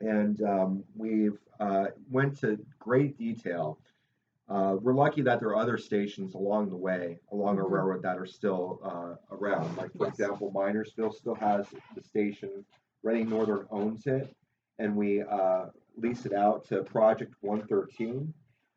And 0.00 0.42
um, 0.42 0.84
we've 0.96 1.38
uh, 1.60 1.86
went 2.10 2.38
to 2.40 2.58
great 2.78 3.16
detail. 3.18 3.78
Uh, 4.50 4.76
we're 4.82 4.92
lucky 4.94 5.22
that 5.22 5.38
there 5.38 5.50
are 5.50 5.56
other 5.56 5.78
stations 5.78 6.34
along 6.34 6.68
the 6.68 6.76
way, 6.76 7.18
along 7.30 7.56
our 7.58 7.64
Mhm. 7.66 7.70
railroad, 7.72 8.02
that 8.02 8.18
are 8.18 8.26
still 8.26 8.80
uh, 8.82 9.14
around. 9.30 9.76
Like, 9.76 9.92
for 9.92 10.06
Yes. 10.06 10.14
example, 10.14 10.50
Minersville 10.52 11.14
still 11.14 11.36
has 11.36 11.72
the 11.94 12.02
station. 12.02 12.64
Reading 13.04 13.28
Northern 13.30 13.66
owns 13.70 14.06
it, 14.08 14.34
and 14.80 14.96
we 14.96 15.22
uh, 15.22 15.66
lease 15.96 16.26
it 16.26 16.32
out 16.32 16.64
to 16.64 16.82
Project 16.82 17.34
113. 17.42 18.34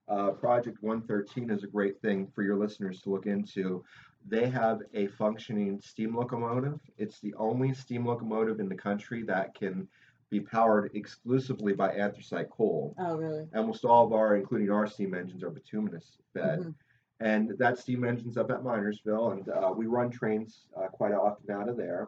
Uh, 0.08 0.32
Project 0.32 0.84
113 0.84 1.50
is 1.50 1.64
a 1.64 1.68
great 1.68 2.00
thing 2.02 2.28
for 2.28 2.44
your 2.44 2.56
listeners 2.56 3.02
to 3.02 3.10
look 3.10 3.26
into. 3.26 3.84
They 4.28 4.48
have 4.50 4.82
a 4.94 5.08
functioning 5.08 5.82
steam 5.82 6.16
locomotive. 6.16 6.80
It's 6.98 7.20
the 7.20 7.34
only 7.34 7.74
steam 7.74 8.06
locomotive 8.06 8.60
in 8.60 8.70
the 8.70 8.76
country 8.76 9.24
that 9.24 9.56
can 9.56 9.90
be 10.34 10.40
powered 10.40 10.90
exclusively 10.96 11.74
by 11.74 11.92
anthracite 11.94 12.50
coal 12.50 12.96
oh 12.98 13.16
really? 13.16 13.48
almost 13.56 13.86
all 13.86 14.04
of 14.08 14.14
our, 14.14 14.36
including 14.36 14.72
our 14.72 14.88
steam 14.88 15.14
engines, 15.14 15.44
are 15.44 15.52
bituminous 15.52 16.18
fed. 16.34 16.60
Mhm. 16.60 16.76
And 17.20 17.52
that 17.60 17.78
steam 17.78 18.04
engine's 18.04 18.36
up 18.38 18.50
at 18.50 18.64
Minersville, 18.64 19.34
and 19.34 19.48
uh, 19.48 19.72
we 19.78 19.86
run 19.86 20.10
trains 20.10 20.66
uh, 20.76 20.88
quite 20.88 21.14
often 21.14 21.52
out 21.52 21.70
of 21.70 21.78
there. 21.78 22.08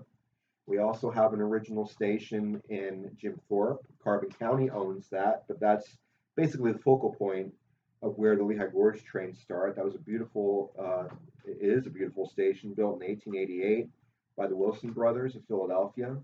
We 0.65 0.79
also 0.79 1.11
have 1.11 1.33
an 1.33 1.39
original 1.39 1.85
station 1.87 2.61
in 2.69 3.11
Jim 3.15 3.39
Thorpe. 3.47 3.85
Carbon 4.03 4.31
County 4.31 4.71
owns 4.71 5.07
that, 5.09 5.43
but 5.47 5.59
that's 5.59 5.87
basically 6.35 6.71
the 6.73 6.79
focal 6.79 7.13
point 7.13 7.53
of 8.01 8.17
where 8.17 8.35
the 8.35 8.43
Lehigh 8.43 8.71
Gorge 8.73 9.03
trains 9.03 9.39
start. 9.39 9.75
That 9.75 9.85
was 9.85 9.95
a 9.95 9.99
beautiful, 9.99 10.73
uh, 10.79 11.15
it 11.45 11.57
is 11.61 11.85
a 11.85 11.91
beautiful 11.91 12.27
station 12.27 12.73
built 12.73 13.01
in 13.01 13.07
1888 13.07 13.87
by 14.35 14.47
the 14.47 14.55
Wilson 14.55 14.91
brothers 14.91 15.35
of 15.35 15.45
Philadelphia. 15.47 16.17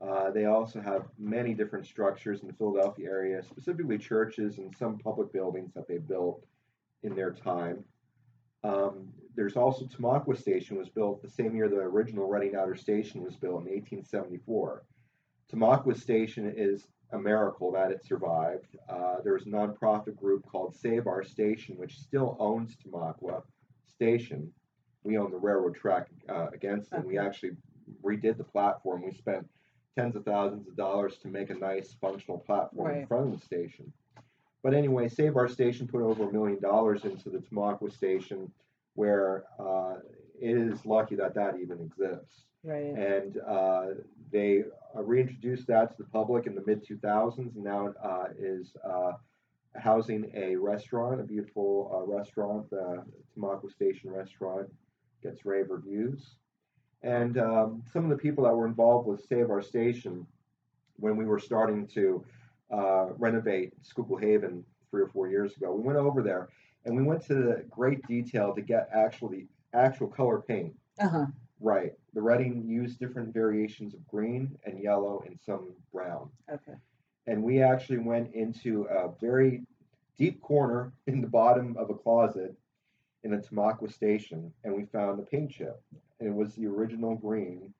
Uh, 0.00 0.30
they 0.30 0.44
also 0.44 0.80
have 0.80 1.06
many 1.18 1.54
different 1.54 1.86
structures 1.86 2.42
in 2.42 2.48
the 2.48 2.54
Philadelphia 2.54 3.08
area, 3.08 3.42
specifically 3.42 3.96
churches 3.96 4.58
and 4.58 4.74
some 4.76 4.98
public 4.98 5.32
buildings 5.32 5.72
that 5.74 5.88
they 5.88 5.98
built 5.98 6.44
in 7.02 7.14
their 7.14 7.32
time. 7.32 7.82
Um, 8.62 9.08
there's 9.34 9.56
also 9.56 9.84
Tamaqua 9.86 10.36
Station 10.36 10.76
was 10.76 10.88
built 10.88 11.22
the 11.22 11.30
same 11.30 11.54
year 11.54 11.68
the 11.68 11.76
original 11.76 12.28
Reading 12.28 12.56
Outer 12.56 12.74
Station 12.74 13.22
was 13.22 13.36
built 13.36 13.66
in 13.66 13.72
1874. 13.72 14.82
Tamaqua 15.52 15.96
Station 15.96 16.52
is 16.56 16.88
a 17.12 17.18
miracle 17.18 17.70
that 17.72 17.90
it 17.90 18.04
survived. 18.04 18.76
Uh, 18.88 19.16
there 19.22 19.34
was 19.34 19.46
a 19.46 19.50
nonprofit 19.50 20.16
group 20.16 20.44
called 20.46 20.74
Save 20.74 21.06
Our 21.06 21.22
Station, 21.22 21.76
which 21.76 21.98
still 21.98 22.36
owns 22.40 22.76
Tamaqua 22.76 23.42
Station. 23.86 24.50
We 25.04 25.16
own 25.18 25.30
the 25.30 25.38
railroad 25.38 25.76
track 25.76 26.08
uh, 26.28 26.48
against 26.52 26.90
them. 26.90 27.06
We 27.06 27.18
actually 27.18 27.52
redid 28.04 28.36
the 28.38 28.44
platform. 28.44 29.04
We 29.04 29.12
spent 29.12 29.48
tens 29.96 30.14
of 30.16 30.24
thousands 30.24 30.68
of 30.68 30.76
dollars 30.76 31.16
to 31.18 31.28
make 31.28 31.50
a 31.50 31.54
nice 31.54 31.96
functional 32.00 32.38
platform 32.38 32.94
in 32.94 33.06
front 33.06 33.32
of 33.32 33.40
the 33.40 33.44
station. 33.44 33.92
But 34.62 34.74
anyway, 34.74 35.08
Save 35.08 35.36
Our 35.36 35.48
Station 35.48 35.86
put 35.86 36.02
over 36.02 36.28
a 36.28 36.32
million 36.32 36.60
dollars 36.60 37.04
into 37.04 37.30
the 37.30 37.38
Tamaqua 37.38 37.92
station, 37.92 38.50
where 38.94 39.44
uh, 39.58 39.96
it 40.40 40.56
is 40.56 40.84
lucky 40.84 41.14
that 41.16 41.34
that 41.34 41.58
even 41.60 41.80
exists. 41.80 42.46
Right. 42.64 42.86
And 42.86 43.38
uh, 43.46 43.86
they 44.32 44.64
uh, 44.96 45.02
reintroduced 45.02 45.68
that 45.68 45.92
to 45.92 46.02
the 46.02 46.08
public 46.08 46.46
in 46.46 46.54
the 46.54 46.64
mid 46.66 46.84
2000s, 46.84 47.38
and 47.38 47.64
now 47.64 47.86
it 47.86 47.94
uh, 48.02 48.24
is 48.38 48.76
uh, 48.84 49.12
housing 49.76 50.30
a 50.34 50.56
restaurant, 50.56 51.20
a 51.20 51.24
beautiful 51.24 51.90
uh, 51.94 52.12
restaurant, 52.12 52.68
the 52.70 53.04
Tamaqua 53.38 53.70
Station 53.70 54.10
restaurant, 54.10 54.68
gets 55.22 55.44
rave 55.44 55.66
reviews. 55.70 56.36
And 57.02 57.38
um, 57.38 57.82
some 57.92 58.04
of 58.04 58.10
the 58.10 58.16
people 58.16 58.44
that 58.44 58.54
were 58.54 58.66
involved 58.66 59.06
with 59.06 59.24
Save 59.26 59.50
Our 59.50 59.62
Station 59.62 60.26
when 60.98 61.16
we 61.16 61.24
were 61.24 61.38
starting 61.38 61.86
to 61.88 62.24
uh, 62.70 63.06
renovate 63.18 63.72
Schuylkill 63.82 64.16
Haven 64.16 64.64
three 64.90 65.02
or 65.02 65.08
four 65.08 65.28
years 65.28 65.56
ago, 65.56 65.72
we 65.72 65.82
went 65.82 65.98
over 65.98 66.22
there 66.22 66.48
and 66.84 66.96
we 66.96 67.02
went 67.02 67.24
to 67.26 67.34
the 67.34 67.64
great 67.70 68.06
detail 68.06 68.54
to 68.54 68.62
get 68.62 68.88
actually 68.92 69.46
actual 69.74 70.06
color 70.06 70.40
paint. 70.40 70.72
Uh 71.00 71.08
huh. 71.08 71.26
Right. 71.60 71.92
The 72.14 72.22
Reading 72.22 72.64
used 72.66 72.98
different 72.98 73.32
variations 73.32 73.94
of 73.94 74.06
green 74.06 74.56
and 74.64 74.82
yellow 74.82 75.22
and 75.26 75.38
some 75.44 75.72
brown. 75.92 76.30
Okay. 76.52 76.74
And 77.26 77.42
we 77.42 77.62
actually 77.62 77.98
went 77.98 78.34
into 78.34 78.84
a 78.84 79.10
very 79.20 79.62
deep 80.18 80.40
corner 80.40 80.92
in 81.06 81.20
the 81.20 81.26
bottom 81.26 81.76
of 81.76 81.90
a 81.90 81.94
closet 81.94 82.54
in 83.24 83.30
the 83.32 83.38
Tamaqua 83.38 83.92
station 83.92 84.52
and 84.64 84.74
we 84.74 84.84
found 84.84 85.18
a 85.18 85.22
paint 85.22 85.50
chip. 85.50 85.82
And 86.20 86.28
it 86.28 86.34
was 86.34 86.54
the 86.54 86.66
original 86.66 87.14
green 87.14 87.72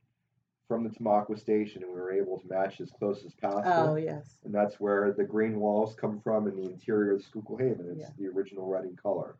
from 0.68 0.82
the 0.84 0.90
Tamaqua 0.90 1.38
station 1.38 1.82
and 1.82 1.92
we 1.92 1.98
were 2.00 2.12
able 2.12 2.38
to 2.40 2.48
match 2.48 2.80
as 2.80 2.90
close 2.90 3.24
as 3.24 3.32
possible. 3.34 3.92
Oh 3.92 3.96
yes. 3.96 4.38
And 4.44 4.52
that's 4.54 4.80
where 4.80 5.12
the 5.16 5.24
green 5.24 5.60
walls 5.60 5.94
come 5.94 6.20
from 6.20 6.48
in 6.48 6.56
the 6.56 6.64
interior 6.70 7.14
of 7.14 7.22
Schuylkill 7.22 7.56
Haven. 7.56 7.86
It's 7.90 8.00
Yeah. 8.00 8.10
the 8.18 8.26
original 8.26 8.66
Reading 8.66 8.96
color. 8.96 9.36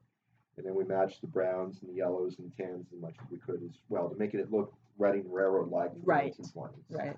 And 0.56 0.64
then 0.64 0.74
we 0.74 0.84
matched 0.84 1.20
the 1.20 1.26
browns 1.26 1.82
and 1.82 1.90
the 1.90 1.94
yellows 1.96 2.38
and 2.38 2.50
tans 2.56 2.86
as 2.94 3.00
much 3.00 3.14
as 3.22 3.30
we 3.30 3.38
could 3.38 3.62
as 3.62 3.76
well 3.88 4.08
to 4.08 4.16
make 4.16 4.34
it 4.34 4.50
look 4.50 4.72
Reading 4.98 5.30
Railroad 5.30 5.70
like 5.70 5.90
Right. 6.02 6.34
the 6.36 6.42
1920s. 6.44 6.84
Right. 6.90 7.16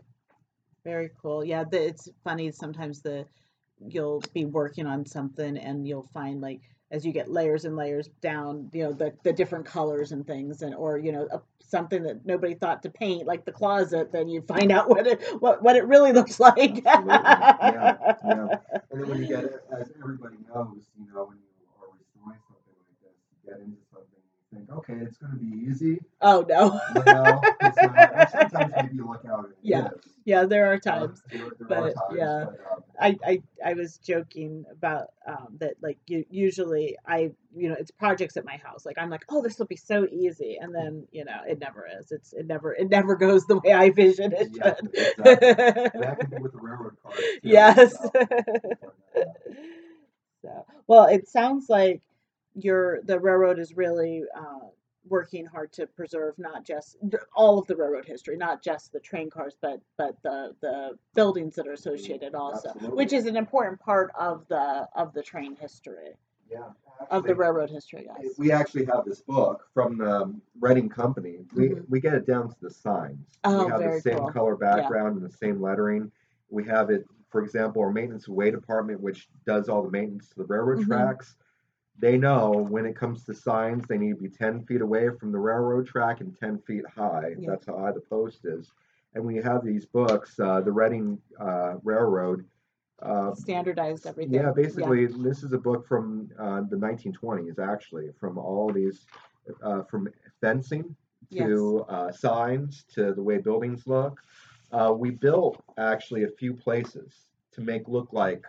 Very 0.85 1.11
cool. 1.20 1.45
Yeah, 1.45 1.64
the, 1.64 1.87
it's 1.89 2.09
funny 2.24 2.51
sometimes 2.51 3.01
the 3.03 3.26
you'll 3.87 4.20
be 4.35 4.45
working 4.47 4.87
on 4.87 5.05
something 5.05 5.57
and 5.59 5.87
you'll 5.87 6.09
find 6.12 6.41
like 6.41 6.62
as 6.91 7.05
you 7.05 7.12
get 7.12 7.30
layers 7.30 7.64
and 7.64 7.76
layers 7.76 8.09
down, 8.20 8.70
you 8.72 8.84
know, 8.84 8.93
the 8.93 9.12
the 9.24 9.32
different 9.32 9.66
colors 9.66 10.12
and 10.12 10.26
things 10.26 10.62
and 10.62 10.74
or 10.74 10.99
you 10.99 11.12
know, 11.12 11.28
a, 11.32 11.41
something 11.61 12.03
that 12.03 12.24
nobody 12.24 12.55
thought 12.55 12.82
to 12.82 12.91
paint 12.91 13.26
like 13.26 13.45
the 13.45 13.53
closet, 13.53 14.11
then 14.12 14.28
you 14.28 14.41
find 14.43 14.72
out 14.72 14.89
what 14.89 15.07
it 15.07 15.22
what 15.41 15.62
what 15.62 15.76
it 15.76 15.86
really 15.86 16.12
looks 16.18 16.41
like. 16.41 16.82
Yeah, 16.84 17.97
yeah. 18.24 18.57
And 18.91 19.01
then 19.03 19.09
when 19.09 19.22
you 19.22 19.28
get 19.28 19.45
it, 19.45 19.64
as 19.72 19.91
everybody 20.01 20.36
knows, 20.49 20.82
you 20.99 21.07
know, 21.12 21.24
when 21.26 21.39
you 21.39 21.66
are 21.80 21.89
restoring 21.93 22.41
something 22.49 22.74
like 22.80 23.01
this, 23.05 23.16
you 23.30 23.51
get 23.51 23.61
into 23.61 23.76
something 23.93 24.16
and 24.16 24.32
you 24.32 24.38
think, 24.53 24.70
okay, 24.70 24.94
it's 24.94 25.18
going 25.18 25.32
to 25.32 25.38
be 25.38 25.66
easy. 25.68 25.99
Oh 26.20 26.44
no. 26.49 26.80
You 26.96 27.12
know, 27.12 27.40
it's 27.61 27.76
not. 27.82 28.30
Sometimes 28.30 28.72
maybe 28.76 28.96
you 28.96 29.09
look 29.09 29.24
out 29.30 29.51
Yeah. 29.62 29.88
Yeah, 30.24 30.44
there 30.44 30.70
are 30.70 30.78
times. 30.78 31.22
there, 31.30 31.40
there 31.59 31.68
but, 31.68 31.78
are 31.78 31.92
times, 31.92 32.18
yeah. 32.18 32.44
but, 32.44 32.72
um, 32.72 32.82
I, 33.01 33.16
I 33.24 33.42
I 33.64 33.72
was 33.74 33.99
joking 33.99 34.64
about 34.70 35.09
um, 35.26 35.57
that 35.61 35.74
like 35.80 35.99
you, 36.07 36.24
usually 36.30 36.99
I 37.07 37.30
you 37.57 37.70
know 37.70 37.76
it's 37.78 37.90
projects 37.90 38.36
at 38.36 38.44
my 38.44 38.57
house 38.59 38.84
like 38.84 38.99
I'm 38.99 39.09
like 39.09 39.24
oh 39.30 39.40
this 39.42 39.59
will 39.59 39.66
be 39.66 39.76
so 39.76 40.07
easy 40.11 40.59
and 40.61 40.74
then 40.74 41.07
you 41.12 41.24
know 41.24 41.40
it 41.46 41.61
never 41.61 41.88
is 41.99 42.12
it's 42.12 42.32
it 42.34 42.46
never 42.46 42.74
it 42.74 42.90
never 42.90 43.16
goes 43.16 43.46
the 43.46 43.59
way 43.59 43.72
I 43.72 43.90
vision 43.90 44.32
it 44.32 44.49
Yeah, 44.53 44.74
exactly. 44.92 46.01
That 46.01 46.18
can 46.20 46.30
be 46.30 46.42
with 46.42 46.53
the 46.53 46.59
railroad 46.59 46.96
cars. 47.03 47.18
too, 47.18 47.38
yes. 47.42 47.92
so, 47.92 48.11
so 50.42 50.66
well 50.86 51.07
it 51.07 51.28
sounds 51.28 51.68
like 51.68 52.03
your 52.55 53.01
the 53.03 53.18
railroad 53.18 53.59
is 53.59 53.76
really 53.76 54.24
uh, 54.36 54.66
working 55.09 55.46
hard 55.46 55.72
to 55.72 55.86
preserve 55.86 56.34
not 56.38 56.64
just 56.64 56.96
all 57.34 57.59
of 57.59 57.66
the 57.66 57.76
railroad 57.76 58.05
history 58.05 58.36
not 58.36 58.62
just 58.62 58.92
the 58.92 59.01
train 59.01 59.30
cars 59.30 59.55
but 59.61 59.80
but 59.96 60.16
the 60.22 60.55
the 60.61 60.90
buildings 61.14 61.55
that 61.55 61.66
are 61.66 61.72
associated 61.72 62.34
also 62.34 62.70
which 62.92 63.12
is 63.12 63.26
an 63.26 63.36
important 63.36 63.78
part 63.80 64.11
of 64.18 64.46
the 64.49 64.86
of 64.96 65.12
the 65.14 65.22
train 65.22 65.57
history 65.57 66.14
Yeah, 66.51 66.70
of 67.11 67.24
the 67.24 67.34
railroad 67.34 67.70
history 67.70 68.07
guys 68.07 68.34
We 68.38 68.51
actually 68.53 68.84
have 68.86 69.05
this 69.07 69.22
book 69.22 69.68
from 69.72 69.99
the 69.99 70.34
Reading 70.61 70.88
Company. 70.88 71.38
We 71.55 71.68
Mhm. 71.68 71.88
we 71.88 72.01
get 72.01 72.14
it 72.14 72.26
down 72.26 72.49
to 72.49 72.57
the 72.61 72.70
signs. 72.70 73.26
Oh, 73.44 73.64
we 73.64 73.70
have 73.70 73.80
very 73.80 73.96
the 73.96 74.01
same 74.03 74.18
cool. 74.18 74.28
color 74.32 74.57
background 74.57 75.16
and 75.16 75.24
the 75.24 75.36
same 75.44 75.61
lettering. 75.61 76.11
We 76.51 76.64
have 76.64 76.90
it, 76.90 77.07
for 77.30 77.42
example, 77.42 77.82
our 77.82 77.92
maintenance 77.92 78.26
way 78.28 78.51
department, 78.51 79.01
which 79.01 79.28
does 79.46 79.68
all 79.68 79.82
the 79.82 79.90
maintenance 79.90 80.28
to 80.30 80.36
the 80.36 80.44
railroad 80.46 80.78
Mhm. 80.80 80.86
tracks. 80.86 81.36
They 82.01 82.16
know 82.16 82.51
when 82.51 82.86
it 82.86 82.94
comes 82.94 83.24
to 83.24 83.34
signs, 83.34 83.84
they 83.88 83.99
need 83.99 84.16
to 84.16 84.22
be 84.22 84.28
10 84.28 84.64
feet 84.66 84.80
away 84.80 85.09
from 85.18 85.32
the 85.32 85.38
railroad 85.38 85.86
track 85.86 86.20
and 86.20 86.36
10 86.38 86.61
feet 86.61 86.84
high. 86.86 87.34
Yeah. 87.38 87.51
That's 87.51 87.66
how 87.66 87.78
high 87.78 87.92
the 87.92 88.01
post 88.01 88.44
is. 88.44 88.70
And 89.14 89.24
we 89.24 89.36
have 89.36 89.64
these 89.64 89.84
books, 89.84 90.38
uh, 90.38 90.61
the 90.61 90.70
Reading 90.70 91.18
uh, 91.40 91.74
Railroad. 91.82 92.44
Uh, 93.03 93.34
standardized 93.34 94.07
everything 94.07 94.34
yeah, 94.34 94.53
basically, 94.55 95.07
this 95.07 95.42
is 95.42 95.53
a 95.53 95.59
book 95.59 95.86
from 95.86 96.30
uh, 96.38 96.62
the 96.68 96.76
1920s, 96.76 97.59
actually, 97.59 98.11
from 98.18 98.38
all 98.38 98.72
these, 98.72 99.07
uh, 99.62 99.82
from 99.84 100.09
fencing 100.40 100.94
to 101.32 101.84
uh, 101.88 102.11
signs 102.12 102.84
to 102.94 103.12
the 103.12 103.22
way 103.22 103.38
buildings 103.38 103.86
look. 103.86 104.20
Uh, 104.72 104.92
we 104.96 105.11
built 105.11 105.62
actually 105.78 106.24
a 106.24 106.28
few 106.28 106.55
places 106.55 107.28
to 107.53 107.61
make 107.61 107.88
look 107.88 108.12
like 108.12 108.44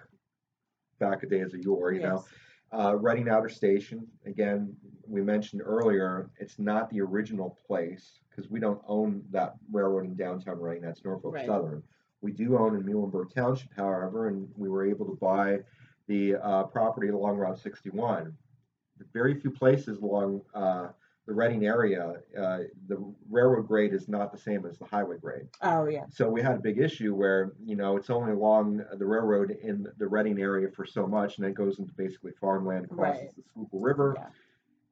back 0.99 1.23
a 1.23 1.25
days 1.25 1.53
of 1.53 1.61
yore, 1.61 1.91
you 1.93 2.01
know. 2.01 2.25
Uh, 2.71 2.95
Reading 2.95 3.29
Outer 3.29 3.49
Station, 3.49 4.05
again, 4.25 4.75
we 5.07 5.21
mentioned 5.21 5.61
earlier, 5.65 6.29
it's 6.39 6.59
not 6.59 6.89
the 6.89 7.01
original 7.01 7.57
place 7.65 8.19
because 8.29 8.49
we 8.49 8.59
don't 8.59 8.81
own 8.87 9.23
that 9.31 9.55
railroad 9.71 10.05
in 10.05 10.15
downtown 10.15 10.59
Reading. 10.59 10.83
That's 10.83 11.03
Norfolk 11.03 11.33
Right. 11.35 11.47
Southern. 11.47 11.81
We 12.21 12.31
do 12.31 12.57
own 12.57 12.75
in 12.75 12.83
Muhlenberg 12.83 13.33
Township, 13.33 13.73
however, 13.75 14.27
and 14.27 14.47
we 14.55 14.69
were 14.69 14.85
able 14.85 15.05
to 15.05 15.17
buy 15.19 15.59
the 16.07 16.35
uh, 16.35 16.63
property 16.63 17.07
along 17.07 17.37
Route 17.37 17.57
61. 17.59 18.35
Very 19.13 19.39
few 19.39 19.49
places 19.49 19.99
along 19.99 20.41
uh, 20.53 20.89
the 21.29 21.35
Reading 21.35 21.67
area, 21.67 22.15
uh, 22.37 22.57
the 22.87 22.97
railroad 23.29 23.67
grade 23.67 23.93
is 23.93 24.09
not 24.09 24.31
the 24.31 24.37
same 24.37 24.65
as 24.65 24.79
the 24.79 24.85
highway 24.85 25.17
grade. 25.19 25.47
oh 25.61 25.85
yeah 25.85 26.05
So 26.11 26.27
we 26.27 26.41
had 26.41 26.55
a 26.55 26.59
big 26.59 26.79
issue 26.79 27.13
where, 27.13 27.53
you 27.63 27.75
know, 27.75 27.95
it's 27.97 28.09
only 28.09 28.31
along 28.33 28.83
the 28.97 29.05
railroad 29.05 29.51
in 29.61 29.87
the 29.99 30.07
Reading 30.07 30.39
area 30.41 30.69
for 30.75 30.85
so 30.87 31.05
much, 31.05 31.37
and 31.37 31.43
then 31.43 31.51
it 31.51 31.55
goes 31.55 31.77
into 31.77 31.93
basically 31.93 32.31
farmland, 32.41 32.89
crosses 32.89 33.21
Right. 33.21 33.35
the 33.35 33.43
Schuylkill 33.51 33.79
River. 33.79 34.15
yeah 34.17 34.25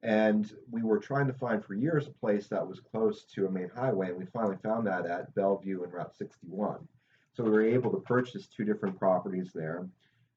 And 0.04 0.52
we 0.70 0.82
were 0.82 1.00
trying 1.00 1.26
to 1.26 1.32
find 1.32 1.62
for 1.64 1.74
years 1.74 2.06
a 2.06 2.12
place 2.12 2.46
that 2.48 2.64
was 2.66 2.78
close 2.78 3.24
to 3.34 3.46
a 3.46 3.50
main 3.50 3.68
highway, 3.74 4.10
and 4.10 4.16
we 4.16 4.26
finally 4.26 4.58
found 4.62 4.86
that 4.86 5.06
at 5.06 5.34
Bellevue 5.34 5.82
and 5.82 5.92
Route 5.92 6.14
61. 6.16 6.76
So 7.34 7.42
we 7.42 7.50
were 7.50 7.62
able 7.66 7.90
to 7.90 7.98
purchase 7.98 8.46
two 8.46 8.64
different 8.64 8.96
properties 8.96 9.50
there. 9.52 9.88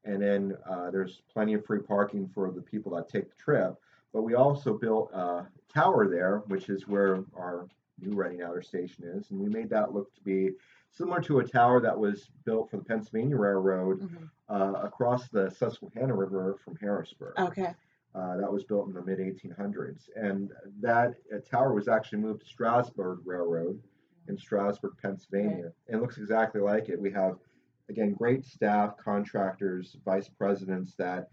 And 0.04 0.20
then 0.20 0.58
uh, 0.68 0.90
there's 0.90 1.22
plenty 1.32 1.54
of 1.54 1.64
free 1.64 1.82
parking 1.84 2.28
for 2.34 2.50
the 2.50 2.62
people 2.62 2.96
that 2.96 3.08
take 3.08 3.30
the 3.30 3.36
trip. 3.36 3.76
But 4.14 4.24
we 4.24 4.36
also 4.36 4.78
built 4.78 5.12
a 5.14 5.48
tower 5.74 6.08
there, 6.08 6.40
which 6.48 6.70
is 6.70 6.88
where 6.88 7.24
our 7.36 7.68
new 8.00 8.16
Reading 8.16 8.42
Outer 8.42 8.62
Station 8.62 9.06
is. 9.06 9.30
And 9.32 9.40
we 9.40 9.50
made 9.50 9.70
that 9.70 9.94
look 9.94 10.14
to 10.16 10.22
be 10.22 10.52
similar 10.90 11.22
to 11.22 11.40
a 11.40 11.48
tower 11.48 11.80
that 11.82 11.98
was 11.98 12.30
built 12.46 12.70
for 12.70 12.78
the 12.78 12.84
Pennsylvania 12.84 13.38
Railroad 13.38 14.02
Mhm. 14.02 14.30
uh, 14.50 14.74
across 14.84 15.30
the 15.30 15.50
Susquehanna 15.50 16.14
River 16.16 16.56
from 16.64 16.76
Harrisburg. 16.78 17.34
okay 17.40 17.74
Uh, 18.14 18.36
that 18.36 18.52
was 18.52 18.66
built 18.66 18.88
in 18.88 18.94
the 18.94 19.02
mid 19.02 19.22
1800s. 19.22 20.10
And 20.18 20.52
that 20.82 21.16
uh, 21.34 21.38
tower 21.50 21.74
was 21.74 21.88
actually 21.88 22.18
moved 22.20 22.42
to 22.42 22.46
Strasburg 22.48 23.20
Railroad 23.26 23.82
in 24.28 24.38
Strasburg, 24.38 24.98
Pennsylvania. 25.02 25.72
And 25.88 25.96
it 25.98 26.02
looks 26.02 26.18
exactly 26.18 26.60
like 26.60 26.90
it. 26.90 27.00
We 27.00 27.10
have, 27.12 27.40
again, 27.88 28.12
great 28.14 28.44
staff, 28.44 28.98
contractors, 28.98 29.96
vice 30.04 30.28
presidents 30.28 30.94
that 30.96 31.30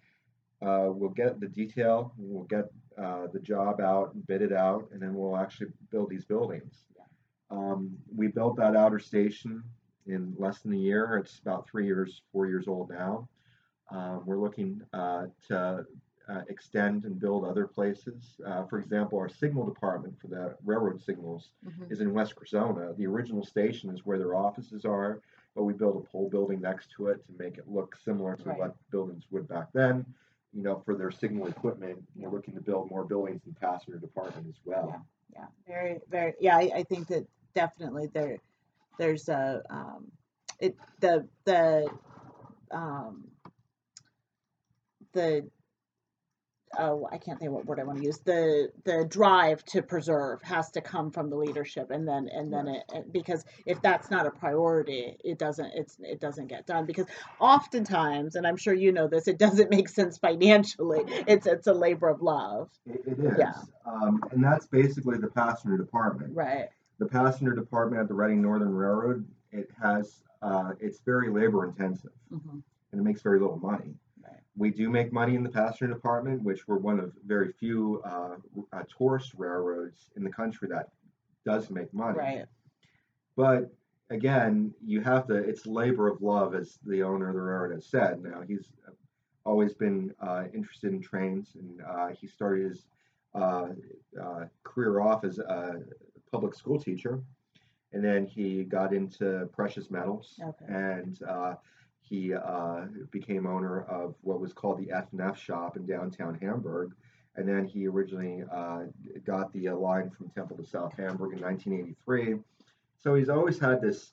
uh, 0.63 0.89
will 0.93 1.11
get 1.11 1.41
the 1.41 1.47
detail, 1.49 2.13
we'll 2.19 2.45
get 2.45 2.67
uh, 2.97 3.27
the 3.33 3.39
job 3.39 3.81
out, 3.81 4.13
and 4.15 4.27
bid 4.27 4.43
it 4.43 4.53
out, 4.53 4.89
and 4.93 5.01
then 5.01 5.15
we'll 5.15 5.37
actually 5.37 5.69
build 5.91 6.11
these 6.11 6.25
buildings. 6.25 6.85
Um, 7.51 7.97
we 8.15 8.27
built 8.29 8.57
that 8.57 8.77
outer 8.77 8.99
station 8.99 9.63
in 10.07 10.35
less 10.39 10.61
than 10.61 10.73
a 10.75 10.77
year. 10.77 11.17
It's 11.17 11.39
about 11.39 11.69
three 11.69 11.87
years, 11.87 12.23
four 12.33 12.47
years 12.47 12.69
old 12.69 12.91
now. 12.91 13.29
Um, 13.91 14.23
we're 14.27 14.39
looking 14.39 14.83
uh, 14.93 15.27
to 15.49 15.87
uh, 16.29 16.43
extend 16.51 17.05
and 17.05 17.19
build 17.19 17.45
other 17.47 17.67
places. 17.67 18.39
Uh, 18.45 18.65
for 18.67 18.79
example, 18.79 19.19
our 19.19 19.31
signal 19.31 19.65
department 19.65 20.15
for 20.21 20.27
the 20.27 20.55
railroad 20.63 21.01
signals 21.01 21.53
Mhm. 21.67 21.91
is 21.91 22.03
in 22.03 22.13
West 22.13 22.35
Cressona. 22.37 22.95
The 22.99 23.07
original 23.07 23.43
station 23.45 23.89
is 23.89 24.05
where 24.05 24.19
their 24.19 24.35
offices 24.35 24.85
are, 24.85 25.23
but 25.55 25.65
we 25.65 25.73
built 25.73 25.97
a 25.97 26.07
pole 26.11 26.29
building 26.29 26.61
next 26.61 26.91
to 26.97 27.07
it 27.07 27.25
to 27.27 27.33
make 27.39 27.57
it 27.57 27.67
look 27.67 27.97
similar 27.97 28.37
to 28.37 28.49
Right. 28.51 28.59
what 28.59 28.77
buildings 28.91 29.25
would 29.31 29.49
back 29.49 29.73
then. 29.73 30.05
You 30.59 30.65
know, 30.65 30.83
for 30.85 30.97
their 30.97 31.13
signal 31.13 31.47
equipment, 31.47 32.03
we're 32.17 32.31
looking 32.31 32.55
to 32.55 32.61
build 32.61 32.91
more 32.91 33.05
buildings 33.05 33.43
in 33.47 33.55
the 33.55 33.61
passenger 33.61 33.97
department 34.01 34.49
as 34.49 34.57
well. 34.65 35.05
Yeah. 35.33 35.39
yeah 35.41 35.47
very 35.69 36.01
very 36.11 36.35
yeah 36.41 36.57
I, 36.57 36.71
I 36.75 36.83
think 36.83 37.07
that 37.09 37.29
definitely 37.55 38.09
there 38.13 38.39
there's 38.99 39.29
a 39.29 39.63
um 39.71 40.11
it 40.59 40.75
the 40.99 41.29
the 41.45 41.89
um 42.73 43.29
the 45.13 45.49
oh 46.79 47.09
I 47.11 47.19
can't 47.19 47.39
think 47.39 47.53
what 47.53 47.67
word 47.67 47.81
I 47.81 47.85
want 47.85 47.99
to 47.99 48.05
use 48.05 48.19
the 48.25 48.71
the 48.85 49.05
drive 49.09 49.65
to 49.67 49.83
preserve 49.83 50.43
has 50.43 50.71
to 50.73 50.81
come 50.81 51.11
from 51.11 51.31
the 51.31 51.37
leadership 51.37 51.91
and 51.91 52.07
then 52.07 52.29
and 52.33 52.53
then 52.53 52.69
it, 52.69 52.85
it 52.93 53.13
because 53.13 53.45
if 53.67 53.81
that's 53.83 54.11
not 54.11 54.27
a 54.27 54.31
priority 54.31 55.17
it 55.25 55.39
doesn't 55.39 55.73
it's 55.75 55.97
it 56.01 56.21
doesn't 56.21 56.49
get 56.49 56.67
done 56.67 56.87
because 56.87 57.07
oftentimes 57.41 58.35
and 58.35 58.47
I'm 58.47 58.57
sure 58.57 58.75
you 58.75 58.93
know 58.93 59.09
this 59.09 59.29
it 59.29 59.39
doesn't 59.39 59.71
make 59.77 59.89
sense 59.89 60.19
financially 60.19 61.03
it's 61.07 61.47
it's 61.47 61.67
a 61.67 61.75
labor 61.75 62.09
of 62.09 62.23
love 62.23 62.69
It, 62.87 63.01
it 63.07 63.19
is. 63.19 63.39
Yeah. 63.39 63.55
Um, 63.87 64.21
and 64.33 64.43
that's 64.45 64.67
basically 64.67 65.19
the 65.19 65.29
passenger 65.29 65.79
department. 65.79 66.35
right 66.35 66.69
The 66.99 67.07
passenger 67.07 67.55
department 67.55 68.03
at 68.03 68.09
the 68.09 68.15
Reading 68.15 68.43
Northern 68.43 68.75
Railroad, 68.75 69.27
it 69.53 69.69
has, 69.83 70.23
uh, 70.43 70.73
it's 70.81 71.01
very 71.05 71.31
labor 71.31 71.65
intensive 71.65 72.13
hmm 72.31 72.59
and 72.93 73.01
it 73.01 73.05
makes 73.05 73.21
very 73.21 73.39
little 73.39 73.59
money. 73.59 73.95
We 74.59 74.71
do 74.71 74.91
make 74.91 75.13
money 75.13 75.35
in 75.37 75.43
the 75.45 75.49
passenger 75.51 75.87
department, 75.93 76.43
which 76.43 76.67
we're 76.67 76.79
one 76.79 76.99
of 76.99 77.13
very 77.25 77.53
few 77.53 78.03
uh, 78.05 78.37
uh, 78.73 78.83
tourist 78.97 79.33
railroads 79.37 80.11
in 80.17 80.25
the 80.25 80.31
country 80.31 80.69
that 80.69 80.89
does 81.45 81.71
make 81.71 81.95
money. 81.95 82.19
right 82.19 82.47
But 83.37 83.73
again, 84.11 84.75
you 84.85 85.01
have 85.03 85.29
to, 85.29 85.35
it's 85.35 85.65
labor 85.67 86.09
of 86.09 86.21
love, 86.23 86.55
as 86.55 86.79
the 86.85 87.03
owner 87.03 87.29
of 87.29 87.35
the 87.35 87.41
railroad 87.41 87.73
has 87.75 87.87
said. 87.87 88.23
Now, 88.23 88.41
he's 88.47 88.73
always 89.45 89.75
been 89.75 90.13
uh, 90.21 90.45
interested 90.53 90.93
in 90.93 91.01
trains, 91.01 91.53
and 91.55 91.81
uh, 91.89 92.09
he 92.09 92.27
started 92.27 92.71
his 92.71 92.87
uh, 93.35 93.69
uh, 94.21 94.45
career 94.65 95.01
off 95.01 95.25
as 95.25 95.39
a 95.39 95.83
public 96.33 96.55
school 96.55 96.81
teacher. 96.81 97.21
And 97.93 98.05
then 98.05 98.27
he 98.27 98.65
got 98.65 98.93
into 98.93 99.49
precious 99.55 99.91
metals, 99.91 100.39
Okay. 100.43 100.67
and 100.69 101.23
uh, 101.23 101.55
he 102.09 102.35
uh, 102.35 102.87
became 103.11 103.47
owner 103.47 103.83
of 103.83 104.15
what 104.23 104.41
was 104.41 104.53
called 104.53 104.79
the 104.79 104.91
F&F 104.93 105.39
shop 105.39 105.77
in 105.77 105.85
downtown 105.87 106.35
Hamburg. 106.41 106.93
And 107.37 107.49
then 107.49 107.65
he 107.67 107.87
originally 107.87 108.45
uh, 108.53 108.85
got 109.25 109.53
the 109.53 109.69
uh, 109.69 109.77
line 109.77 110.11
from 110.11 110.29
Temple 110.31 110.57
to 110.57 110.65
South 110.65 110.95
Hamburg 110.97 111.35
in 111.35 111.41
1983. 111.43 112.37
So 112.99 113.15
he's 113.15 113.29
always 113.29 113.59
had 113.59 113.81
this. 113.81 114.13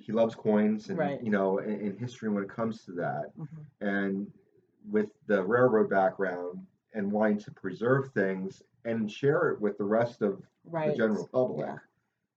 He 0.00 0.12
loves 0.12 0.36
coins, 0.36 0.90
and 0.90 0.98
Right. 0.98 1.20
you 1.24 1.30
know, 1.30 1.58
in, 1.58 1.80
in 1.80 1.96
history 1.98 2.28
when 2.28 2.44
it 2.44 2.48
comes 2.48 2.84
to 2.84 2.92
that, 2.92 3.32
hmm 3.36 3.44
and 3.80 4.26
with 4.90 5.10
the 5.26 5.42
railroad 5.42 5.88
background 5.88 6.58
and 6.94 7.10
wanting 7.10 7.38
to 7.38 7.50
preserve 7.52 8.12
things 8.12 8.62
and 8.84 9.10
share 9.10 9.50
it 9.50 9.60
with 9.60 9.78
the 9.78 9.84
rest 9.84 10.22
of 10.22 10.42
right 10.64 10.90
the 10.90 10.96
general 10.96 11.28
public, 11.32 11.66
yeah. 11.66 11.76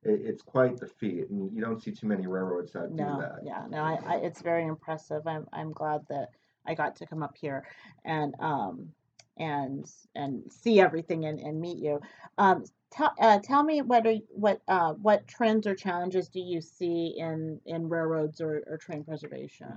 It, 0.06 0.22
it's 0.24 0.42
quite 0.42 0.78
the 0.78 0.88
feat, 0.88 1.30
and 1.30 1.54
you 1.54 1.62
don't 1.62 1.82
see 1.82 1.92
too 1.92 2.08
many 2.08 2.28
railroads 2.28 2.72
that 2.74 2.96
do 2.96 3.04
no 3.04 3.20
that. 3.20 3.40
yeah 3.44 3.66
no 3.70 3.78
I, 3.78 4.00
I 4.06 4.16
it's 4.18 4.42
very 4.42 4.66
impressive. 4.66 5.26
I'm 5.28 5.48
i'm 5.52 5.72
glad 5.72 6.02
that 6.10 6.30
i 6.66 6.74
got 6.74 6.96
to 6.98 7.06
come 7.06 7.24
up 7.24 7.36
here 7.38 7.66
and 8.04 8.34
um 8.40 8.90
and 9.38 9.86
and 10.16 10.44
see 10.50 10.80
everything 10.80 11.26
and, 11.26 11.40
and 11.40 11.60
meet 11.60 11.78
you. 11.78 12.00
Um 12.38 12.64
tell 12.92 13.14
uh, 13.20 13.40
tell 13.44 13.64
me 13.64 13.82
what 13.82 14.06
are 14.08 14.16
what 14.30 14.62
uh 14.68 14.94
what 14.94 15.28
trends 15.28 15.68
or 15.68 15.76
challenges 15.76 16.30
do 16.30 16.40
you 16.40 16.62
see 16.62 17.16
in 17.18 17.60
in 17.66 17.90
railroads 17.90 18.40
or, 18.40 18.64
or 18.68 18.78
train 18.78 19.04
preservation 19.04 19.68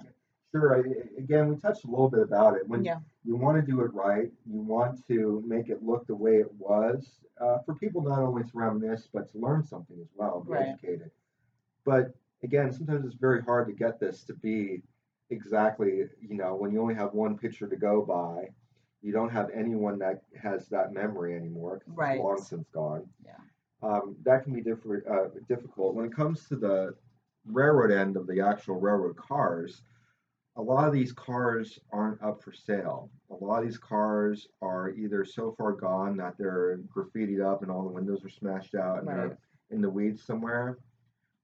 Sure. 0.52 0.76
I, 0.76 1.18
again, 1.20 1.48
we 1.48 1.56
touched 1.56 1.84
a 1.84 1.88
little 1.90 2.08
bit 2.08 2.20
about 2.20 2.56
it. 2.56 2.66
When 2.68 2.84
yeah 2.84 3.00
you 3.24 3.36
want 3.36 3.56
to 3.60 3.70
do 3.70 3.82
it 3.82 3.92
right, 3.92 4.32
you 4.46 4.60
want 4.62 5.06
to 5.08 5.42
make 5.46 5.68
it 5.68 5.82
look 5.82 6.06
the 6.06 6.14
way 6.14 6.36
it 6.36 6.50
was 6.54 7.20
uh, 7.38 7.58
for 7.58 7.74
people 7.74 8.00
not 8.00 8.20
only 8.20 8.42
to 8.42 8.50
reminisce 8.54 9.06
but 9.12 9.30
to 9.32 9.38
learn 9.38 9.62
something 9.62 9.98
as 10.00 10.08
well, 10.14 10.40
be 10.40 10.52
Right. 10.52 10.68
educated. 10.68 11.10
But 11.84 12.14
again, 12.42 12.72
sometimes 12.72 13.04
it's 13.04 13.14
very 13.16 13.42
hard 13.42 13.66
to 13.66 13.74
get 13.74 14.00
this 14.00 14.24
to 14.24 14.34
be 14.34 14.82
exactly, 15.30 16.04
you 16.20 16.36
know, 16.36 16.54
when 16.54 16.70
you 16.72 16.80
only 16.80 16.94
have 16.94 17.12
one 17.12 17.36
picture 17.36 17.66
to 17.68 17.76
go 17.76 18.00
by, 18.00 18.48
you 19.02 19.12
don't 19.12 19.28
have 19.30 19.50
anyone 19.50 19.98
that 19.98 20.22
has 20.40 20.68
that 20.68 20.92
memory 20.94 21.36
anymore 21.36 21.80
'cause 21.80 21.94
Right. 21.94 22.14
it's 22.14 22.24
long 22.24 22.38
since 22.38 22.68
gone. 22.70 23.06
Yeah. 23.24 23.36
Um, 23.82 24.16
that 24.22 24.42
can 24.44 24.54
be 24.54 24.62
different, 24.62 25.06
uh, 25.06 25.28
difficult. 25.48 25.94
When 25.94 26.06
it 26.06 26.12
comes 26.12 26.48
to 26.48 26.56
the 26.56 26.94
railroad 27.44 27.90
end 27.90 28.16
of 28.16 28.26
the 28.26 28.40
actual 28.40 28.80
railroad 28.80 29.16
cars, 29.16 29.82
a 30.58 30.62
lot 30.62 30.86
of 30.88 30.92
these 30.92 31.12
cars 31.12 31.78
aren't 31.92 32.20
up 32.22 32.42
for 32.42 32.52
sale. 32.52 33.10
A 33.30 33.34
lot 33.44 33.60
of 33.62 33.64
these 33.64 33.78
cars 33.78 34.48
are 34.60 34.90
either 34.90 35.24
so 35.24 35.52
far 35.56 35.72
gone 35.72 36.16
that 36.16 36.36
they're 36.36 36.78
graffitied 36.94 37.44
up 37.44 37.62
and 37.62 37.70
all 37.70 37.82
the 37.84 37.88
windows 37.88 38.24
are 38.24 38.28
smashed 38.28 38.74
out 38.74 38.98
and 38.98 39.06
Right. 39.06 39.16
they're 39.16 39.38
in 39.70 39.80
the 39.80 39.88
weeds 39.90 40.24
somewhere, 40.24 40.78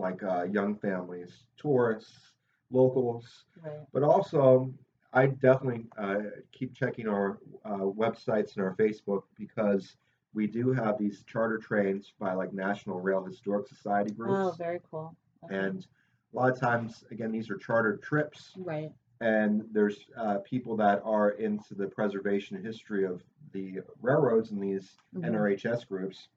like 0.00 0.22
uh, 0.22 0.44
young 0.44 0.76
families, 0.76 1.44
tourists, 1.56 2.32
locals, 2.70 3.44
Right. 3.62 3.86
but 3.92 4.02
also 4.02 4.72
I 5.12 5.26
definitely 5.26 5.86
uh, 5.98 6.22
keep 6.52 6.74
checking 6.74 7.08
our 7.08 7.38
uh, 7.64 7.78
websites 8.04 8.56
and 8.56 8.64
our 8.64 8.74
Facebook 8.76 9.22
because 9.36 9.96
we 10.34 10.46
do 10.46 10.72
have 10.72 10.98
these 10.98 11.24
charter 11.24 11.58
trains 11.58 12.12
by 12.18 12.32
like 12.34 12.52
National 12.52 13.00
Rail 13.00 13.24
Historic 13.24 13.68
Society 13.68 14.10
groups, 14.12 14.40
Oh, 14.40 14.52
very 14.58 14.80
cool. 14.90 15.14
Okay. 15.44 15.54
and 15.56 15.86
a 16.32 16.36
lot 16.36 16.50
of 16.52 16.58
times, 16.60 17.04
again, 17.10 17.32
these 17.32 17.50
are 17.50 17.56
chartered 17.56 18.02
trips, 18.02 18.52
right. 18.58 18.92
and 19.20 19.64
there's 19.72 20.06
uh, 20.16 20.38
people 20.44 20.76
that 20.76 21.02
are 21.04 21.30
into 21.32 21.74
the 21.74 21.86
preservation 21.88 22.62
history 22.62 23.04
of 23.04 23.22
the 23.52 23.80
railroads 24.00 24.52
in 24.52 24.60
these 24.60 24.96
Mhm. 25.16 25.24
NRHS 25.24 25.84
groups. 25.88 26.28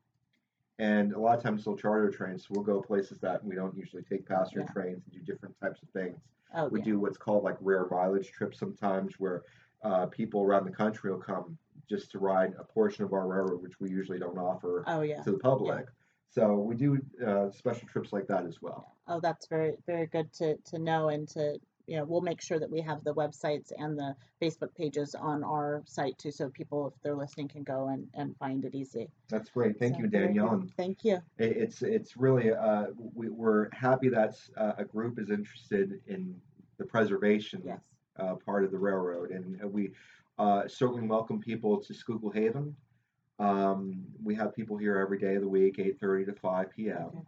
And 0.80 1.14
a 1.14 1.20
lot 1.20 1.38
of 1.38 1.44
times 1.44 1.64
they'll 1.64 1.78
charter 1.78 2.10
trains, 2.10 2.44
so 2.48 2.54
we'll 2.56 2.64
go 2.64 2.82
places 2.82 3.20
that 3.20 3.44
we 3.44 3.56
don't 3.56 3.76
usually 3.78 4.04
take 4.04 4.26
passenger 4.26 4.62
Yeah. 4.62 4.74
trains 4.74 5.04
and 5.06 5.14
do 5.14 5.22
different 5.22 5.56
types 5.60 5.82
of 5.84 5.90
things 5.90 6.20
Oh, 6.54 6.70
we 6.72 6.80
yeah. 6.80 6.86
do 6.86 7.00
what's 7.00 7.18
called 7.18 7.44
like 7.44 7.58
rare 7.62 7.88
mileage 7.90 8.32
trips 8.32 8.58
sometimes 8.60 9.20
where 9.20 9.44
uh, 9.84 10.08
people 10.08 10.42
around 10.44 10.66
the 10.66 10.72
country 10.72 11.12
will 11.12 11.20
come 11.20 11.58
just 11.90 12.10
to 12.12 12.20
ride 12.20 12.54
a 12.58 12.64
portion 12.64 13.04
of 13.04 13.14
our 13.14 13.28
railroad 13.28 13.62
which 13.62 13.80
we 13.80 13.90
usually 13.90 14.20
don't 14.20 14.38
offer 14.38 14.84
Oh, 14.88 15.02
yeah. 15.02 15.22
to 15.24 15.32
the 15.32 15.38
public 15.40 15.88
so 16.30 16.56
we 16.60 16.76
do 16.76 17.00
uh, 17.26 17.52
special 17.52 17.88
trips 17.88 18.14
like 18.14 18.28
that 18.28 18.46
as 18.46 18.62
well 18.62 18.98
Oh, 19.08 19.20
that's 19.20 19.48
very 19.48 19.78
very 19.86 20.08
good 20.08 20.32
to 20.34 20.58
to 20.58 20.80
know 20.80 21.10
and 21.10 21.28
to 21.30 21.60
you 21.88 21.98
know, 21.98 22.06
we'll 22.06 22.22
make 22.22 22.42
sure 22.42 22.60
that 22.60 22.70
we 22.70 22.82
have 22.82 23.04
the 23.04 23.14
websites 23.14 23.72
and 23.78 23.98
the 23.98 24.16
Facebook 24.42 24.74
pages 24.76 25.16
on 25.16 25.44
our 25.44 25.84
site 25.86 26.18
too, 26.18 26.32
so 26.32 26.50
people, 26.50 26.88
if 26.88 26.94
they're 27.02 27.16
listening, 27.16 27.48
can 27.48 27.64
go 27.64 27.90
and, 27.90 28.08
and 28.14 28.36
find 28.38 28.64
it 28.66 28.74
easy. 28.74 29.10
That's 29.30 29.50
great. 29.50 29.78
Thank 29.80 29.96
So, 29.96 30.02
you, 30.02 30.08
Danielle. 30.08 30.54
And 30.54 30.72
Thank 30.78 31.04
you. 31.04 31.20
it's 31.38 31.82
it's 31.82 32.16
really 32.16 32.52
uh, 32.52 32.88
we, 33.14 33.30
we're 33.30 33.70
happy 33.74 34.10
that 34.10 34.36
uh, 34.58 34.74
a 34.78 34.86
group 34.86 35.20
is 35.20 35.30
interested 35.30 36.00
in 36.08 36.36
the 36.78 36.86
preservation 36.86 37.62
Yes. 37.66 37.80
uh, 38.20 38.36
part 38.36 38.64
of 38.64 38.72
the 38.72 38.78
railroad, 38.80 39.32
and 39.32 39.60
uh, 39.64 39.68
we 39.68 39.92
uh, 40.40 40.68
certainly 40.68 41.06
welcome 41.08 41.40
people 41.40 41.78
to 41.80 41.94
Schuylkill 41.94 42.32
Haven. 42.32 42.76
Um, 43.40 44.04
we 44.24 44.36
have 44.36 44.56
people 44.56 44.78
here 44.78 44.98
every 44.98 45.18
day 45.20 45.36
of 45.36 45.42
the 45.42 45.50
week, 45.50 45.78
8:30 45.78 46.28
to 46.28 46.34
5 46.34 46.70
p.m. 46.76 46.96
Okay. 47.08 47.20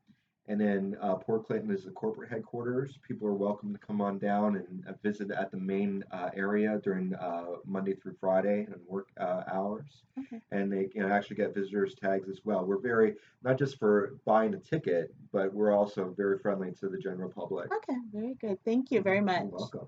And 0.47 0.61
then 0.61 0.95
uh, 1.01 1.15
Port 1.15 1.47
Clinton 1.47 1.71
is 1.71 1.85
the 1.85 1.91
corporate 1.91 2.29
headquarters. 2.29 2.99
People 3.07 3.27
are 3.27 3.33
welcome 3.33 3.73
to 3.73 3.79
come 3.79 3.99
on 3.99 4.19
down 4.19 4.57
and 4.57 4.83
uh, 4.87 4.93
visit 5.01 5.31
at 5.31 5.49
the 5.49 5.57
main 5.57 6.03
uh, 6.11 6.29
area 6.35 6.79
during 6.83 7.15
uh, 7.15 7.45
Monday 7.65 7.95
through 7.95 8.15
Friday 8.19 8.67
and 8.67 8.75
work 8.87 9.07
uh, 9.19 9.43
hours. 9.51 10.03
Okay. 10.19 10.39
And 10.51 10.71
they 10.71 10.85
can 10.85 11.11
actually 11.11 11.37
get 11.37 11.55
visitors 11.55 11.95
tags 11.95 12.29
as 12.29 12.41
well. 12.45 12.63
We're 12.63 12.77
very 12.77 13.15
not 13.43 13.57
just 13.57 13.79
for 13.79 14.17
buying 14.23 14.53
a 14.53 14.59
ticket, 14.59 15.13
but 15.31 15.51
we're 15.51 15.75
also 15.75 16.13
very 16.15 16.37
friendly 16.37 16.71
to 16.79 16.89
the 16.89 16.97
general 16.97 17.29
public. 17.29 17.71
Okay, 17.73 17.97
very 18.13 18.35
good. 18.35 18.59
Thank 18.63 18.91
you 18.91 19.01
very 19.01 19.21
much. 19.21 19.41
You're 19.41 19.49
welcome. 19.49 19.87